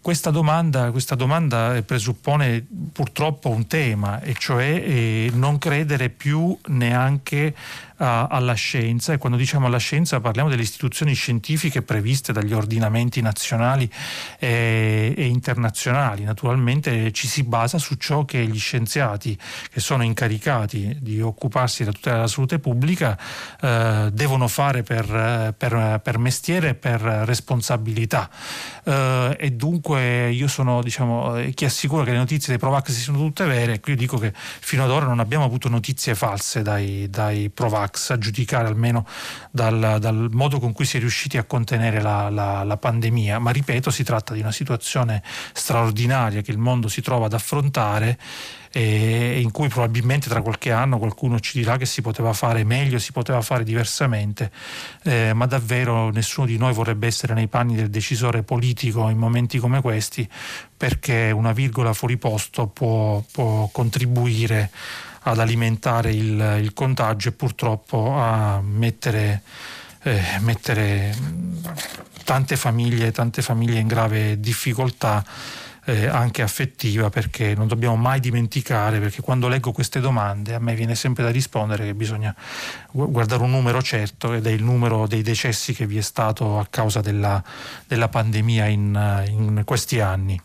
questa, 0.00 0.30
domanda, 0.30 0.92
questa, 0.92 1.16
domanda, 1.16 1.82
presuppone 1.84 2.64
purtroppo 2.92 3.48
un 3.48 3.66
tema 3.66 4.20
e 4.20 4.34
cioè 4.38 4.64
eh, 4.64 5.30
non 5.34 5.58
credere 5.58 6.10
più 6.10 6.56
neanche 6.66 7.54
alla 7.96 8.54
scienza 8.54 9.12
e 9.12 9.18
quando 9.18 9.38
diciamo 9.38 9.66
alla 9.66 9.78
scienza 9.78 10.20
parliamo 10.20 10.48
delle 10.48 10.62
istituzioni 10.62 11.14
scientifiche 11.14 11.82
previste 11.82 12.32
dagli 12.32 12.52
ordinamenti 12.52 13.20
nazionali 13.20 13.90
e, 14.38 15.14
e 15.16 15.26
internazionali. 15.26 16.24
Naturalmente 16.24 17.12
ci 17.12 17.28
si 17.28 17.42
basa 17.42 17.78
su 17.78 17.94
ciò 17.94 18.24
che 18.24 18.44
gli 18.46 18.58
scienziati 18.58 19.38
che 19.70 19.80
sono 19.80 20.02
incaricati 20.02 20.96
di 21.00 21.20
occuparsi 21.20 21.84
della 21.84 21.94
tutela 21.94 22.16
della 22.16 22.28
salute 22.28 22.58
pubblica 22.58 23.18
eh, 23.60 24.10
devono 24.12 24.48
fare 24.48 24.82
per, 24.82 25.54
per, 25.56 26.00
per 26.02 26.18
mestiere 26.18 26.70
e 26.70 26.74
per 26.74 27.00
responsabilità. 27.00 28.28
Eh, 28.84 29.36
e 29.38 29.50
dunque 29.52 30.30
io 30.30 30.48
sono 30.48 30.82
diciamo, 30.82 31.40
chi 31.54 31.64
assicura 31.64 32.04
che 32.04 32.12
le 32.12 32.18
notizie 32.18 32.48
dei 32.48 32.58
Provax 32.58 32.90
siano 32.90 33.18
tutte 33.18 33.44
vere, 33.44 33.80
qui 33.80 33.94
dico 33.96 34.18
che 34.18 34.32
fino 34.34 34.84
ad 34.84 34.90
ora 34.90 35.06
non 35.06 35.20
abbiamo 35.20 35.44
avuto 35.44 35.68
notizie 35.68 36.14
false 36.14 36.62
dai, 36.62 37.08
dai 37.10 37.50
Provax, 37.50 37.83
a 37.84 38.18
giudicare 38.18 38.68
almeno 38.68 39.06
dal, 39.50 39.98
dal, 40.00 40.28
modo 40.32 40.58
con 40.58 40.72
cui 40.72 40.84
si 40.84 40.96
è 40.96 41.00
riusciti 41.00 41.38
a 41.38 41.44
contenere 41.44 42.00
la, 42.00 42.30
la, 42.30 42.62
la 42.64 42.76
pandemia, 42.76 43.38
ma 43.38 43.50
ripeto 43.50 43.90
si 43.90 44.04
tratta 44.04 44.34
di 44.34 44.40
una 44.40 44.52
situazione 44.52 45.22
straordinaria 45.52 46.40
che 46.40 46.50
il 46.50 46.58
mondo 46.58 46.88
si 46.88 47.00
trova 47.00 47.26
ad 47.26 47.32
affrontare 47.32 48.18
e 48.76 49.40
in 49.40 49.52
cui 49.52 49.68
probabilmente 49.68 50.28
tra 50.28 50.42
qualche 50.42 50.72
anno 50.72 50.98
qualcuno 50.98 51.38
ci 51.38 51.58
dirà 51.58 51.76
che 51.76 51.86
si 51.86 52.02
poteva 52.02 52.32
fare 52.32 52.64
meglio, 52.64 52.98
si 52.98 53.12
poteva 53.12 53.40
fare 53.40 53.62
diversamente, 53.62 54.50
eh, 55.04 55.32
ma 55.32 55.46
davvero 55.46 56.10
nessuno 56.10 56.44
di 56.44 56.58
noi 56.58 56.72
vorrebbe 56.72 57.06
essere 57.06 57.34
nei 57.34 57.46
panni 57.46 57.76
del 57.76 57.88
decisore 57.88 58.42
politico 58.42 59.08
in 59.10 59.16
momenti 59.16 59.58
come 59.58 59.80
questi 59.80 60.28
perché 60.76 61.30
una 61.30 61.52
virgola 61.52 61.92
fuori 61.92 62.16
posto 62.16 62.66
può, 62.66 63.22
può 63.30 63.68
contribuire 63.72 64.70
ad 65.24 65.38
alimentare 65.38 66.12
il, 66.12 66.58
il, 66.60 66.72
contagio 66.72 67.28
e 67.28 67.32
purtroppo 67.32 68.14
a 68.16 68.60
mettere, 68.62 69.42
eh, 70.02 70.20
mettere 70.40 71.14
tante 72.24 72.56
famiglie, 72.56 73.12
tante 73.12 73.42
famiglie 73.42 73.78
in 73.78 73.86
grave 73.86 74.38
difficoltà 74.40 75.24
eh, 75.86 76.06
anche 76.06 76.42
affettiva 76.42 77.10
perché 77.10 77.54
non 77.54 77.68
dobbiamo 77.68 77.96
mai 77.96 78.20
dimenticare 78.20 79.00
perché 79.00 79.20
quando 79.20 79.48
leggo 79.48 79.72
queste 79.72 80.00
domande 80.00 80.54
a 80.54 80.58
me 80.58 80.74
viene 80.74 80.94
sempre 80.94 81.22
da 81.22 81.30
rispondere 81.30 81.84
che 81.84 81.94
bisogna 81.94 82.34
guardare 82.90 83.42
un 83.42 83.50
numero 83.50 83.82
certo 83.82 84.32
ed 84.32 84.46
è 84.46 84.50
il 84.50 84.62
numero 84.62 85.06
dei 85.06 85.22
decessi 85.22 85.74
che 85.74 85.86
vi 85.86 85.98
è 85.98 86.02
stato 86.02 86.58
a 86.58 86.66
causa 86.68 87.00
della, 87.00 87.42
della 87.86 88.08
pandemia 88.08 88.66
in, 88.66 89.24
in 89.28 89.62
questi 89.64 90.00
anni. 90.00 90.40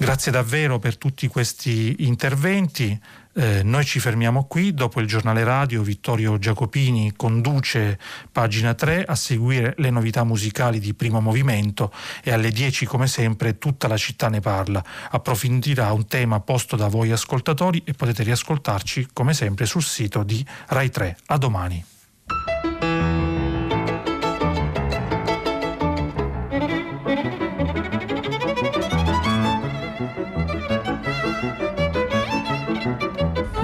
Grazie 0.00 0.30
davvero 0.30 0.78
per 0.78 0.96
tutti 0.96 1.26
questi 1.26 2.06
interventi. 2.06 2.96
Eh, 3.38 3.62
noi 3.62 3.84
ci 3.84 4.00
fermiamo 4.00 4.46
qui, 4.46 4.74
dopo 4.74 5.00
il 5.00 5.06
giornale 5.06 5.44
radio 5.44 5.80
Vittorio 5.82 6.38
Giacopini 6.38 7.12
conduce 7.14 7.96
pagina 8.32 8.74
3 8.74 9.04
a 9.04 9.14
seguire 9.14 9.74
le 9.76 9.90
novità 9.90 10.24
musicali 10.24 10.80
di 10.80 10.92
primo 10.92 11.20
movimento 11.20 11.92
e 12.24 12.32
alle 12.32 12.50
10 12.50 12.84
come 12.86 13.06
sempre 13.06 13.56
tutta 13.56 13.86
la 13.86 13.96
città 13.96 14.28
ne 14.28 14.40
parla. 14.40 14.84
Approfondirà 15.10 15.92
un 15.92 16.06
tema 16.06 16.40
posto 16.40 16.74
da 16.74 16.88
voi 16.88 17.12
ascoltatori 17.12 17.80
e 17.84 17.92
potete 17.92 18.24
riascoltarci 18.24 19.10
come 19.12 19.32
sempre 19.34 19.66
sul 19.66 19.84
sito 19.84 20.24
di 20.24 20.44
Rai 20.66 20.90
3. 20.90 21.16
A 21.26 21.38
domani. 21.38 21.84